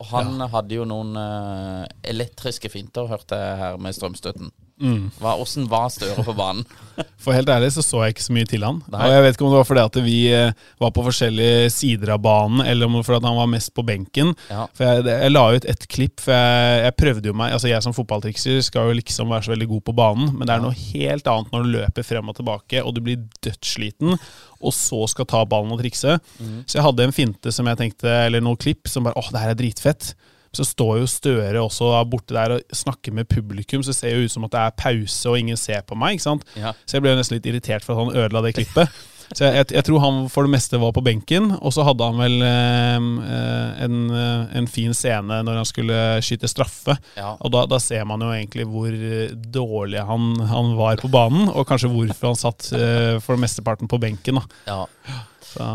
Og 0.01 0.07
han 0.09 0.37
hadde 0.49 0.77
jo 0.79 0.85
noen 0.89 1.17
eh, 1.17 1.83
elektriske 2.09 2.69
finter, 2.73 3.09
hørte 3.09 3.37
jeg 3.37 3.57
her 3.59 3.81
med 3.81 3.93
strømstøtten. 3.97 4.53
Mm. 4.81 5.11
Hva, 5.21 5.35
hvordan 5.37 5.67
var 5.69 5.91
Støre 5.93 6.23
på 6.25 6.33
banen? 6.37 6.65
For 7.23 7.33
helt 7.33 7.49
ærlig 7.49 7.71
så 7.73 7.83
så 7.85 8.01
jeg 8.03 8.15
ikke 8.15 8.25
så 8.25 8.33
mye 8.35 8.47
til 8.49 8.65
han. 8.65 8.81
Nei. 8.91 9.01
Og 9.05 9.13
jeg 9.13 9.23
vet 9.25 9.35
ikke 9.35 9.45
om 9.45 9.53
det 9.53 9.59
var 9.59 9.67
fordi 9.69 9.83
at 9.83 9.99
vi 10.05 10.17
eh, 10.33 10.65
var 10.81 10.91
på 10.93 11.05
forskjellige 11.05 11.69
sider 11.73 12.11
av 12.15 12.21
banen, 12.23 12.63
eller 12.65 12.85
om 12.85 12.95
det 12.95 13.01
var 13.01 13.07
fordi 13.07 13.19
at 13.21 13.27
han 13.29 13.39
var 13.39 13.49
mest 13.53 13.73
på 13.77 13.85
benken. 13.87 14.33
Ja. 14.51 14.65
For 14.77 14.87
jeg, 14.87 15.05
jeg 15.09 15.33
la 15.33 15.45
ut 15.55 15.67
et 15.71 15.87
klipp, 15.95 16.21
for 16.25 16.35
jeg, 16.35 16.81
jeg 16.85 16.97
prøvde 16.99 17.31
jo 17.31 17.37
meg 17.37 17.55
Altså 17.55 17.71
jeg 17.71 17.85
som 17.85 17.95
fotballtrikser 17.95 18.61
skal 18.65 18.89
jo 18.89 18.97
liksom 18.99 19.31
være 19.31 19.47
så 19.47 19.53
veldig 19.53 19.69
god 19.71 19.85
på 19.87 19.95
banen, 19.97 20.33
men 20.35 20.49
det 20.49 20.55
er 20.55 20.65
noe 20.65 20.77
helt 20.77 21.29
annet 21.31 21.53
når 21.53 21.65
du 21.65 21.73
løper 21.77 22.07
frem 22.07 22.31
og 22.31 22.37
tilbake, 22.37 22.83
og 22.83 22.95
du 22.97 23.01
blir 23.05 23.23
dødssliten, 23.45 24.17
og 24.61 24.75
så 24.77 25.05
skal 25.09 25.29
ta 25.29 25.41
ballen 25.49 25.73
og 25.73 25.81
trikse. 25.81 26.19
Så 26.65 26.77
jeg 26.77 26.85
hadde 26.85 27.07
en 27.07 27.15
finte 27.15 27.53
som 27.53 27.69
jeg 27.69 27.79
tenkte, 27.79 28.11
eller 28.27 28.43
noe 28.43 28.59
klipp, 28.61 28.89
som 28.91 29.07
bare 29.07 29.17
åh, 29.17 29.31
det 29.33 29.41
her 29.41 29.55
er 29.55 29.57
dritfett. 29.61 30.13
Så 30.51 30.65
står 30.67 30.97
jo 30.99 31.07
Støre 31.07 31.61
også 31.61 31.93
borte 32.11 32.35
der 32.35 32.57
og 32.57 32.75
snakker 32.75 33.15
med 33.15 33.29
publikum, 33.31 33.83
så 33.83 33.93
det 33.93 33.99
ser 34.01 34.17
jo 34.17 34.25
ut 34.25 34.33
som 34.33 34.47
at 34.47 34.55
det 34.55 34.65
er 34.65 34.75
pause 34.83 35.31
og 35.31 35.39
ingen 35.39 35.59
ser 35.59 35.85
på 35.87 35.95
meg. 35.95 36.17
ikke 36.17 36.27
sant? 36.27 36.43
Ja. 36.59 36.75
Så 36.85 36.97
jeg 36.97 37.05
ble 37.05 37.13
jo 37.13 37.21
nesten 37.21 37.37
litt 37.37 37.47
irritert 37.47 37.87
for 37.87 37.95
at 37.95 38.03
han 38.03 38.23
ødela 38.25 38.43
det 38.45 38.55
klippet. 38.59 38.91
Så 39.31 39.45
jeg, 39.45 39.55
jeg, 39.55 39.67
jeg 39.77 39.85
tror 39.87 40.01
han 40.03 40.17
for 40.31 40.47
det 40.47 40.51
meste 40.51 40.79
var 40.81 40.91
på 40.95 41.03
benken, 41.05 41.53
og 41.55 41.71
så 41.71 41.85
hadde 41.87 42.07
han 42.09 42.19
vel 42.19 42.35
eh, 42.43 42.97
eh, 43.31 43.83
en, 43.85 43.97
eh, 44.11 44.57
en 44.59 44.67
fin 44.67 44.91
scene 44.97 45.39
når 45.47 45.61
han 45.61 45.69
skulle 45.69 45.99
skyte 46.25 46.49
straffe. 46.51 46.97
Ja. 47.15 47.33
Og 47.39 47.53
da, 47.55 47.63
da 47.71 47.79
ser 47.79 48.03
man 48.09 48.23
jo 48.23 48.33
egentlig 48.35 48.67
hvor 48.67 48.91
eh, 48.91 49.31
dårlig 49.31 50.03
han, 50.07 50.33
han 50.51 50.75
var 50.79 50.99
på 51.01 51.11
banen, 51.11 51.47
og 51.47 51.63
kanskje 51.69 51.93
hvorfor 51.93 52.33
han 52.33 52.41
satt 52.43 52.73
eh, 52.75 53.15
for 53.23 53.39
mesteparten 53.39 53.91
på 53.91 54.01
benken. 54.03 54.41
da. 54.41 54.61
ja. 54.67 55.21
Så, 55.51 55.71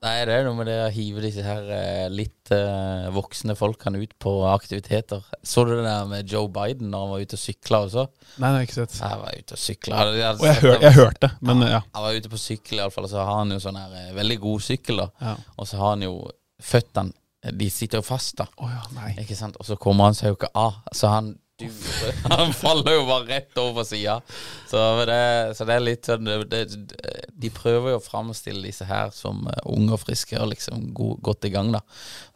Nei, 0.00 0.14
det 0.24 0.32
er 0.32 0.46
noe 0.46 0.56
med 0.56 0.64
det 0.70 0.78
å 0.80 0.92
hive 0.94 1.20
disse 1.20 1.42
her 1.44 1.66
eh, 1.76 2.06
litt 2.08 2.48
eh, 2.56 3.10
voksne 3.12 3.52
folkene 3.58 4.00
ut 4.00 4.14
på 4.22 4.32
aktiviteter. 4.48 5.26
Så 5.44 5.66
du 5.68 5.74
det 5.74 5.82
der 5.84 6.06
med 6.08 6.30
Joe 6.32 6.48
Biden 6.48 6.88
når 6.88 7.02
han 7.04 7.12
var 7.12 7.24
ute 7.26 7.36
og 7.36 7.42
sykla 7.42 7.82
også? 7.84 8.06
nei, 8.38 8.38
det 8.38 8.48
har 8.54 8.56
jeg 8.62 8.70
ikke 8.70 8.78
sett. 8.78 8.96
Jeg 9.02 9.20
var 9.20 9.36
ute 9.42 9.58
og 9.58 9.60
sykla. 9.60 9.98
Og 10.06 10.16
jeg, 10.22 10.56
hør, 10.62 10.78
jeg 10.86 10.96
hørte 10.96 11.26
det, 11.26 11.30
men 11.44 11.66
ja. 11.68 11.82
Han 11.98 12.06
var 12.06 12.16
ute 12.16 12.32
på 12.32 12.40
sykkel 12.40 12.80
iallfall, 12.80 13.10
og 13.10 13.12
så 13.12 13.20
har 13.20 13.42
han 13.42 13.52
jo 13.52 13.60
sånn 13.66 13.80
her 13.82 13.98
eh, 14.00 14.10
veldig 14.16 14.38
god 14.46 14.64
sykkel, 14.70 15.04
da. 15.04 15.08
ja. 15.28 15.36
Og 15.60 15.68
så 15.68 15.82
har 15.82 15.92
han 15.98 16.06
jo 16.08 16.14
føttene 16.70 17.12
eh, 17.44 17.52
De 17.60 17.68
sitter 17.72 18.00
jo 18.00 18.08
fast, 18.08 18.38
da. 18.40 18.48
Oh, 18.56 18.72
ja, 18.72 18.80
nei. 18.96 19.12
Ikke 19.20 19.36
sant? 19.36 19.60
Og 19.60 19.68
så 19.68 19.76
kommer 19.76 20.08
han 20.08 20.16
seg 20.16 20.32
jo 20.32 20.40
ikke 20.40 20.52
av. 20.56 20.80
Så 20.96 21.12
han 21.12 21.34
du, 21.60 21.68
Han 22.34 22.52
faller 22.56 22.96
jo 22.98 23.04
bare 23.08 23.26
rett 23.28 23.58
over 23.60 23.84
sida. 23.84 24.20
Så, 24.70 24.78
så 25.56 25.66
det 25.66 25.74
er 25.74 25.82
litt 25.82 26.06
sånn 26.06 26.28
det, 26.50 26.60
De 27.34 27.50
prøver 27.54 27.94
jo 27.94 27.98
å 27.98 28.04
framstille 28.04 28.62
disse 28.68 28.86
her 28.86 29.10
som 29.14 29.42
eh, 29.50 29.62
unge 29.72 29.96
og 29.96 30.02
friske 30.04 30.38
og 30.38 30.52
liksom 30.52 30.90
god, 30.96 31.16
godt 31.26 31.48
i 31.48 31.52
gang, 31.54 31.72
da. 31.74 31.80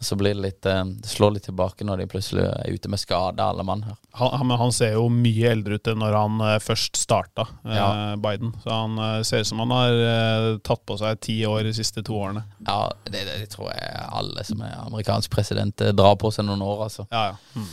Og 0.01 0.09
så 0.09 0.19
blir 0.19 0.35
det 0.35 0.43
litt 0.43 0.69
eh, 0.71 0.83
Det 0.99 1.11
slår 1.13 1.37
litt 1.37 1.47
tilbake 1.49 1.87
når 1.87 2.03
de 2.03 2.09
plutselig 2.11 2.47
er 2.49 2.75
ute 2.75 2.91
med 2.91 3.03
skade, 3.03 3.45
alle 3.45 3.67
mann 3.67 3.85
her. 3.87 3.99
Han, 4.19 4.33
han, 4.41 4.49
men 4.51 4.61
han 4.65 4.75
ser 4.75 4.97
jo 4.97 5.07
mye 5.13 5.53
eldre 5.55 5.79
ut 5.79 5.93
enn 5.93 6.03
når 6.03 6.19
han 6.19 6.45
eh, 6.49 6.59
først 6.65 6.99
starta, 6.99 7.47
Ja. 7.69 7.89
Biden. 8.21 8.53
Så 8.63 8.71
han 8.71 9.25
ser 9.27 9.43
ut 9.43 9.49
som 9.49 9.61
han 9.63 9.73
har 9.75 10.59
tatt 10.65 10.83
på 10.87 10.97
seg 11.01 11.19
ti 11.25 11.37
år 11.47 11.65
de 11.67 11.73
siste 11.77 12.03
to 12.07 12.17
årene. 12.19 12.45
Ja, 12.67 12.89
det, 13.07 13.25
det, 13.27 13.39
det 13.43 13.49
tror 13.53 13.71
jeg 13.73 14.05
alle 14.15 14.45
som 14.47 14.63
er 14.65 14.77
amerikansk 14.85 15.33
president 15.35 15.83
drar 15.97 16.17
på 16.21 16.31
seg 16.35 16.47
noen 16.49 16.63
år, 16.65 16.87
altså. 16.89 17.07
Ja, 17.13 17.33
ja. 17.33 17.61
Mm. 17.61 17.73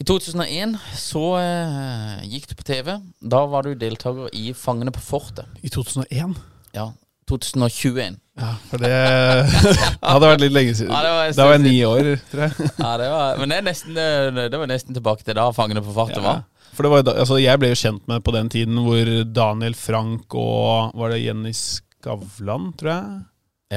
I 0.00 0.04
2001 0.04 0.74
så 0.98 1.22
eh, 1.38 2.24
gikk 2.26 2.48
du 2.50 2.54
på 2.58 2.64
TV. 2.66 2.96
Da 3.22 3.44
var 3.46 3.62
du 3.66 3.74
deltaker 3.78 4.32
i 4.34 4.48
Fangene 4.58 4.90
på 4.94 5.00
fortet. 5.04 5.46
I 5.62 5.70
2001? 5.70 6.34
Ja, 6.74 6.88
2021. 7.30 8.16
Ja, 8.34 8.48
for 8.66 8.82
det 8.82 8.90
hadde 10.02 10.26
vært 10.32 10.42
litt 10.42 10.54
lenge 10.56 10.74
siden. 10.74 10.90
Ja, 10.90 11.02
det 11.06 11.12
var- 11.14 11.36
da 11.38 11.46
var 11.46 11.54
jeg 11.54 11.62
ni 11.68 11.76
år, 11.86 12.08
tror 12.32 12.42
jeg. 12.48 12.70
Ja, 12.82 12.90
det 12.98 13.10
var, 13.12 13.38
men 13.38 13.54
det, 13.54 13.60
nesten, 13.68 13.94
eh, 14.00 14.48
det 14.50 14.58
var 14.58 14.66
nesten 14.72 14.96
tilbake 14.98 15.22
til 15.28 15.38
da 15.38 15.46
Fangene 15.54 15.84
på 15.86 15.94
fortet 15.94 16.18
Ja. 16.18 16.24
var. 16.26 16.42
For 16.74 16.82
det 16.82 16.90
var, 16.90 17.06
altså, 17.22 17.36
jeg 17.38 17.60
ble 17.62 17.68
jo 17.70 17.78
kjent 17.78 18.08
med 18.10 18.24
på 18.26 18.32
den 18.34 18.48
tiden 18.50 18.80
hvor 18.82 19.06
Daniel 19.30 19.76
Frank 19.78 20.34
og 20.34 20.90
Var 20.98 21.12
det 21.14 21.20
Jenny 21.22 21.52
Skavlan, 21.54 22.72
tror 22.74 22.90
jeg? 22.90 23.20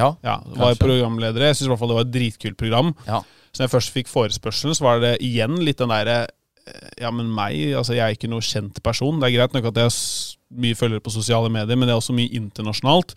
Ja. 0.01 0.07
Ja, 0.25 0.39
var 0.41 0.73
Kanskje. 0.73 0.81
programledere. 0.81 1.51
Jeg 1.51 1.59
syns 1.59 1.67
i 1.67 1.71
hvert 1.75 1.79
fall 1.83 1.91
det 1.93 1.97
var 1.99 2.07
et 2.07 2.15
dritkult 2.15 2.57
program. 2.57 2.89
Ja. 3.05 3.21
Så 3.57 3.63
når 3.63 3.71
jeg 3.71 3.73
først 3.73 3.93
fikk 3.95 4.09
forespørselen, 4.11 4.75
så 4.77 4.83
var 4.85 4.99
det 5.01 5.15
igjen 5.25 5.55
litt 5.65 5.79
den 5.81 5.89
derre 5.89 6.27
Ja, 7.01 7.09
men 7.15 7.31
meg, 7.33 7.55
altså 7.79 7.95
jeg 7.95 8.03
er 8.03 8.13
ikke 8.13 8.29
noe 8.29 8.43
kjent 8.43 8.83
person. 8.85 9.17
Det 9.17 9.29
er 9.31 9.37
greit 9.37 9.53
nok 9.55 9.69
at 9.71 9.79
jeg 9.81 9.93
mye 10.55 10.75
følgere 10.79 11.03
på 11.03 11.11
sosiale 11.11 11.49
medier, 11.51 11.75
men 11.75 11.89
det 11.89 11.95
er 11.95 12.01
også 12.01 12.15
mye 12.15 12.31
internasjonalt. 12.37 13.15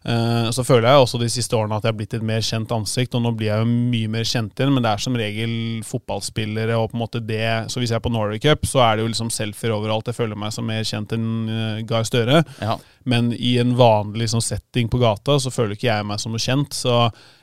Eh, 0.00 0.46
så 0.54 0.64
føler 0.64 0.86
jeg 0.88 1.02
også 1.02 1.18
de 1.20 1.26
siste 1.28 1.56
årene 1.56 1.76
at 1.76 1.84
jeg 1.84 1.92
har 1.92 1.96
blitt 1.98 2.14
et 2.16 2.24
mer 2.24 2.44
kjent 2.44 2.70
ansikt, 2.72 3.16
og 3.16 3.24
nå 3.24 3.32
blir 3.36 3.50
jeg 3.50 3.64
jo 3.64 3.66
mye 3.68 4.12
mer 4.14 4.28
kjent 4.28 4.54
igjen, 4.54 4.72
men 4.72 4.84
det 4.84 4.92
er 4.92 5.02
som 5.02 5.18
regel 5.18 5.52
fotballspillere 5.84 6.78
og 6.78 6.92
på 6.92 6.96
en 6.96 7.02
måte 7.02 7.20
det 7.20 7.42
Så 7.72 7.82
hvis 7.82 7.92
jeg 7.92 7.98
er 7.98 8.04
på 8.04 8.12
Norway 8.12 8.40
Cup, 8.40 8.64
så 8.68 8.80
er 8.84 8.96
det 8.96 9.04
jo 9.04 9.10
liksom 9.10 9.32
selfier 9.34 9.74
overalt. 9.74 10.08
Jeg 10.08 10.16
føler 10.16 10.38
meg 10.40 10.54
som 10.56 10.66
mer 10.68 10.86
kjent 10.86 11.12
enn 11.16 11.26
uh, 11.50 11.82
Gahr 11.88 12.06
Støre. 12.08 12.44
Ja. 12.62 12.78
Men 13.04 13.32
i 13.34 13.56
en 13.60 13.74
vanlig 13.76 14.24
liksom, 14.24 14.42
setting 14.44 14.88
på 14.92 15.00
gata, 15.02 15.36
så 15.40 15.52
føler 15.52 15.76
ikke 15.76 15.90
jeg 15.90 16.06
meg 16.08 16.22
som 16.22 16.32
noe 16.32 16.42
kjent. 16.42 16.76
Så 16.76 16.96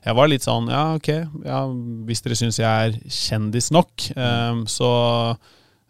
jeg 0.05 0.17
var 0.17 0.31
litt 0.31 0.47
sånn 0.47 0.71
Ja, 0.71 0.85
ok, 0.97 1.11
ja, 1.45 1.61
hvis 2.07 2.23
dere 2.25 2.39
syns 2.39 2.61
jeg 2.61 2.65
er 2.89 2.97
kjendis 3.05 3.69
nok, 3.75 4.09
uh, 4.17 4.65
så 4.71 4.89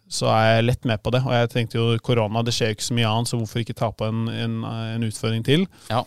så 0.08 0.30
er 0.32 0.44
jeg 0.48 0.68
lett 0.68 0.86
med 0.88 1.02
på 1.04 1.12
det. 1.14 1.22
Og 1.26 1.34
jeg 1.36 1.50
tenkte 1.52 1.80
jo 1.80 1.88
korona, 2.04 2.42
det 2.44 2.54
skjer 2.56 2.72
jo 2.72 2.78
ikke 2.78 2.88
så 2.88 2.98
mye 2.98 3.10
annet, 3.10 3.30
så 3.30 3.40
hvorfor 3.40 3.62
ikke 3.62 3.76
ta 3.78 3.90
på 3.92 4.08
en, 4.08 4.28
en, 4.32 4.60
en 4.64 5.08
utfordring 5.08 5.44
til? 5.46 5.66
Ja. 5.92 6.04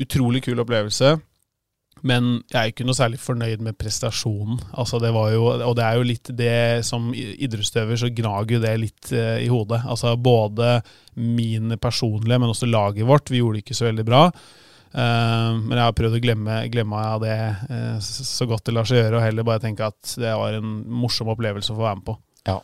Utrolig 0.00 0.44
kul 0.46 0.62
opplevelse. 0.62 1.18
Men 2.06 2.30
jeg 2.48 2.56
er 2.56 2.70
ikke 2.70 2.86
noe 2.88 2.96
særlig 2.96 3.20
fornøyd 3.20 3.60
med 3.64 3.76
prestasjonen. 3.80 4.60
Altså 4.72 5.00
det 5.02 5.10
var 5.12 5.34
jo, 5.34 5.44
og 5.52 5.74
det 5.76 5.84
er 5.84 5.98
jo 5.98 6.06
litt 6.08 6.30
det 6.36 6.86
som 6.88 7.10
idrettsutøver, 7.12 8.00
så 8.00 8.08
gnager 8.08 8.56
jo 8.56 8.62
det 8.62 8.72
litt 8.80 9.12
eh, 9.12 9.42
i 9.44 9.50
hodet. 9.52 9.82
Altså 9.84 10.14
både 10.16 10.78
mine 11.20 11.76
personlige, 11.80 12.40
men 12.40 12.54
også 12.54 12.70
laget 12.70 13.08
vårt. 13.08 13.28
Vi 13.32 13.42
gjorde 13.42 13.60
det 13.60 13.66
ikke 13.66 13.76
så 13.76 13.90
veldig 13.90 14.06
bra. 14.08 14.22
Eh, 14.90 15.50
men 15.60 15.76
jeg 15.76 15.84
har 15.84 15.98
prøvd 15.98 16.16
å 16.16 16.22
glemme, 16.24 16.56
glemme 16.72 17.04
av 17.12 17.20
det 17.22 17.36
eh, 17.36 18.00
så 18.02 18.26
så 18.30 18.48
godt 18.48 18.66
det 18.66 18.74
lar 18.78 18.88
seg 18.88 19.02
gjøre, 19.02 19.18
og 19.18 19.26
heller 19.26 19.46
bare 19.46 19.64
tenke 19.66 19.92
at 19.92 20.16
det 20.18 20.32
var 20.40 20.56
en 20.56 20.72
morsom 21.02 21.30
opplevelse 21.34 21.74
å 21.74 21.78
få 21.78 21.84
være 21.84 22.00
med 22.00 22.08
på. 22.08 22.16
Ja. 22.48 22.58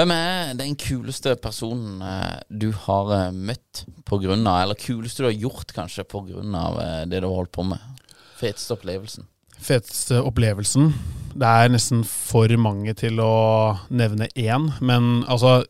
Hvem 0.00 0.14
er 0.14 0.54
den 0.56 0.78
kuleste 0.80 1.34
personen 1.36 1.98
eh, 2.00 2.38
du 2.48 2.70
har 2.86 3.10
eh, 3.12 3.34
møtt 3.36 3.82
av, 4.08 4.22
eller 4.24 4.78
kuleste 4.80 5.20
du 5.20 5.26
har 5.26 5.34
gjort 5.36 5.74
kanskje 5.76 6.06
av 6.08 6.78
eh, 6.80 7.02
det 7.04 7.18
du 7.20 7.26
har 7.26 7.34
holdt 7.34 7.52
på 7.52 7.66
med? 7.68 7.82
Feteste 8.40 8.78
opplevelsen? 8.78 9.26
Feteste 9.60 10.22
opplevelsen 10.24 10.94
Det 11.34 11.50
er 11.50 11.68
nesten 11.68 12.00
for 12.08 12.48
mange 12.56 12.94
til 12.96 13.20
å 13.20 13.76
nevne 13.92 14.30
én, 14.32 14.70
men 14.80 15.26
altså 15.28 15.66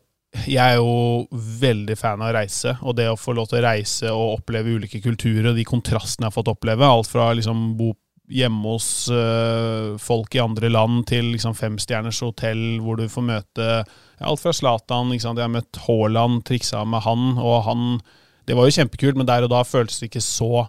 jeg 0.47 0.63
er 0.63 0.77
jo 0.79 1.27
veldig 1.59 1.97
fan 1.99 2.23
av 2.23 2.29
å 2.29 2.37
reise, 2.37 2.77
og 2.87 2.95
det 2.95 3.09
å 3.11 3.19
få 3.19 3.35
lov 3.35 3.49
til 3.51 3.59
å 3.59 3.65
reise 3.65 4.13
og 4.15 4.37
oppleve 4.37 4.77
ulike 4.77 5.01
kulturer, 5.03 5.49
og 5.51 5.59
de 5.59 5.65
kontrastene 5.67 6.29
jeg 6.29 6.31
har 6.31 6.37
fått 6.37 6.53
oppleve, 6.53 6.87
alt 6.87 7.11
fra 7.11 7.33
liksom 7.35 7.73
bo 7.75 7.91
hjemme 8.31 8.77
hos 8.77 9.09
folk 9.99 10.37
i 10.37 10.39
andre 10.39 10.69
land 10.71 11.01
til 11.09 11.33
liksom 11.33 11.51
femstjerners 11.51 12.21
hotell, 12.23 12.79
hvor 12.79 12.95
du 12.95 13.09
får 13.11 13.27
møte 13.27 13.67
alt 14.27 14.41
fra 14.43 14.53
Zlatan 14.55 15.13
ikke 15.13 15.25
sant? 15.25 15.39
Jeg 15.41 15.47
har 15.47 15.53
møtt 15.53 15.81
Haaland, 15.85 16.43
triksa 16.47 16.83
med 16.87 17.03
han, 17.05 17.33
og 17.41 17.63
han 17.67 17.87
Det 18.47 18.55
var 18.57 18.65
jo 18.65 18.73
kjempekult, 18.73 19.19
men 19.19 19.27
der 19.29 19.45
og 19.45 19.51
da 19.53 19.61
føltes 19.63 19.99
det 20.01 20.09
ikke 20.09 20.23
så 20.25 20.65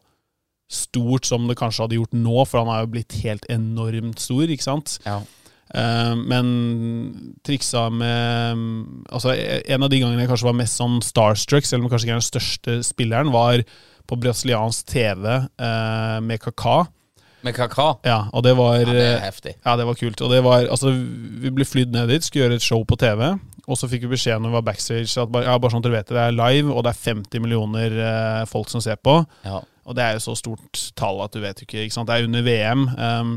stort 0.72 1.28
som 1.28 1.46
det 1.48 1.56
kanskje 1.60 1.84
hadde 1.84 1.96
gjort 1.98 2.16
nå, 2.16 2.44
for 2.48 2.62
han 2.62 2.70
er 2.72 2.84
jo 2.84 2.92
blitt 2.94 3.16
helt 3.24 3.46
enormt 3.52 4.20
stor, 4.20 4.44
ikke 4.44 4.64
sant? 4.64 4.98
Ja. 5.04 5.20
Eh, 5.72 6.14
men 6.20 6.48
triksa 7.46 7.86
med 7.88 8.60
Altså, 9.08 9.32
en 9.32 9.86
av 9.86 9.88
de 9.88 10.02
gangene 10.02 10.20
jeg 10.20 10.28
kanskje 10.28 10.50
var 10.50 10.58
mest 10.58 10.80
sånn 10.80 11.00
starstruck, 11.04 11.68
selv 11.68 11.84
om 11.84 11.92
kanskje 11.92 12.08
ikke 12.08 12.16
er 12.18 12.20
den 12.20 12.28
største 12.28 12.78
spilleren, 12.86 13.32
var 13.32 13.64
på 14.08 14.18
brasiliansk 14.20 14.92
TV 14.92 15.28
eh, 15.32 16.18
med 16.24 16.42
Kaka. 16.42 16.82
Med 17.42 17.56
kaka? 17.56 17.88
Ja, 18.06 18.18
og 18.32 18.44
det 18.46 18.52
var 18.58 18.76
Ja, 18.78 18.84
det 18.86 18.98
er 19.00 19.16
eh, 19.16 19.24
heftig. 19.24 19.54
ja, 19.64 19.76
det 19.76 19.86
var 19.88 19.98
kult. 19.98 20.20
Og 20.22 20.30
det 20.30 20.42
var, 20.44 20.66
altså, 20.70 20.92
vi 21.42 21.50
ble 21.50 21.66
flydd 21.66 21.92
ned 21.94 22.08
dit, 22.12 22.24
skulle 22.24 22.46
gjøre 22.46 22.60
et 22.60 22.66
show 22.66 22.84
på 22.86 22.98
TV. 23.00 23.24
Og 23.66 23.78
så 23.78 23.88
fikk 23.90 24.06
vi 24.06 24.14
beskjed 24.14 24.42
når 24.42 24.50
vi 24.50 24.58
var 24.58 24.66
backstage 24.66 25.10
at 25.22 25.30
bare, 25.30 25.46
ja, 25.46 25.58
bare 25.58 25.74
sånn 25.74 25.84
dere 25.84 26.00
vet 26.00 26.08
det, 26.10 26.16
det 26.18 26.24
er 26.26 26.34
live, 26.38 26.72
og 26.72 26.82
det 26.86 26.92
er 26.94 27.00
50 27.12 27.42
millioner 27.44 27.94
eh, 28.08 28.42
folk 28.50 28.70
som 28.70 28.82
ser 28.84 28.98
på. 29.02 29.20
Ja. 29.46 29.60
Og 29.86 29.96
det 29.98 30.04
er 30.04 30.18
jo 30.18 30.22
så 30.26 30.36
stort 30.38 30.82
tall 30.98 31.22
at 31.24 31.34
du 31.34 31.40
vet 31.42 31.58
jo 31.58 31.66
ikke. 31.66 31.86
ikke 31.86 31.94
sant? 31.94 32.10
Det 32.10 32.18
er 32.20 32.28
under 32.28 32.44
VM. 32.46 32.84
Um, 32.94 33.32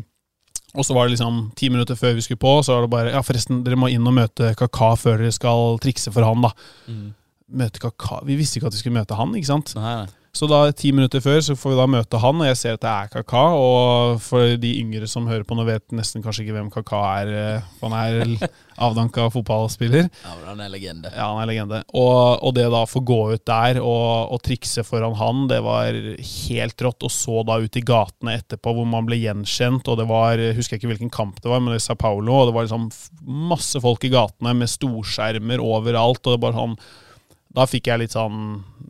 og 0.75 0.85
så 0.85 0.93
var 0.93 1.07
det 1.07 1.15
liksom 1.15 1.51
ti 1.57 1.69
minutter 1.71 1.97
før 1.97 2.13
vi 2.17 2.21
skulle 2.25 2.41
på, 2.41 2.51
så 2.65 2.75
var 2.75 2.85
det 2.85 2.91
bare 2.91 3.13
Ja, 3.15 3.21
forresten, 3.25 3.63
dere 3.65 3.79
må 3.79 3.87
inn 3.89 4.05
og 4.05 4.13
møte 4.17 4.51
Kaka 4.59 4.91
før 4.99 5.21
dere 5.23 5.31
skal 5.33 5.79
trikse 5.81 6.11
for 6.13 6.25
han, 6.27 6.43
da. 6.43 6.51
Møte 7.55 7.79
Kaka 7.79 8.19
Vi 8.27 8.35
visste 8.35 8.59
ikke 8.59 8.67
at 8.71 8.75
vi 8.75 8.81
skulle 8.81 8.97
møte 8.99 9.17
han, 9.17 9.33
ikke 9.39 9.51
sant? 9.53 9.71
Nei, 9.79 9.93
nei. 10.03 10.07
Så 10.35 10.49
da 10.51 10.57
ti 10.75 10.89
minutter 10.91 11.21
før 11.23 11.37
så 11.39 11.53
får 11.55 11.71
vi 11.71 11.75
da 11.79 11.85
møte 11.87 12.19
han, 12.19 12.41
og 12.43 12.47
jeg 12.49 12.57
ser 12.59 12.73
at 12.75 12.81
det 12.83 12.89
er 12.91 13.11
Kaka. 13.13 13.43
Og 13.55 14.17
for 14.19 14.57
de 14.59 14.71
yngre 14.81 15.07
som 15.07 15.29
hører 15.29 15.45
på 15.47 15.55
nå, 15.55 15.63
vet 15.63 15.93
nesten 15.95 16.19
kanskje 16.25 16.43
ikke 16.43 16.57
hvem 16.57 16.67
Kaka 16.73 16.99
er. 17.21 17.31
eh, 17.39 17.69
Han 17.79 17.95
er 17.95 18.49
avdanka 18.85 19.29
fotballspiller. 19.31 20.09
Ja, 20.11 20.33
men 20.41 20.49
han 20.49 20.63
er 20.65 20.73
legende. 20.73 21.11
Ja, 21.15 21.29
han 21.31 21.39
er 21.45 21.47
legende. 21.53 21.79
Og, 21.95 22.43
og 22.43 22.51
det 22.57 22.65
da 22.73 22.81
å 22.83 22.89
få 22.91 22.99
gå 23.07 23.19
ut 23.31 23.45
der 23.47 23.79
og, 23.79 24.33
og 24.35 24.43
trikse 24.43 24.83
foran 24.83 25.15
han, 25.21 25.45
det 25.47 25.61
var 25.63 25.95
helt 25.95 26.83
rått. 26.83 27.07
Og 27.07 27.15
så 27.15 27.39
da 27.47 27.61
ut 27.63 27.79
i 27.79 27.85
gatene 27.87 28.35
etterpå, 28.41 28.75
hvor 28.75 28.91
man 28.91 29.07
ble 29.07 29.21
gjenkjent. 29.23 29.87
Og 29.87 30.01
det 30.03 30.09
var, 30.11 30.35
jeg 30.43 30.59
husker 30.59 30.75
ikke 30.81 30.91
hvilken 30.91 31.13
kamp 31.15 31.39
det 31.39 31.47
var, 31.53 31.63
men 31.63 31.71
det 31.71 31.79
er 31.79 31.87
Sao 31.87 31.95
Paulo. 32.03 32.41
Og 32.41 32.51
det 32.51 32.57
var 32.59 32.67
liksom 32.67 32.91
masse 33.55 33.79
folk 33.87 34.03
i 34.03 34.11
gatene 34.11 34.51
med 34.59 34.67
storskjermer 34.75 35.63
overalt. 35.63 36.19
Og 36.27 36.35
det 36.35 36.43
bare 36.43 36.59
sånn 36.59 36.75
Da 37.55 37.67
fikk 37.69 37.87
jeg 37.87 38.01
litt 38.01 38.15
sånn 38.15 38.41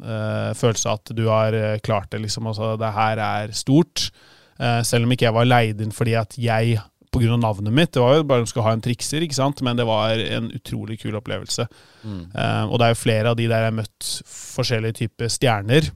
uh, 0.01 0.51
følelse 0.57 0.89
av 0.89 0.99
at 0.99 1.13
du 1.17 1.27
har 1.29 1.53
eh, 1.53 1.77
klart 1.85 2.09
det, 2.11 2.23
liksom. 2.23 2.49
Altså, 2.49 2.73
det 2.81 2.91
her 2.95 3.21
er 3.21 3.55
stort. 3.55 4.09
Uh, 4.57 4.81
selv 4.87 5.05
om 5.05 5.13
ikke 5.13 5.27
jeg 5.27 5.35
var 5.35 5.47
leid 5.47 5.83
inn 5.83 5.93
fordi 5.93 6.15
at 6.17 6.37
jeg 6.39 6.79
pga. 7.15 7.37
navnet 7.37 7.73
mitt. 7.73 7.93
Det 7.93 7.99
var 7.99 8.17
jo 8.17 8.23
bare 8.23 8.43
de 8.43 8.49
skulle 8.49 8.67
ha 8.67 8.75
en 8.75 8.83
trikser, 8.83 9.23
ikke 9.23 9.37
sant? 9.37 9.61
men 9.65 9.77
det 9.77 9.87
var 9.87 10.19
en 10.19 10.51
utrolig 10.55 10.99
kul 11.01 11.15
opplevelse. 11.19 11.67
Eh, 12.05 12.63
og 12.65 12.79
det 12.79 12.87
er 12.87 12.93
jo 12.93 13.01
flere 13.01 13.31
av 13.31 13.39
de 13.39 13.47
der 13.47 13.65
jeg 13.65 13.71
har 13.71 13.79
møtt 13.79 14.11
forskjellige 14.31 14.99
typer 15.03 15.31
stjerner. 15.31 15.89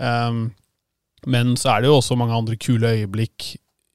Um, 0.00 0.52
men 1.28 1.52
så 1.60 1.74
er 1.74 1.82
det 1.82 1.90
jo 1.90 1.98
også 1.98 2.16
mange 2.16 2.36
andre 2.36 2.56
kule 2.56 2.94
øyeblikk 2.96 3.50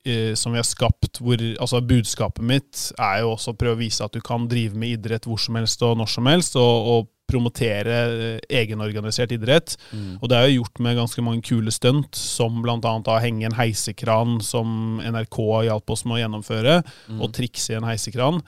uh, 0.05 0.33
som 0.37 0.53
vi 0.53 0.61
har 0.61 0.67
skapt, 0.67 1.21
hvor 1.21 1.41
altså 1.41 1.81
budskapet 1.81 2.45
mitt 2.45 2.91
er 3.01 3.23
jo 3.23 3.33
også 3.33 3.55
å 3.55 3.57
prøve 3.57 3.79
å 3.79 3.81
vise 3.81 4.05
at 4.05 4.13
du 4.13 4.21
kan 4.21 4.45
drive 4.49 4.77
med 4.77 4.99
idrett 4.99 5.25
hvor 5.25 5.41
som 5.41 5.57
helst 5.57 5.81
og 5.85 5.97
når 5.97 6.11
som 6.13 6.29
helst, 6.29 6.59
og, 6.61 6.91
og 6.91 7.11
promotere 7.29 7.95
eh, 8.03 8.45
egenorganisert 8.61 9.33
idrett. 9.35 9.75
Og 10.21 10.29
det 10.29 10.37
er 10.37 10.47
jo 10.49 10.61
gjort 10.61 10.83
med 10.85 10.99
ganske 10.99 11.25
mange 11.25 11.45
kule 11.45 11.73
stunt, 11.73 12.15
som 12.15 12.61
bl.a. 12.63 12.77
å 12.81 13.19
henge 13.23 13.49
en 13.49 13.57
heisekran 13.57 14.39
som 14.45 15.01
NRK 15.03 15.41
hjalp 15.69 15.95
oss 15.95 16.05
med 16.05 16.19
å 16.19 16.23
gjennomføre, 16.23 16.79
og 17.17 17.35
trikse 17.35 17.73
i 17.73 17.79
en 17.79 17.89
heisekran. 17.89 18.41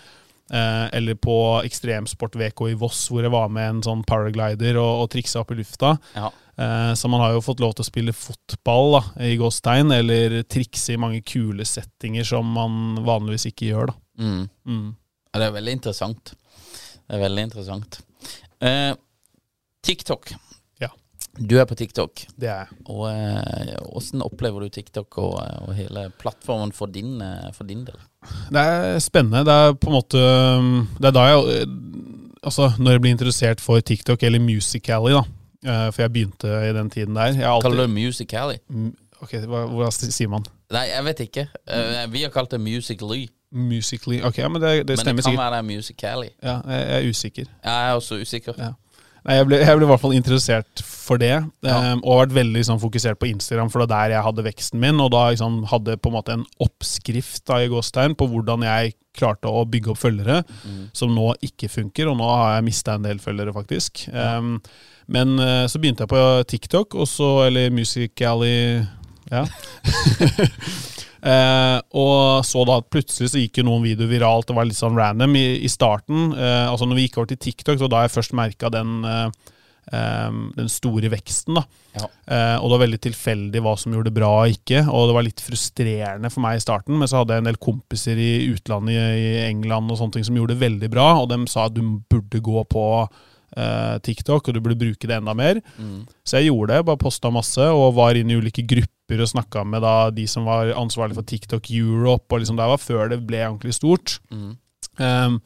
Eh, 0.54 0.96
eller 0.96 1.16
på 1.16 1.62
Ekstremsport-VK 1.68 2.70
i 2.72 2.76
Voss, 2.80 3.08
hvor 3.12 3.26
jeg 3.26 3.34
var 3.34 3.50
med 3.52 3.70
en 3.70 3.82
sånn 3.84 4.04
paraglider 4.08 4.80
og, 4.80 5.04
og 5.04 5.10
triksa 5.12 5.42
opp 5.42 5.52
i 5.52 5.58
lufta. 5.60 5.98
Ja. 6.16 6.30
Eh, 6.58 6.94
så 6.96 7.12
man 7.12 7.22
har 7.22 7.36
jo 7.36 7.44
fått 7.44 7.60
lov 7.60 7.76
til 7.76 7.84
å 7.84 7.90
spille 7.90 8.16
fotball 8.16 8.96
da, 8.96 9.04
i 9.28 9.36
gåstegn, 9.40 9.92
eller 9.98 10.40
trikse 10.48 10.96
i 10.96 11.02
mange 11.02 11.20
kule 11.28 11.68
settinger 11.68 12.28
som 12.28 12.48
man 12.56 13.02
vanligvis 13.08 13.50
ikke 13.52 13.72
gjør. 13.74 13.92
da. 13.92 14.00
Mm. 14.24 14.44
Mm. 14.66 14.88
Ja, 15.34 15.42
det 15.42 15.50
er 15.50 15.58
veldig 15.60 15.78
interessant. 15.82 16.34
Det 17.08 17.18
er 17.18 17.26
veldig 17.28 17.48
interessant. 17.50 18.00
Eh, 18.62 18.94
TikTok. 19.86 20.32
Ja. 20.82 20.90
Du 21.38 21.56
er 21.62 21.66
på 21.70 21.76
TikTok. 21.78 22.24
Det 22.40 22.50
er 22.50 22.64
jeg. 22.66 22.78
Og 22.90 23.06
eh, 23.12 23.76
Hvordan 23.92 24.24
opplever 24.26 24.66
du 24.66 24.70
TikTok 24.74 25.18
og, 25.22 25.38
og 25.68 25.74
hele 25.78 26.08
plattformen 26.20 26.74
for 26.76 26.90
din, 26.92 27.20
eh, 27.22 27.52
for 27.54 27.64
din 27.70 27.86
del? 27.88 28.00
Det 28.52 28.64
er 28.64 29.00
spennende. 29.04 29.44
Det 29.48 29.54
er 29.54 29.74
på 29.78 29.92
en 29.92 29.96
måte 30.00 30.22
Det 30.98 31.10
er 31.12 31.16
da 31.16 31.26
jeg 31.30 31.62
eh, 31.62 31.74
Altså, 32.48 32.70
når 32.80 32.92
jeg 32.96 33.02
blir 33.02 33.12
interessert 33.16 33.60
for 33.62 33.80
TikTok 33.82 34.22
eller 34.24 34.40
Musical.ly, 34.40 35.12
da. 35.18 35.24
eh, 35.68 35.88
For 35.92 36.04
jeg 36.06 36.14
begynte 36.14 36.48
i 36.70 36.74
den 36.76 36.90
tiden 36.94 37.16
der. 37.18 37.34
Har 37.42 37.62
Kaller 37.66 37.84
du 37.84 37.88
det 37.88 37.96
Musical.ly? 37.98 38.58
Ok, 39.22 39.34
hva, 39.50 39.64
hva 39.74 39.88
sier 39.92 40.30
man? 40.30 40.46
Nei, 40.72 40.84
jeg 40.92 41.04
vet 41.08 41.22
ikke. 41.26 41.48
Eh, 41.74 42.04
vi 42.14 42.22
har 42.24 42.32
kalt 42.32 42.52
det 42.54 42.60
Musical.ly. 42.62 43.24
Musically 43.52 44.22
Ok, 44.28 44.38
ja, 44.42 44.50
men 44.50 44.62
det, 44.62 44.88
det 44.88 44.98
Men 44.98 45.06
det 45.06 45.14
kan 45.16 45.24
sikkert. 45.24 45.40
være 45.40 45.52
det 45.52 45.58
er 45.62 45.70
Musical.ly. 45.76 46.28
Ja, 46.44 46.58
jeg, 46.68 46.84
jeg 46.90 46.98
er 47.06 47.10
usikker. 47.10 47.46
Jeg 47.64 47.90
er 47.90 47.94
også 47.96 48.20
usikker. 48.22 48.54
Ja. 48.60 48.74
Nei, 49.28 49.36
jeg 49.42 49.48
ble, 49.50 49.58
jeg 49.60 49.76
ble 49.76 49.84
i 49.84 49.90
hvert 49.90 50.00
fall 50.00 50.14
interessert 50.16 50.82
for 50.88 51.20
det, 51.20 51.34
Ja. 51.66 51.78
um, 51.94 52.00
og 52.06 52.14
har 52.14 52.20
vært 52.28 52.36
veldig 52.38 52.62
sånn, 52.64 52.80
fokusert 52.80 53.20
på 53.20 53.28
Instagram, 53.28 53.68
for 53.74 53.82
det 53.84 53.90
var 53.90 54.08
der 54.08 54.14
jeg 54.16 54.24
hadde 54.24 54.44
veksten 54.46 54.80
min, 54.80 55.02
og 55.04 55.10
da 55.12 55.26
liksom, 55.34 55.58
hadde 55.68 55.98
på 56.00 56.08
en 56.12 56.16
måte 56.16 56.36
en 56.38 56.46
oppskrift 56.64 57.44
da, 57.50 57.58
i 57.64 57.68
gåstegn 57.72 58.16
på 58.16 58.28
hvordan 58.32 58.64
jeg 58.64 58.94
klarte 59.18 59.52
å 59.52 59.66
bygge 59.68 59.92
opp 59.92 60.00
følgere, 60.00 60.38
som 60.96 61.12
nå 61.16 61.34
ikke 61.44 61.68
funker, 61.74 62.08
og 62.08 62.20
nå 62.22 62.28
har 62.30 62.56
jeg 62.60 62.68
mista 62.70 62.96
en 62.96 63.04
del 63.08 63.20
følgere, 63.20 63.52
faktisk. 63.56 64.06
Um, 64.14 64.62
men 65.12 65.36
uh, 65.40 65.66
så 65.68 65.80
begynte 65.84 66.06
jeg 66.06 66.14
på 66.14 66.24
TikTok, 66.48 66.96
og 66.96 67.08
så, 67.12 67.32
eller 67.50 67.68
Musical.ly 67.76 68.56
ja. 69.32 69.44
Eh, 71.22 71.80
og 71.98 72.46
så 72.46 72.64
da 72.68 72.80
plutselig 72.86 73.32
så 73.34 73.42
gikk 73.42 73.62
jo 73.62 73.68
noen 73.68 73.86
videoer 73.86 74.12
viralt, 74.12 74.48
det 74.50 74.58
var 74.58 74.68
litt 74.70 74.80
sånn 74.80 74.98
random 74.98 75.38
i, 75.40 75.46
i 75.66 75.72
starten. 75.72 76.32
Eh, 76.38 76.66
altså 76.70 76.88
når 76.88 77.00
vi 77.00 77.06
gikk 77.08 77.22
over 77.22 77.32
til 77.32 77.44
TikTok, 77.48 77.80
så 77.82 77.92
da 77.92 78.06
jeg 78.06 78.14
først 78.14 78.36
merka 78.38 78.72
den, 78.74 79.00
eh, 79.08 79.54
eh, 79.98 80.42
den 80.58 80.72
store 80.72 81.12
veksten. 81.14 81.58
da. 81.58 81.66
Ja. 81.98 82.10
Eh, 82.28 82.56
og 82.60 82.68
det 82.68 82.76
var 82.76 82.84
veldig 82.86 83.02
tilfeldig 83.08 83.64
hva 83.66 83.78
som 83.80 83.96
gjorde 83.96 84.12
det 84.12 84.18
bra 84.20 84.34
og 84.44 84.58
ikke, 84.58 84.84
og 84.86 85.08
det 85.10 85.16
var 85.18 85.26
litt 85.30 85.46
frustrerende 85.46 86.34
for 86.34 86.46
meg 86.46 86.60
i 86.60 86.66
starten. 86.66 87.00
Men 87.00 87.10
så 87.10 87.22
hadde 87.22 87.38
jeg 87.38 87.46
en 87.46 87.50
del 87.52 87.64
kompiser 87.70 88.22
i 88.22 88.34
utlandet, 88.52 89.00
i, 89.18 89.32
England 89.48 89.90
og 89.94 90.02
sånne 90.02 90.18
ting, 90.18 90.28
som 90.28 90.38
gjorde 90.38 90.56
det 90.56 90.66
veldig 90.68 90.92
bra, 90.94 91.10
og 91.24 91.32
de 91.34 91.42
sa 91.50 91.66
at 91.66 91.78
du 91.78 91.82
burde 92.12 92.44
gå 92.44 92.68
på 92.70 92.86
eh, 93.58 93.96
TikTok, 94.06 94.48
og 94.48 94.54
du 94.54 94.62
burde 94.62 94.80
bruke 94.80 95.10
det 95.10 95.18
enda 95.18 95.34
mer. 95.38 95.64
Så 96.28 96.38
jeg 96.38 96.52
gjorde 96.52 96.76
det, 96.76 96.86
bare 96.86 97.02
posta 97.02 97.34
masse, 97.34 97.72
og 97.74 97.96
var 97.98 98.20
inne 98.20 98.36
i 98.36 98.40
ulike 98.44 98.68
grupper 98.68 98.94
og 99.16 99.30
snakka 99.32 99.64
med 99.64 99.86
da 99.86 100.10
de 100.12 100.26
som 100.28 100.48
var 100.48 100.74
ansvarlig 100.76 101.16
for 101.16 101.24
TikTok 101.24 101.70
Europe, 101.72 102.28
og 102.28 102.42
liksom 102.42 102.58
det 102.60 102.68
var 102.68 102.82
før 102.82 103.14
det 103.14 103.22
ble 103.28 103.46
ordentlig 103.46 103.78
stort. 103.78 104.18
Um, 105.00 105.40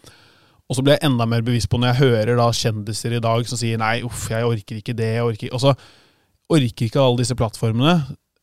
og 0.72 0.78
så 0.78 0.84
ble 0.88 0.96
jeg 0.96 1.04
enda 1.04 1.28
mer 1.28 1.44
bevisst 1.44 1.70
på 1.70 1.78
når 1.78 1.92
jeg 1.92 2.02
hører 2.06 2.40
da 2.40 2.48
kjendiser 2.56 3.18
i 3.18 3.24
dag 3.24 3.48
som 3.48 3.60
sier 3.60 3.78
nei, 3.78 4.00
uff, 4.08 4.30
jeg 4.32 4.48
orker 4.48 4.80
ikke 4.80 4.96
det, 4.96 5.10
jeg 5.18 5.28
orker 5.28 5.50
ikke 5.50 5.56
Og 5.58 5.64
så 5.66 5.74
orker 6.52 6.88
ikke 6.88 7.02
alle 7.04 7.20
disse 7.20 7.36
plattformene. 7.36 7.96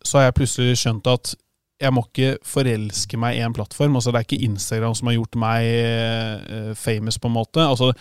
Så 0.05 0.19
har 0.19 0.29
jeg 0.29 0.37
plutselig 0.37 0.77
skjønt 0.83 1.09
at 1.09 1.33
jeg 1.79 1.95
må 1.95 2.03
ikke 2.05 2.37
forelske 2.45 3.19
meg 3.21 3.39
i 3.39 3.43
en 3.47 3.55
plattform. 3.57 3.97
Altså 3.97 4.13
Det 4.13 4.21
er 4.21 4.27
ikke 4.27 4.45
Instagram 4.45 4.97
som 4.99 5.09
har 5.09 5.17
gjort 5.17 5.39
meg 5.41 5.69
eh, 5.73 6.73
famous, 6.77 7.19
på 7.19 7.31
en 7.31 7.37
måte. 7.39 7.65
Altså 7.65 7.93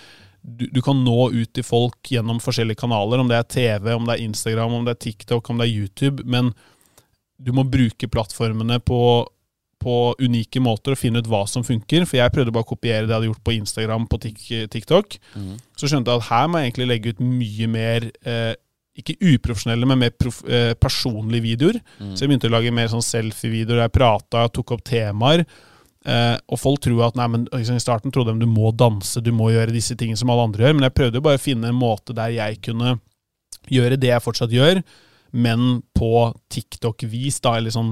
du, 0.42 0.66
du 0.72 0.82
kan 0.84 1.00
nå 1.04 1.30
ut 1.34 1.52
til 1.54 1.66
folk 1.66 2.12
gjennom 2.12 2.40
forskjellige 2.44 2.80
kanaler, 2.80 3.22
om 3.22 3.30
det 3.30 3.38
er 3.38 3.48
TV, 3.52 3.92
om 3.94 4.08
det 4.08 4.16
er 4.16 4.26
Instagram, 4.26 4.74
om 4.74 4.88
det 4.88 4.96
er 4.96 5.04
TikTok, 5.08 5.50
om 5.50 5.60
det 5.60 5.68
er 5.68 5.76
YouTube. 5.84 6.26
Men 6.26 6.52
du 7.38 7.54
må 7.54 7.66
bruke 7.70 8.10
plattformene 8.10 8.80
på, 8.82 9.00
på 9.84 9.96
unike 10.20 10.62
måter 10.64 10.96
og 10.96 11.00
finne 11.00 11.22
ut 11.22 11.30
hva 11.30 11.44
som 11.50 11.66
funker. 11.66 12.06
For 12.10 12.20
jeg 12.20 12.34
prøvde 12.34 12.54
bare 12.56 12.66
å 12.66 12.72
kopiere 12.72 13.06
det 13.06 13.14
jeg 13.14 13.20
hadde 13.20 13.32
gjort 13.32 13.44
på 13.46 13.58
Instagram, 13.58 14.08
på 14.10 14.22
TikTok. 14.26 14.72
TikTok. 14.74 15.20
Så 15.78 15.90
skjønte 15.92 16.14
jeg 16.14 16.24
at 16.24 16.30
her 16.32 16.48
må 16.50 16.62
jeg 16.62 16.72
egentlig 16.72 16.90
legge 16.90 17.14
ut 17.14 17.22
mye 17.24 17.70
mer 17.72 18.10
eh, 18.26 18.54
ikke 18.98 19.18
uprofesjonelle, 19.22 19.86
men 19.86 20.02
mer 20.02 20.14
prof, 20.18 20.42
eh, 20.50 20.74
personlige 20.82 21.46
videoer. 21.46 21.82
Så 22.18 22.26
jeg 22.26 22.32
begynte 22.32 22.50
å 22.50 22.56
lage 22.56 22.74
mer 22.74 22.90
sånn 22.90 23.06
selfie-videoer 23.06 23.78
der 23.78 23.86
jeg 23.86 23.98
prata, 24.00 24.48
tok 24.50 24.74
opp 24.74 24.84
temaer. 24.88 25.46
Eh, 26.08 26.38
og 26.48 26.60
folk 26.62 26.82
tror 26.82 27.04
at 27.10 27.18
nei, 27.20 27.28
men 27.28 27.44
liksom, 27.52 27.78
I 27.78 27.84
starten 27.84 28.14
trodde 28.16 28.34
de 28.34 28.46
du 28.46 28.50
må 28.50 28.72
danse, 28.72 29.22
du 29.22 29.32
må 29.36 29.52
gjøre 29.52 29.76
disse 29.76 29.96
tingene 30.00 30.18
som 30.18 30.32
alle 30.34 30.48
andre 30.48 30.66
gjør. 30.66 30.78
Men 30.78 30.88
jeg 30.88 30.98
prøvde 30.98 31.22
bare 31.22 31.38
å 31.38 31.44
finne 31.44 31.70
en 31.70 31.78
måte 31.78 32.16
der 32.18 32.34
jeg 32.34 32.62
kunne 32.66 32.98
gjøre 33.70 34.00
det 34.00 34.10
jeg 34.14 34.24
fortsatt 34.24 34.54
gjør, 34.56 34.82
men 35.32 35.82
på 35.98 36.12
TikTok-vis, 36.54 37.40
da, 37.44 37.56
eller 37.58 37.74
sånn 37.74 37.92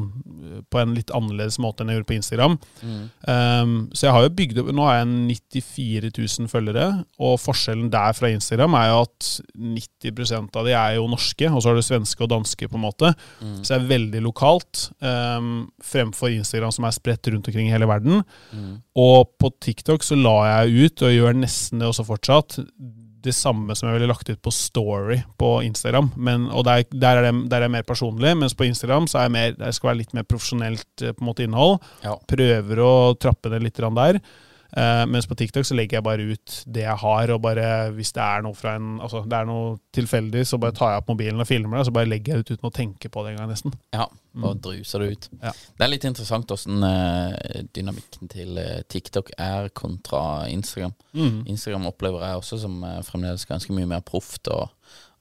på 0.72 0.80
en 0.80 0.94
litt 0.96 1.12
annerledes 1.16 1.58
måte 1.62 1.84
enn 1.84 1.92
jeg 1.92 2.00
gjorde 2.00 2.10
på 2.12 2.18
Instagram. 2.18 2.58
Um, 3.28 3.74
så 3.94 4.08
jeg 4.08 4.16
har 4.16 4.26
jo 4.26 4.34
bygd 4.38 4.60
opp 4.62 4.72
Nå 4.76 4.86
har 4.86 5.00
jeg 5.00 5.40
94 5.56 6.12
000 6.16 6.52
følgere, 6.52 6.88
og 7.20 7.40
forskjellen 7.42 7.90
der 7.94 8.16
fra 8.18 8.32
Instagram 8.34 8.78
er 8.80 8.90
jo 8.92 9.00
at 9.06 9.30
90% 9.56 10.60
av 10.62 10.70
de 10.70 10.76
er 10.78 10.98
jo 11.00 11.08
norske, 11.12 11.50
og 11.50 11.62
så 11.62 11.72
har 11.72 11.80
du 11.80 11.86
svenske 11.86 12.26
og 12.26 12.32
danske, 12.32 12.70
på 12.72 12.80
en 12.80 12.86
måte. 12.86 13.14
Så 13.62 13.74
det 13.74 13.80
er 13.80 13.90
veldig 13.94 14.24
lokalt, 14.26 14.90
um, 15.02 15.68
fremfor 15.84 16.34
Instagram 16.34 16.74
som 16.76 16.88
er 16.88 16.98
spredt 16.98 17.32
rundt 17.34 17.50
omkring 17.52 17.70
i 17.70 17.76
hele 17.76 17.90
verden. 17.90 18.24
Og 18.96 19.34
på 19.42 19.52
TikTok 19.62 20.06
så 20.06 20.18
la 20.20 20.38
jeg 20.52 20.86
ut, 20.86 21.02
og 21.06 21.18
gjør 21.18 21.42
nesten 21.42 21.82
det 21.82 21.90
også 21.90 22.08
fortsatt, 22.08 22.60
det 23.26 23.34
samme 23.36 23.76
som 23.78 23.90
jeg 23.90 23.98
ville 23.98 24.10
lagt 24.10 24.30
ut 24.30 24.42
på 24.42 24.54
Story 24.54 25.20
på 25.42 25.52
Instagram. 25.66 26.12
Men, 26.16 26.48
og 26.54 26.66
der, 26.68 26.86
der, 26.92 27.20
er 27.20 27.28
det, 27.28 27.34
der 27.52 27.60
er 27.60 27.68
jeg 27.68 27.76
mer 27.78 27.88
personlig, 27.88 28.36
mens 28.40 28.56
på 28.58 28.68
Instagram 28.68 29.10
så 29.12 29.20
er 29.20 29.28
jeg 29.28 29.36
mer, 29.36 29.56
der 29.60 29.76
skal 29.76 29.92
være 29.92 30.02
litt 30.04 30.16
mer 30.18 30.28
profesjonelt 30.30 31.04
eh, 31.04 31.16
på 31.16 31.26
en 31.26 31.30
måte 31.30 31.46
innhold. 31.46 31.80
Ja. 32.06 32.16
Prøver 32.30 32.84
å 32.86 32.94
trappe 33.20 33.52
det 33.54 33.64
litt 33.66 33.82
der. 33.82 34.22
Eh, 34.76 35.06
mens 35.08 35.28
på 35.28 35.38
TikTok 35.40 35.64
så 35.68 35.76
legger 35.78 35.98
jeg 35.98 36.04
bare 36.04 36.24
ut 36.36 36.56
det 36.68 36.84
jeg 36.84 37.00
har, 37.00 37.32
og 37.32 37.42
bare 37.46 37.68
hvis 37.96 38.12
det 38.16 38.24
er 38.24 38.44
noe 38.44 38.58
fra 38.58 38.74
en 38.76 38.98
Altså 39.06 39.22
det 39.24 39.38
er 39.38 39.48
noe 39.48 39.78
tilfeldig, 39.96 40.44
så 40.48 40.60
bare 40.60 40.76
tar 40.76 40.92
jeg 40.92 41.04
opp 41.04 41.12
mobilen 41.14 41.40
og 41.40 41.48
filmer 41.48 41.78
det, 41.78 41.86
og 41.86 41.90
så 41.90 41.96
bare 41.96 42.10
legger 42.12 42.34
jeg 42.34 42.44
det 42.44 42.46
ut 42.46 42.60
uten 42.60 42.70
å 42.70 42.74
tenke 42.76 43.12
på 43.12 43.24
det 43.24 43.34
engang, 43.34 43.52
nesten. 43.54 43.76
Ja, 43.96 44.10
og 44.44 44.60
druser 44.66 45.04
det 45.04 45.10
ut. 45.14 45.30
Ja. 45.40 45.54
Det 45.56 45.86
er 45.86 45.92
litt 45.94 46.08
interessant 46.10 46.52
åssen 46.52 46.84
uh, 46.84 47.32
dynamikken 47.76 48.32
til 48.32 48.60
uh, 48.60 48.82
TikTok 48.92 49.32
er 49.40 49.70
kontra 49.76 50.50
Instagram. 50.52 50.96
Instagram 51.16 51.88
opplever 51.92 52.26
jeg 52.28 52.42
også 52.42 52.60
som 52.66 52.82
eh, 52.84 53.00
fremdeles 53.08 53.48
ganske 53.48 53.72
mye 53.76 53.88
mer 53.88 54.04
proft, 54.04 54.50
og, 54.52 54.74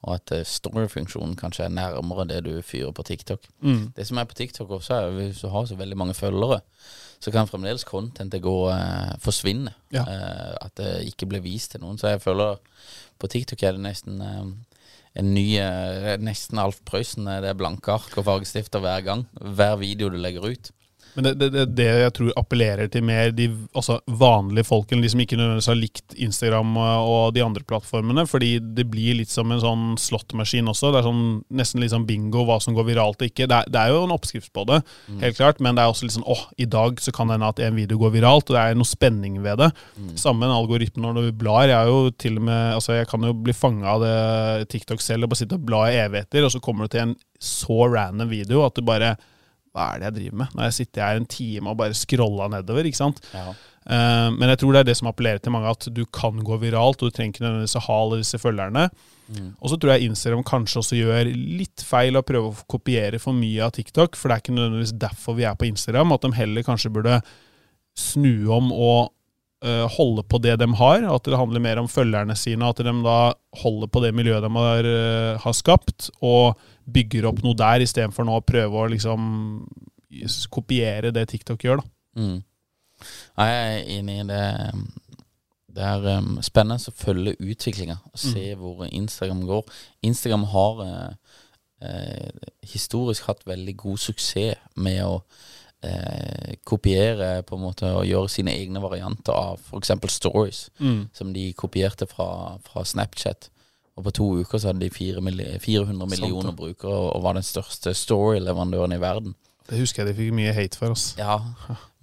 og 0.05 0.15
at 0.19 0.33
eh, 0.37 0.45
story-funksjonen 0.45 1.35
kanskje 1.41 1.65
er 1.67 1.73
nærmere 1.75 2.27
det 2.29 2.43
du 2.47 2.53
fyrer 2.63 2.93
på 2.93 3.05
TikTok. 3.09 3.47
Det 3.97 4.05
som 4.07 4.19
er 4.21 4.29
på 4.29 4.37
TikTok 4.39 4.71
også, 4.79 4.95
er 5.01 5.17
hvis 5.17 5.41
du 5.41 5.49
har 5.49 5.65
så 5.67 5.77
veldig 5.81 5.97
mange 5.97 6.15
følgere, 6.15 6.61
så 7.25 7.33
kan 7.33 7.49
fremdeles 7.49 7.87
contentet 7.89 8.43
gå 8.45 8.55
eh, 8.75 9.15
forsvinne. 9.25 9.73
Ja. 9.97 10.05
Eh, 10.05 10.55
at 10.67 10.75
det 10.77 10.93
ikke 11.09 11.27
blir 11.31 11.41
vist 11.45 11.73
til 11.73 11.81
noen. 11.81 11.97
Så 11.99 12.13
jeg 12.13 12.21
føler 12.21 12.61
på 13.19 13.31
TikTok 13.33 13.63
er 13.65 13.73
det 13.79 13.85
nesten 13.87 14.21
eh, 14.21 14.45
en 15.17 15.29
ny 15.33 15.47
eh, 15.63 16.17
Nesten 16.19 16.59
Alf 16.59 16.81
Prøysen. 16.85 17.29
eh, 17.31 17.41
Det 17.41 17.53
er 17.53 17.59
blanke 17.61 17.93
ark 17.95 18.17
og 18.19 18.27
fargestifter 18.27 18.83
hver 18.85 19.01
gang. 19.07 19.27
Hver 19.41 19.77
video 19.81 20.11
du 20.13 20.19
legger 20.21 20.45
ut. 20.53 20.71
Men 21.15 21.27
det, 21.27 21.49
det, 21.55 21.65
det, 21.79 21.87
jeg 22.03 22.13
tror 22.17 22.33
appellerer 22.41 22.89
til 22.91 23.05
mer 23.07 23.31
de 23.35 23.47
altså 23.77 24.01
vanlige 24.21 24.67
folkene, 24.67 25.03
de 25.05 25.11
som 25.13 25.21
ikke 25.23 25.39
nødvendigvis 25.39 25.71
har 25.71 25.79
likt 25.79 26.17
Instagram 26.27 26.73
og 26.81 27.35
de 27.37 27.45
andre 27.45 27.63
plattformene, 27.67 28.25
fordi 28.27 28.57
det 28.75 28.87
blir 28.91 29.21
litt 29.21 29.31
som 29.31 29.53
en 29.55 29.63
sånn 29.63 29.85
slåttmaskin 30.01 30.71
også. 30.71 30.91
Det 30.91 31.01
er 31.01 31.07
sånn, 31.07 31.27
nesten 31.55 31.85
litt 31.85 31.95
sånn 31.95 32.07
bingo 32.09 32.43
hva 32.49 32.59
som 32.63 32.75
går 32.77 32.89
viralt 32.89 33.23
og 33.23 33.31
ikke. 33.31 33.47
Det 33.51 33.61
er, 33.61 33.71
det 33.71 33.83
er 33.83 33.95
jo 33.95 34.05
en 34.09 34.15
oppskrift 34.17 34.51
på 34.55 34.67
det, 34.71 34.81
helt 35.23 35.39
klart, 35.39 35.63
men 35.63 35.79
det 35.79 35.85
er 35.85 35.93
også 35.93 36.09
litt 36.09 36.17
sånn 36.17 36.27
åh, 36.31 36.47
i 36.59 36.67
dag 36.71 36.99
så 37.03 37.15
kan 37.15 37.31
det 37.31 37.39
hende 37.39 37.53
at 37.55 37.63
en 37.63 37.79
video 37.79 38.01
går 38.01 38.15
viralt, 38.17 38.51
og 38.51 38.59
det 38.59 38.65
er 38.65 38.81
noe 38.81 38.89
spenning 38.89 39.39
ved 39.45 39.63
det. 39.63 39.71
Samme 40.21 40.49
en 40.49 40.57
algoritme 40.57 41.05
når 41.05 41.29
du 41.31 41.39
blar. 41.45 41.69
Jeg 41.71 41.79
er 41.79 41.93
jo 41.93 42.11
til 42.25 42.41
og 42.41 42.49
med, 42.49 42.65
altså 42.81 42.99
jeg 42.99 43.11
kan 43.11 43.23
jo 43.27 43.35
bli 43.47 43.55
fanga 43.55 43.95
av 43.95 44.03
det 44.03 44.17
TikTok 44.75 45.03
selv 45.05 45.27
og 45.27 45.33
bare 45.33 45.43
sitte 45.45 45.61
og 45.61 45.69
bla 45.69 45.87
i 45.93 46.01
evigheter, 46.03 46.47
og 46.47 46.53
så 46.55 46.63
kommer 46.65 46.87
du 46.89 46.95
til 46.95 47.07
en 47.07 47.15
så 47.45 47.87
random 47.93 48.31
video 48.31 48.65
at 48.65 48.77
du 48.77 48.85
bare 48.87 49.15
hva 49.75 49.91
er 49.91 50.01
det 50.01 50.09
jeg 50.09 50.17
driver 50.21 50.41
med? 50.45 50.53
Når 50.55 50.69
jeg 50.69 50.77
sitter 50.79 51.03
her 51.03 51.21
en 51.21 51.31
time 51.31 51.73
og 51.73 51.79
bare 51.81 51.97
scrolla 51.99 52.47
nedover, 52.53 52.87
ikke 52.87 53.01
sant. 53.01 53.19
Ja. 53.35 53.49
Uh, 53.85 54.31
men 54.33 54.49
jeg 54.49 54.63
tror 54.63 54.73
det 54.73 54.85
er 54.85 54.89
det 54.89 54.97
som 54.97 55.11
appellerer 55.11 55.43
til 55.43 55.53
mange, 55.53 55.73
at 55.75 55.89
du 55.93 56.05
kan 56.15 56.39
gå 56.47 56.61
viralt, 56.63 57.03
og 57.03 57.11
du 57.11 57.17
trenger 57.17 57.35
ikke 57.35 57.45
nødvendigvis 57.45 57.77
å 57.81 57.85
ha 57.89 57.99
alle 58.05 58.21
disse 58.23 58.41
følgerne. 58.41 58.87
Og 59.33 59.71
så 59.73 59.79
tror 59.81 59.95
jeg 59.95 60.11
Instagram 60.11 60.45
kanskje 60.45 60.81
også 60.83 60.99
gjør 60.99 61.31
litt 61.33 61.85
feil 61.87 62.19
å 62.19 62.25
prøve 62.27 62.51
å 62.51 62.67
kopiere 62.71 63.21
for 63.23 63.37
mye 63.37 63.65
av 63.65 63.73
TikTok, 63.77 64.19
for 64.21 64.29
det 64.29 64.37
er 64.37 64.45
ikke 64.45 64.57
nødvendigvis 64.57 64.95
derfor 65.01 65.39
vi 65.39 65.47
er 65.49 65.57
på 65.59 65.69
Instagram, 65.71 66.13
at 66.13 66.27
de 66.27 66.33
heller 66.37 66.67
kanskje 66.67 66.93
burde 66.93 67.19
snu 67.99 68.51
om 68.53 68.73
og 68.75 69.13
holde 69.97 70.25
på 70.29 70.39
det 70.45 70.59
de 70.61 70.69
har, 70.77 71.05
at 71.09 71.25
det 71.29 71.39
handler 71.41 71.63
mer 71.65 71.81
om 71.81 71.89
følgerne 71.89 72.37
sine, 72.37 72.69
at 72.69 72.83
de 72.85 72.93
da 73.05 73.19
holder 73.63 73.89
på 73.89 74.03
det 74.05 74.13
miljøet 74.17 74.45
de 74.45 74.51
har, 74.57 74.89
eh, 74.89 75.41
har 75.41 75.57
skapt, 75.57 76.11
og 76.21 76.59
bygger 76.85 77.31
opp 77.31 77.41
noe 77.45 77.57
der, 77.57 77.85
istedenfor 77.85 78.27
nå 78.29 78.37
å 78.39 78.45
prøve 78.45 78.83
å 78.83 78.91
liksom 78.93 79.65
kopiere 80.53 81.13
det 81.15 81.29
TikTok 81.31 81.65
gjør. 81.65 81.81
da. 81.81 82.21
Mm. 82.21 82.43
Jeg 83.39 83.55
er 83.63 83.89
enig 83.99 84.19
i 84.21 84.27
det. 84.29 84.45
Det 85.75 85.83
er 85.83 86.05
um, 86.21 86.37
spennende 86.45 86.79
å 86.79 86.95
følge 86.95 87.35
utviklinga 87.43 87.97
og 88.13 88.21
se 88.21 88.53
hvor 88.61 88.85
Instagram 88.87 89.43
går. 89.49 89.65
Instagram 90.07 90.45
har 90.53 90.83
uh, 90.85 91.41
uh, 91.83 92.45
historisk 92.71 93.27
hatt 93.27 93.43
veldig 93.49 93.75
god 93.83 94.05
suksess 94.05 94.61
med 94.77 95.01
å 95.03 95.17
eh, 95.85 96.55
kopiere 96.67 97.43
på 97.47 97.59
en 97.59 97.65
måte 97.65 97.91
og 97.95 98.07
gjøre 98.09 98.33
sine 98.33 98.55
egne 98.57 98.83
varianter 98.83 99.37
av 99.37 99.61
f.eks. 99.61 99.93
stories, 100.17 100.67
som 101.13 101.33
de 101.35 101.51
kopierte 101.59 102.09
fra, 102.11 102.57
fra 102.67 102.85
Snapchat. 102.89 103.51
Og 103.95 104.09
på 104.09 104.15
to 104.19 104.27
uker 104.43 104.59
så 104.59 104.73
hadde 104.73 104.83
de 104.83 104.91
400 104.91 106.09
millioner 106.11 106.51
det. 106.51 106.57
brukere 106.59 106.97
og 107.15 107.23
var 107.23 107.37
den 107.37 107.47
største 107.47 107.95
story-leverandøren 107.95 108.97
i 108.97 109.01
verden. 109.01 109.37
Det 109.65 109.79
husker 109.81 110.03
jeg 110.03 110.13
de 110.13 110.19
fikk 110.19 110.35
mye 110.37 110.53
hate 110.53 110.77
for. 110.77 110.93
oss. 110.93 111.15
Ja, 111.17 111.39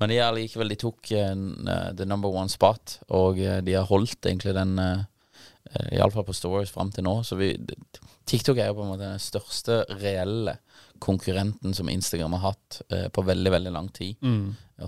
men 0.01 0.09
de 0.09 0.17
er 0.17 0.33
likevel 0.33 0.71
De 0.71 0.79
tok 0.81 1.11
uh, 1.13 1.91
the 1.93 2.07
number 2.07 2.31
one 2.33 2.49
spot, 2.49 2.99
og 3.09 3.37
uh, 3.37 3.59
de 3.61 3.75
har 3.75 3.89
holdt 3.89 4.25
egentlig 4.25 4.55
den 4.57 4.79
uh, 4.79 5.03
Iallfall 5.91 6.25
på 6.25 6.33
Stories 6.33 6.71
fram 6.73 6.89
til 6.91 7.05
nå. 7.05 7.19
Så 7.27 7.37
vi, 7.37 7.53
TikTok 8.25 8.57
er 8.57 8.71
jo 8.71 8.79
på 8.79 8.87
en 8.87 8.93
måte 8.95 9.11
den 9.11 9.21
største 9.21 9.83
reelle 10.01 10.57
konkurrenten 11.01 11.73
som 11.73 11.89
Instagram 11.89 12.35
har 12.37 12.51
hatt 12.51 12.81
eh, 12.89 13.07
på 13.13 13.23
veldig, 13.25 13.51
veldig 13.51 13.73
lang 13.73 13.89
tid. 13.95 14.15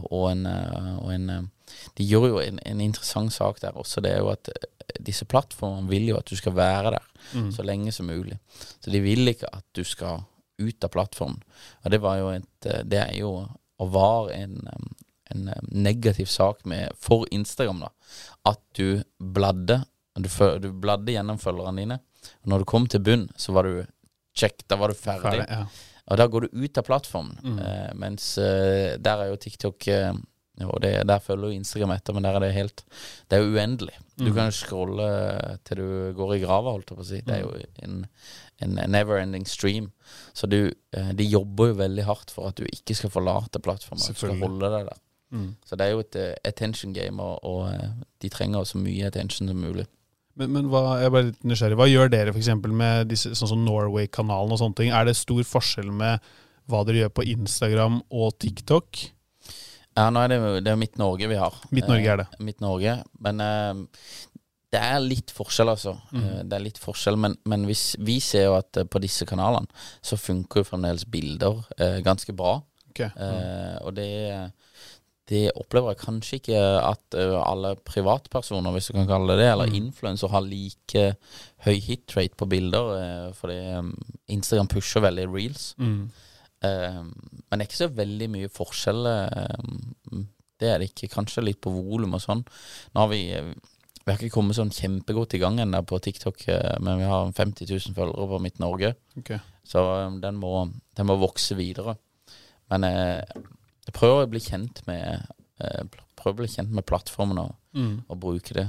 Og 0.09 0.27
en, 0.31 0.45
eh, 0.49 0.93
og 0.97 1.11
en 1.13 1.29
eh, 1.29 1.41
De 1.97 2.05
gjør 2.05 2.27
jo 2.27 2.39
en, 2.43 2.59
en 2.65 2.81
interessant 2.83 3.33
sak 3.33 3.61
der 3.63 3.77
også. 3.77 4.01
Det 4.03 4.11
er 4.13 4.21
jo 4.21 4.29
at 4.33 4.49
eh, 4.53 4.97
disse 5.01 5.25
plattformene 5.29 5.89
vil 5.89 6.11
jo 6.11 6.19
at 6.19 6.29
du 6.29 6.37
skal 6.37 6.55
være 6.57 6.95
der 6.97 7.09
så 7.55 7.63
lenge 7.63 7.91
som 7.95 8.09
mulig. 8.11 8.35
Så 8.83 8.91
de 8.91 8.99
vil 9.01 9.31
ikke 9.31 9.47
at 9.55 9.65
du 9.73 9.83
skal 9.87 10.25
ut 10.59 10.85
av 10.85 10.91
plattformen. 10.93 11.39
Og 11.83 11.91
det 11.91 12.01
var 12.03 12.19
jo 12.19 12.27
et 12.35 12.67
Det 12.83 12.99
er 12.99 13.13
jo 13.17 13.47
og 13.81 13.89
var 13.91 14.29
en, 14.31 14.59
en 15.33 15.49
negativ 15.71 16.25
sak 16.29 16.61
med, 16.65 16.91
for 16.99 17.25
Instagram, 17.31 17.81
da. 17.83 17.89
At 18.51 18.61
du 18.77 19.01
bladde 19.17 19.81
du, 20.15 20.29
du 20.61 20.69
bladde 20.77 21.15
gjennom 21.15 21.39
følgerne 21.41 21.81
dine. 21.81 21.97
Og 22.43 22.51
når 22.51 22.61
du 22.61 22.69
kom 22.69 22.85
til 22.87 23.01
bunn, 23.03 23.25
så 23.35 23.55
var 23.55 23.67
du 23.67 23.81
check, 24.37 24.61
da 24.69 24.77
var 24.79 24.93
du 24.93 24.97
ferdig. 24.97 25.23
Ferdig, 25.23 25.47
ja. 25.49 25.65
Og 26.11 26.19
da 26.19 26.27
går 26.27 26.45
du 26.45 26.61
ut 26.63 26.77
av 26.77 26.85
plattformen. 26.87 27.57
Eh, 27.63 27.91
mens 27.99 28.33
uh, 28.41 28.95
der 28.99 29.23
er 29.23 29.31
jo 29.31 29.39
TikTok 29.39 29.87
uh, 29.87 30.11
Og 30.67 30.81
det, 30.83 30.91
der 31.07 31.21
følger 31.23 31.49
jo 31.49 31.59
Instagram 31.59 31.95
etter, 31.95 32.13
men 32.13 32.25
der 32.27 32.35
er 32.37 32.43
det 32.43 32.53
helt 32.53 32.83
Det 33.29 33.37
er 33.37 33.43
jo 33.43 33.53
uendelig. 33.55 33.95
Du 34.19 34.29
kan 34.33 34.51
jo 34.51 34.53
scrolle 34.53 35.07
til 35.65 35.79
du 35.79 35.87
går 36.13 36.35
i 36.35 36.41
grava, 36.43 36.75
holdt 36.75 36.91
jeg 36.91 36.99
på 36.99 37.05
å 37.05 37.07
si. 37.07 37.21
Det 37.25 37.33
er 37.33 37.41
jo 37.41 37.55
en, 37.87 38.03
en 38.61 38.75
never-ending 38.93 39.47
stream. 39.49 39.89
Så 40.37 40.45
du, 40.45 40.69
de 40.93 41.25
jobber 41.25 41.71
jo 41.71 41.79
veldig 41.79 42.05
hardt 42.05 42.29
for 42.35 42.51
at 42.51 42.59
du 42.59 42.67
ikke 42.69 42.93
skal 42.93 43.09
forlate 43.09 43.63
plattformen. 43.63 44.05
Du 44.05 44.13
skal 44.13 44.37
holde 44.43 44.69
deg 44.75 44.91
der. 44.91 45.01
Så 45.65 45.79
det 45.79 45.87
er 45.87 45.95
jo 45.95 46.03
et 46.03 46.19
attention 46.45 46.93
game, 46.93 47.17
og, 47.17 47.41
og 47.41 47.73
de 48.21 48.29
trenger 48.29 48.69
så 48.69 48.77
mye 48.77 49.09
attention 49.09 49.49
som 49.49 49.57
mulig. 49.57 49.87
Men, 50.39 50.49
men 50.55 50.69
hva, 50.71 50.97
jeg 50.97 51.09
er 51.09 51.13
bare 51.13 51.27
litt 51.29 51.43
nysgjerrig. 51.45 51.77
Hva 51.77 51.89
gjør 51.89 52.09
dere 52.13 52.33
f.eks. 52.33 52.49
med 52.65 53.11
disse, 53.11 53.33
sånn 53.37 53.51
som 53.51 53.65
Norway-kanalen 53.67 54.55
og 54.55 54.61
sånne 54.61 54.79
ting? 54.79 54.93
Er 54.93 55.05
det 55.05 55.17
stor 55.19 55.43
forskjell 55.45 55.91
med 55.93 56.23
hva 56.71 56.81
dere 56.87 57.03
gjør 57.03 57.13
på 57.19 57.27
Instagram 57.35 57.99
og 58.09 58.37
TikTok? 58.41 59.03
Ja, 59.93 60.07
nå 60.09 60.23
er 60.23 60.31
det, 60.31 60.39
det 60.65 60.73
er 60.73 60.79
Midt 60.79 60.97
Norge 60.97 61.29
vi 61.29 61.37
har. 61.37 61.57
Midt 61.69 61.89
Norge 61.91 62.13
er 62.15 62.23
det. 62.23 62.27
Eh, 62.33 62.45
Midt 62.47 62.63
Norge. 62.63 62.95
Men 63.21 63.43
eh, 63.45 63.83
det 64.73 64.81
er 64.81 65.03
litt 65.05 65.33
forskjell, 65.35 65.69
altså. 65.75 65.93
Mm. 66.09 66.23
Eh, 66.23 66.41
det 66.49 66.57
er 66.57 66.65
litt 66.65 66.81
forskjell, 66.81 67.19
men, 67.21 67.37
men 67.49 67.67
hvis, 67.69 67.91
vi 68.01 68.17
ser 68.23 68.47
jo 68.47 68.57
at 68.57 68.81
på 68.89 69.01
disse 69.03 69.27
kanalene 69.29 69.69
så 70.01 70.17
funker 70.17 70.63
jo 70.63 70.71
fremdeles 70.71 71.05
bilder 71.13 71.61
eh, 71.77 71.99
ganske 72.05 72.33
bra. 72.37 72.57
Ok. 72.93 73.05
Mm. 73.17 73.77
og 73.87 73.95
det, 73.97 74.09
det 75.29 75.51
opplever 75.55 75.93
jeg 75.93 76.01
kanskje 76.03 76.37
ikke 76.41 76.61
at 76.83 77.15
alle 77.15 77.75
privatpersoner, 77.87 78.71
hvis 78.75 78.89
du 78.89 78.93
kan 78.97 79.07
kalle 79.07 79.27
det 79.37 79.39
det, 79.45 79.51
eller 79.53 79.67
Mm. 79.71 79.75
influensere, 79.79 80.29
har 80.31 80.41
like 80.41 81.15
høy 81.65 81.79
hit 81.79 82.11
rate 82.17 82.35
på 82.35 82.47
bilder. 82.49 83.31
Fordi 83.33 83.55
Instagram 84.27 84.67
pusher 84.67 85.01
veldig 85.01 85.27
reels. 85.33 85.75
Mm. 85.79 86.09
Men 86.63 87.59
det 87.59 87.61
er 87.61 87.67
ikke 87.69 87.81
så 87.87 87.95
veldig 87.95 88.29
mye 88.35 88.49
forskjell. 88.51 89.03
det 90.59 90.69
er 90.69 90.77
det 90.79 90.89
ikke. 90.93 91.09
Kanskje 91.11 91.43
litt 91.43 91.61
på 91.61 91.71
volum 91.73 92.13
og 92.15 92.21
sånn. 92.23 92.43
Nå 92.93 92.99
har 93.05 93.07
vi 93.11 93.23
Vi 94.05 94.11
har 94.11 94.19
ikke 94.19 94.33
kommet 94.35 94.57
sånn 94.57 94.69
kjempegodt 94.75 95.33
i 95.35 95.39
gang 95.39 95.59
ennå 95.63 95.79
på 95.87 95.95
TikTok, 96.03 96.41
men 96.83 96.97
vi 96.99 97.05
har 97.07 97.31
50 97.31 97.69
000 97.71 97.93
følgere 97.95 98.27
på 98.27 98.39
Midt 98.43 98.59
Norge. 98.59 98.95
Okay. 99.17 99.39
Så 99.63 99.79
den 100.19 100.35
må, 100.35 100.69
den 100.97 101.07
må 101.07 101.15
vokse 101.21 101.55
videre. 101.55 101.95
Men 102.69 102.83
eh, 102.83 103.21
jeg 103.85 103.93
prøver 103.93 104.25
å 104.25 104.29
bli 104.29 104.39
kjent 104.39 104.85
med 104.87 105.25
eh, 105.59 105.83
Prøver 106.15 106.33
å 106.37 106.41
bli 106.43 106.47
kjent 106.47 106.71
med 106.71 106.85
plattformen 106.85 107.37
og, 107.39 107.55
Mm. 107.75 108.03
og 108.07 108.19
bruke 108.19 108.53
det. 108.53 108.67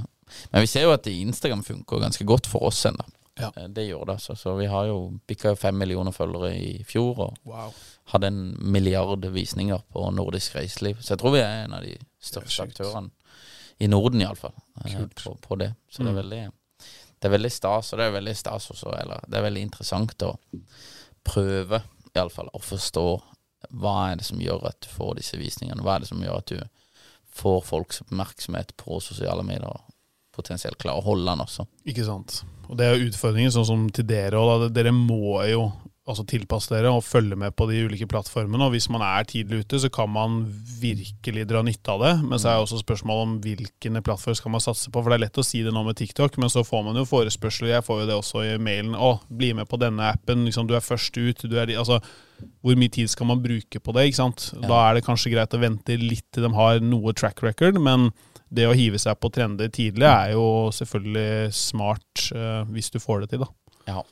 Men 0.51 0.61
vi 0.61 0.67
ser 0.67 0.81
jo 0.81 0.91
at 0.91 1.05
Instagram 1.07 1.61
funker 1.63 1.99
ganske 2.01 2.25
godt 2.25 2.47
for 2.47 2.63
oss 2.67 2.83
ennå. 2.85 3.03
Ja. 3.37 3.51
Eh, 3.55 3.67
Det 3.67 3.85
gjør 3.87 4.05
det. 4.07 4.13
altså. 4.15 4.35
Så 4.35 4.57
vi 4.57 4.65
har 4.65 4.85
jo 4.87 5.19
bikka 5.27 5.55
fem 5.57 5.77
millioner 5.77 6.11
følgere 6.11 6.49
i 6.57 6.83
fjor 6.83 7.19
og 7.19 7.37
Wow. 7.45 7.73
hadde 8.11 8.27
en 8.27 8.57
milliard 8.59 9.21
visninger 9.25 9.81
på 9.93 10.11
nordisk 10.13 10.55
reiseliv. 10.55 10.97
Så 11.01 11.09
jeg 11.15 11.19
tror 11.19 11.31
vi 11.31 11.39
er 11.39 11.63
en 11.65 11.73
av 11.73 11.83
de 11.83 11.97
største 12.21 12.63
aktørene 12.67 13.11
i 13.79 13.87
Norden, 13.87 14.21
iallfall, 14.21 14.53
Kult. 14.83 15.15
på, 15.23 15.37
på 15.41 15.57
det. 15.59 15.75
Så 15.91 15.99
det 16.03 16.07
er 16.07 16.11
Mm. 16.11 16.23
veldig 16.23 16.51
det 17.21 17.31
er 17.31 17.37
veldig 17.37 17.51
stas, 17.51 17.93
og 17.93 17.99
det 17.99 18.05
er 18.07 18.19
veldig 18.21 18.35
stas 18.35 18.67
også, 18.69 18.91
eller 19.01 19.19
det 19.29 19.37
er 19.37 19.49
veldig 19.49 19.61
interessant 19.61 20.17
å 20.23 20.37
prøve, 21.23 21.81
iallfall, 22.15 22.49
å 22.53 22.59
forstå 22.61 23.21
hva 23.69 23.95
er 24.11 24.19
det 24.19 24.27
som 24.27 24.41
gjør 24.41 24.67
at 24.69 24.79
du 24.83 24.89
får 24.91 25.15
disse 25.19 25.39
visningene. 25.39 25.83
Hva 25.85 25.97
er 25.97 26.05
det 26.05 26.11
som 26.11 26.23
gjør 26.23 26.41
at 26.41 26.51
du 26.51 26.59
får 27.35 27.61
folks 27.67 28.01
oppmerksomhet 28.05 28.75
på 28.79 28.99
sosiale 29.03 29.43
medier, 29.43 29.67
og 29.67 30.35
potensielt 30.35 30.79
klarer 30.79 31.01
å 31.01 31.09
holde 31.09 31.27
den 31.29 31.43
også. 31.43 31.65
Ikke 31.87 32.05
sant. 32.07 32.41
Og 32.69 32.77
det 32.79 32.87
er 32.87 32.95
jo 32.95 33.09
utfordringen, 33.09 33.53
sånn 33.53 33.67
som 33.67 33.83
til 33.93 34.07
dere 34.09 34.39
òg. 34.39 34.69
Dere 34.75 34.93
må 34.95 35.37
jo 35.49 35.67
altså 36.05 36.21
tilpasse 36.29 36.69
dere 36.69 36.91
og 36.93 37.01
følge 37.01 37.37
med 37.39 37.55
på 37.57 37.65
de 37.69 37.79
ulike 37.87 38.05
plattformene. 38.09 38.67
Og 38.67 38.75
hvis 38.75 38.87
man 38.93 39.01
er 39.01 39.25
tidlig 39.25 39.63
ute, 39.63 39.79
så 39.81 39.89
kan 39.89 40.11
man 40.13 40.43
virkelig 40.81 41.47
dra 41.49 41.63
nytte 41.65 41.95
av 41.95 42.03
det. 42.03 42.11
Men 42.21 42.37
så 42.37 42.51
er 42.51 42.59
det 42.59 42.67
også 42.67 42.81
spørsmål 42.83 43.23
om 43.23 43.33
hvilken 43.41 43.97
plattform 44.05 44.37
skal 44.37 44.53
man 44.53 44.63
satse 44.63 44.91
på. 44.91 45.01
For 45.01 45.09
det 45.09 45.17
er 45.17 45.23
lett 45.25 45.41
å 45.41 45.45
si 45.45 45.63
det 45.65 45.73
nå 45.73 45.81
med 45.87 45.97
TikTok, 45.97 46.37
men 46.41 46.53
så 46.53 46.61
får 46.67 46.85
man 46.85 47.01
jo 47.01 47.07
forespørsler. 47.09 47.73
Jeg 47.73 47.87
får 47.87 48.03
jo 48.03 48.07
det 48.11 48.19
også 48.19 48.45
i 48.45 48.53
mailen. 48.61 48.93
Å, 48.93 49.15
bli 49.33 49.51
med 49.57 49.69
på 49.71 49.81
denne 49.81 50.13
appen. 50.13 50.45
Liksom, 50.45 50.69
du 50.69 50.77
er 50.77 50.85
først 50.85 51.17
ut. 51.17 51.41
Du 51.49 51.57
er 51.57 51.71
de, 51.71 51.79
altså, 51.81 51.97
hvor 52.61 52.77
mye 52.77 52.93
tid 52.93 53.09
skal 53.09 53.31
man 53.33 53.41
bruke 53.41 53.81
på 53.81 53.97
det? 53.97 54.05
ikke 54.11 54.21
sant? 54.21 54.51
Da 54.61 54.85
er 54.85 54.99
det 54.99 55.05
kanskje 55.09 55.33
greit 55.33 55.57
å 55.57 55.61
vente 55.61 55.97
litt 55.97 56.27
til 56.35 56.45
de 56.45 56.53
har 56.53 56.85
noe 56.85 57.17
track 57.17 57.41
record, 57.45 57.81
men 57.81 58.11
det 58.53 58.67
å 58.69 58.75
hive 58.77 59.01
seg 59.01 59.17
på 59.17 59.31
trender 59.33 59.71
tidlig 59.73 60.05
er 60.05 60.35
jo 60.35 60.69
selvfølgelig 60.75 61.49
smart 61.55 62.27
uh, 62.35 62.61
hvis 62.69 62.93
du 62.93 62.99
får 63.01 63.25
det 63.25 63.33
til, 63.33 63.45
da. 63.47 63.49
Ja. 63.89 64.03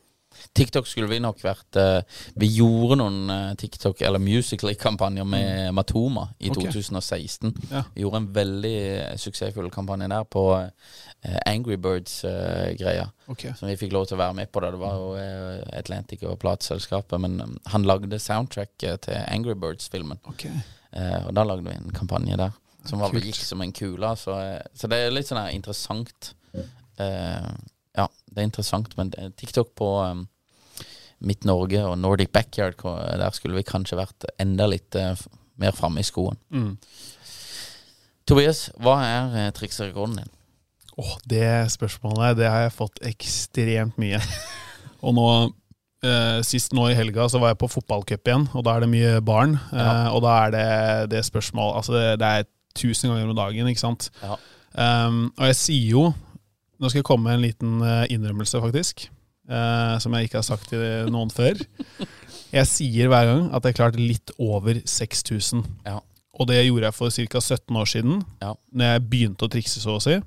TikTok 0.54 0.88
skulle 0.88 1.10
vi 1.10 1.18
nok 1.24 1.40
vært 1.42 1.78
eh, 1.82 2.20
Vi 2.38 2.50
gjorde 2.60 3.00
noen 3.02 3.32
eh, 3.34 3.54
TikTok- 3.58 4.04
eller 4.06 4.22
Musical.ly-kampanjer 4.22 5.26
med 5.26 5.74
Matoma 5.74 6.28
i 6.40 6.52
okay. 6.54 6.70
2016. 6.70 7.56
Ja. 7.72 7.84
Vi 7.96 8.06
gjorde 8.06 8.22
en 8.22 8.30
veldig 8.36 8.76
eh, 8.92 9.16
suksessfull 9.18 9.72
kampanje 9.74 10.12
der 10.12 10.28
på 10.30 10.46
Angry 11.48 11.78
Birds-greia. 11.80 13.08
Okay. 13.32 13.54
som 13.56 13.70
vi 13.70 13.78
fikk 13.80 13.94
lov 13.96 14.10
til 14.10 14.18
å 14.18 14.24
være 14.24 14.36
med 14.42 14.52
på. 14.52 14.60
da 14.60 14.72
Det 14.74 14.80
var 14.82 14.98
jo 15.00 15.12
Atlantic 15.80 16.26
og 16.28 16.40
plateselskapet. 16.42 17.22
Men 17.24 17.40
eh, 17.42 17.54
han 17.74 17.88
lagde 17.88 18.20
soundtrack 18.20 18.84
eh, 18.84 18.98
til 19.02 19.20
Angry 19.26 19.56
Birds-filmen. 19.56 20.22
Okay. 20.34 20.54
Og 20.94 21.32
da 21.34 21.42
lagde 21.42 21.66
vi 21.66 21.74
en 21.74 21.90
kampanje 21.96 22.36
der 22.38 22.52
som 22.86 23.02
var, 23.02 23.16
gikk 23.16 23.40
som 23.42 23.62
en 23.64 23.72
kule. 23.74 24.16
Så, 24.20 24.36
eh, 24.40 24.62
så 24.76 24.90
det 24.92 25.00
er 25.00 25.16
litt 25.16 25.30
sånn 25.30 25.42
her 25.42 25.56
interessant. 25.56 26.34
Uh, 27.00 27.50
ja, 27.98 28.06
det 28.30 28.42
er 28.42 28.46
interessant, 28.46 28.92
men 29.00 29.10
TikTok 29.40 29.72
på 29.80 29.88
um, 30.06 30.28
Midt 31.24 31.48
Norge 31.48 31.82
og 31.88 31.98
Nordic 32.00 32.34
Backyard, 32.36 32.80
der 32.80 33.36
skulle 33.36 33.58
vi 33.58 33.66
kanskje 33.68 34.00
vært 34.00 34.28
enda 34.42 34.68
litt 34.70 34.96
eh, 35.00 35.18
mer 35.62 35.76
framme 35.76 36.04
i 36.04 36.08
skoen. 36.08 36.40
Mm. 36.54 36.76
Tobias, 38.28 38.70
hva 38.80 39.00
er 39.04 39.52
triksrekorden 39.56 40.22
din? 40.22 40.32
Åh, 41.02 41.18
det 41.26 41.50
spørsmålet 41.74 42.38
det 42.38 42.50
har 42.50 42.68
jeg 42.68 42.76
fått 42.76 43.02
ekstremt 43.08 43.98
mye. 44.02 44.20
og 45.06 45.16
nå, 45.18 45.28
eh, 46.06 46.40
sist 46.46 46.76
nå 46.78 46.90
i 46.92 46.98
helga, 46.98 47.26
så 47.30 47.42
var 47.42 47.54
jeg 47.54 47.62
på 47.64 47.72
fotballcup 47.72 48.30
igjen, 48.30 48.46
og 48.54 48.66
da 48.68 48.76
er 48.76 48.86
det 48.86 48.92
mye 48.94 49.14
barn. 49.26 49.58
Eh, 49.74 50.10
og 50.14 50.22
da 50.26 50.36
er 50.44 50.54
det 50.54 50.68
det 51.16 51.24
spørsmålet 51.26 51.80
Altså, 51.82 51.96
det, 51.98 52.20
det 52.22 52.30
er 52.30 52.52
tusen 52.78 53.10
ganger 53.10 53.32
om 53.32 53.38
dagen, 53.38 53.70
ikke 53.70 53.84
sant. 53.84 54.12
Ja. 54.22 54.38
Um, 54.74 55.28
og 55.38 55.52
jeg 55.52 55.58
sier 55.60 55.90
jo 55.92 56.04
Nå 56.82 56.90
skal 56.90 57.04
jeg 57.04 57.06
komme 57.06 57.30
med 57.30 57.36
en 57.38 57.44
liten 57.44 57.74
eh, 57.86 58.08
innrømmelse, 58.12 58.60
faktisk. 58.60 59.06
Eh, 59.50 59.96
som 60.04 60.16
jeg 60.16 60.30
ikke 60.30 60.40
har 60.42 60.48
sagt 60.48 60.70
til 60.72 61.12
noen 61.14 61.32
før. 61.34 61.60
Jeg 62.54 62.70
sier 62.70 63.10
hver 63.10 63.30
gang 63.30 63.48
at 63.56 63.66
jeg 63.66 63.78
klarte 63.80 64.02
litt 64.02 64.34
over 64.38 64.78
6000. 64.86 65.64
Ja. 65.88 66.00
Og 66.34 66.50
det 66.50 66.64
gjorde 66.64 66.90
jeg 66.90 66.98
for 66.98 67.14
ca. 67.14 67.42
17 67.42 67.76
år 67.78 67.90
siden, 67.90 68.24
Ja. 68.42 68.54
Når 68.72 68.94
jeg 68.94 69.10
begynte 69.10 69.46
å 69.46 69.52
trikse, 69.54 69.82
så 69.82 69.98
å 69.98 70.02
si. 70.02 70.20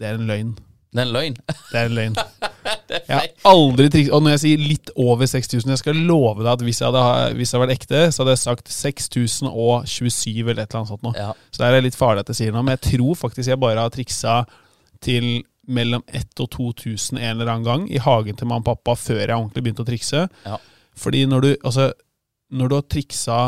Det 0.00 0.08
er 0.08 0.16
en 0.16 0.28
løgn. 0.28 0.54
Det 0.90 1.00
er 1.00 1.06
en 1.06 1.12
løgn. 1.14 1.36
Det 1.70 1.78
er 1.78 1.86
en 1.86 1.94
løgn. 1.94 2.16
er 2.90 3.02
Jeg 3.06 3.16
har 3.16 3.26
aldri 3.46 3.86
trikset 3.92 4.14
Og 4.16 4.22
når 4.24 4.32
jeg 4.34 4.40
sier 4.42 4.62
litt 4.64 4.90
over 4.98 5.28
6000, 5.30 5.70
jeg 5.70 5.80
skal 5.80 6.00
love 6.08 6.42
deg 6.42 6.50
at 6.52 6.64
hvis 6.66 6.80
jeg 6.82 6.90
hadde, 6.90 7.34
hvis 7.38 7.52
jeg 7.52 7.58
hadde 7.58 7.68
vært 7.68 7.76
ekte, 7.76 8.00
så 8.10 8.22
hadde 8.22 8.34
jeg 8.34 8.42
sagt 8.42 8.72
6027 8.74 10.50
eller 10.50 10.64
et 10.64 10.66
eller 10.66 10.80
annet 10.80 10.90
sånt 10.90 11.06
noe. 11.06 11.14
Ja. 11.16 11.30
Så 11.52 11.62
det 11.62 11.70
er 11.70 11.86
litt 11.86 11.98
farlig 11.98 12.24
at 12.24 12.32
jeg 12.32 12.40
sier 12.40 12.56
noe, 12.56 12.64
men 12.66 12.76
jeg 12.76 12.98
tror 12.98 13.20
faktisk 13.22 13.52
jeg 13.52 13.62
bare 13.62 13.84
har 13.84 13.94
triksa 13.94 14.40
til 15.04 15.30
mellom 15.70 16.04
1000 16.08 16.44
og 16.44 16.50
2000 16.56 17.18
en 17.20 17.32
eller 17.32 17.50
annen 17.52 17.66
gang 17.66 17.88
i 17.90 18.02
hagen 18.02 18.36
til 18.36 18.50
mamma 18.50 18.64
og 18.64 18.70
pappa 18.70 18.96
før 18.98 19.22
jeg 19.22 19.36
ordentlig 19.36 19.64
begynte 19.64 19.84
å 19.84 19.88
trikse. 19.88 20.26
Ja. 20.46 20.60
Fordi 20.98 21.24
når 21.30 21.46
du, 21.46 21.50
altså, 21.64 21.90
når 22.50 22.70
du 22.70 22.76
har 22.76 22.86
triksa 22.90 23.40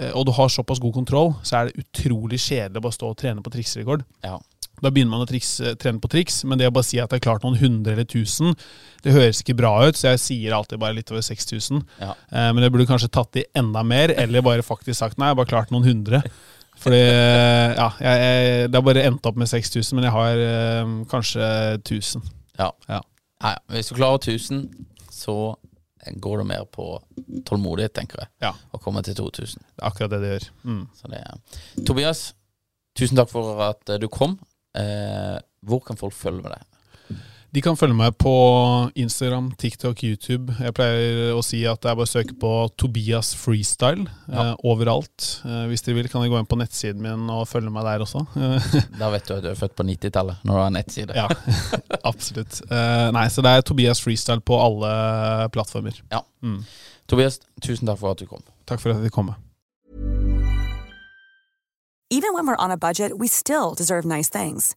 eh, 0.00 0.12
og 0.12 0.26
du 0.28 0.34
har 0.36 0.52
såpass 0.52 0.82
god 0.82 0.96
kontroll, 1.00 1.34
så 1.42 1.60
er 1.60 1.68
det 1.68 1.84
utrolig 1.84 2.40
kjedelig 2.42 2.80
å 2.80 2.86
bare 2.88 2.98
stå 2.98 3.12
og 3.12 3.20
trene 3.20 3.44
på 3.44 3.52
trikserekord. 3.54 4.06
Ja. 4.26 4.38
Da 4.80 4.88
begynner 4.88 5.12
man 5.12 5.24
å 5.26 5.28
trikse, 5.28 5.74
trene 5.80 6.00
på 6.00 6.08
triks, 6.08 6.40
men 6.48 6.60
det 6.60 6.70
å 6.70 6.72
bare 6.72 6.88
si 6.88 6.96
at 7.00 7.12
jeg 7.12 7.20
har 7.20 7.26
klart 7.26 7.44
noen 7.44 7.58
hundre 7.60 7.92
eller 7.94 8.08
tusen, 8.08 8.54
det 9.04 9.12
høres 9.12 9.42
ikke 9.42 9.58
bra 9.58 9.74
ut, 9.84 9.98
så 9.98 10.14
jeg 10.14 10.22
sier 10.22 10.56
alltid 10.56 10.80
bare 10.80 10.96
litt 10.96 11.12
over 11.12 11.24
6000. 11.24 11.82
Ja. 12.00 12.14
Eh, 12.32 12.48
men 12.54 12.64
jeg 12.64 12.72
burde 12.74 12.88
kanskje 12.88 13.12
tatt 13.12 13.40
i 13.40 13.44
enda 13.60 13.84
mer, 13.86 14.14
eller 14.16 14.46
bare 14.46 14.64
faktisk 14.66 15.02
sagt 15.02 15.20
nei, 15.20 15.28
jeg 15.28 15.36
har 15.36 15.42
bare 15.42 15.52
klart 15.52 15.74
noen 15.74 15.88
hundre. 15.88 16.22
Fordi, 16.80 17.00
ja, 17.76 17.88
jeg, 18.00 18.20
jeg, 18.24 18.68
det 18.72 18.78
har 18.78 18.84
bare 18.86 19.02
endt 19.04 19.26
opp 19.28 19.36
med 19.40 19.50
6000, 19.50 19.96
men 19.98 20.06
jeg 20.08 20.14
har 20.14 20.44
eh, 20.44 20.92
kanskje 21.10 21.48
1000. 21.82 22.22
Ja. 22.60 22.70
Ja. 22.88 23.00
Nei, 23.44 23.54
hvis 23.74 23.90
du 23.90 23.98
klarer 23.98 24.20
1000, 24.22 24.62
så 25.12 25.34
går 26.24 26.40
det 26.40 26.46
mer 26.48 26.64
på 26.72 26.86
tålmodighet, 27.48 27.92
tenker 27.96 28.22
jeg, 28.22 28.30
Ja, 28.46 28.54
å 28.72 28.80
komme 28.80 29.02
til 29.04 29.16
2000. 29.18 29.60
det 29.60 29.82
er 29.82 29.88
akkurat 29.90 30.14
det 30.14 30.20
det 30.22 30.30
gjør. 30.32 30.46
Mm. 30.64 30.82
Så 30.96 31.10
det. 31.12 31.20
Tobias, 31.88 32.22
tusen 32.96 33.20
takk 33.20 33.28
for 33.32 33.60
at 33.68 33.94
du 34.00 34.08
kom. 34.12 34.38
Eh, 34.76 35.36
hvor 35.66 35.82
kan 35.84 36.00
folk 36.00 36.16
følge 36.16 36.40
med 36.44 36.54
deg? 36.54 36.64
De 37.50 37.58
kan 37.64 37.74
følge 37.74 37.96
meg 37.98 38.14
på 38.22 38.30
Instagram, 38.94 39.48
TikTok, 39.58 40.04
YouTube. 40.06 40.52
Jeg 40.62 40.70
pleier 40.76 41.32
å 41.34 41.40
si 41.42 41.64
at 41.66 41.80
det 41.82 41.90
er 41.90 41.96
bare 41.98 42.06
å 42.06 42.10
søke 42.10 42.36
på 42.38 42.50
Tobias 42.78 43.32
Freestyle 43.34 44.04
Ja. 44.30 44.52
eh, 44.52 44.54
overalt. 44.70 45.40
Eh, 45.44 45.64
hvis 45.66 45.82
dere 45.82 45.96
vil, 45.98 46.08
kan 46.08 46.22
dere 46.22 46.30
gå 46.30 46.38
inn 46.38 46.46
på 46.46 46.58
nettsiden 46.60 47.02
min 47.02 47.26
og 47.34 47.48
følge 47.50 47.72
meg 47.74 47.82
der 47.88 48.04
også. 48.06 48.22
Da 49.00 49.10
vet 49.10 49.26
du 49.26 49.34
at 49.34 49.42
du 49.42 49.48
er 49.50 49.58
født 49.58 49.74
på 49.74 49.82
90-tallet, 49.82 50.44
når 50.46 50.54
du 50.54 50.62
har 50.62 50.70
nettside. 50.70 51.16
ja, 51.18 51.26
absolutt. 52.12 52.60
Eh, 52.70 53.10
nei, 53.18 53.26
så 53.34 53.42
det 53.42 53.50
er 53.56 53.66
Tobias 53.66 53.98
Freestyle 54.00 54.40
på 54.46 54.54
alle 54.62 54.94
plattformer. 55.50 55.98
Ja. 56.14 56.22
Mm. 56.46 56.62
Tobias, 57.10 57.40
tusen 57.60 57.90
takk 57.90 57.98
for 57.98 58.14
at 58.14 58.22
du 58.22 58.26
kom. 58.30 58.46
Takk 58.70 58.78
for 58.78 58.92
at 58.94 59.00
jeg 59.02 59.10
fikk 59.10 59.18
komme. 59.18 59.34
Even 62.12 62.32
when 62.34 62.46
we're 62.46 62.58
on 62.62 62.70
a 62.70 62.76
budget, 62.76 63.18
we 63.18 63.26
still 63.26 63.74
deserve 63.74 64.04
nice 64.04 64.28
things. 64.30 64.76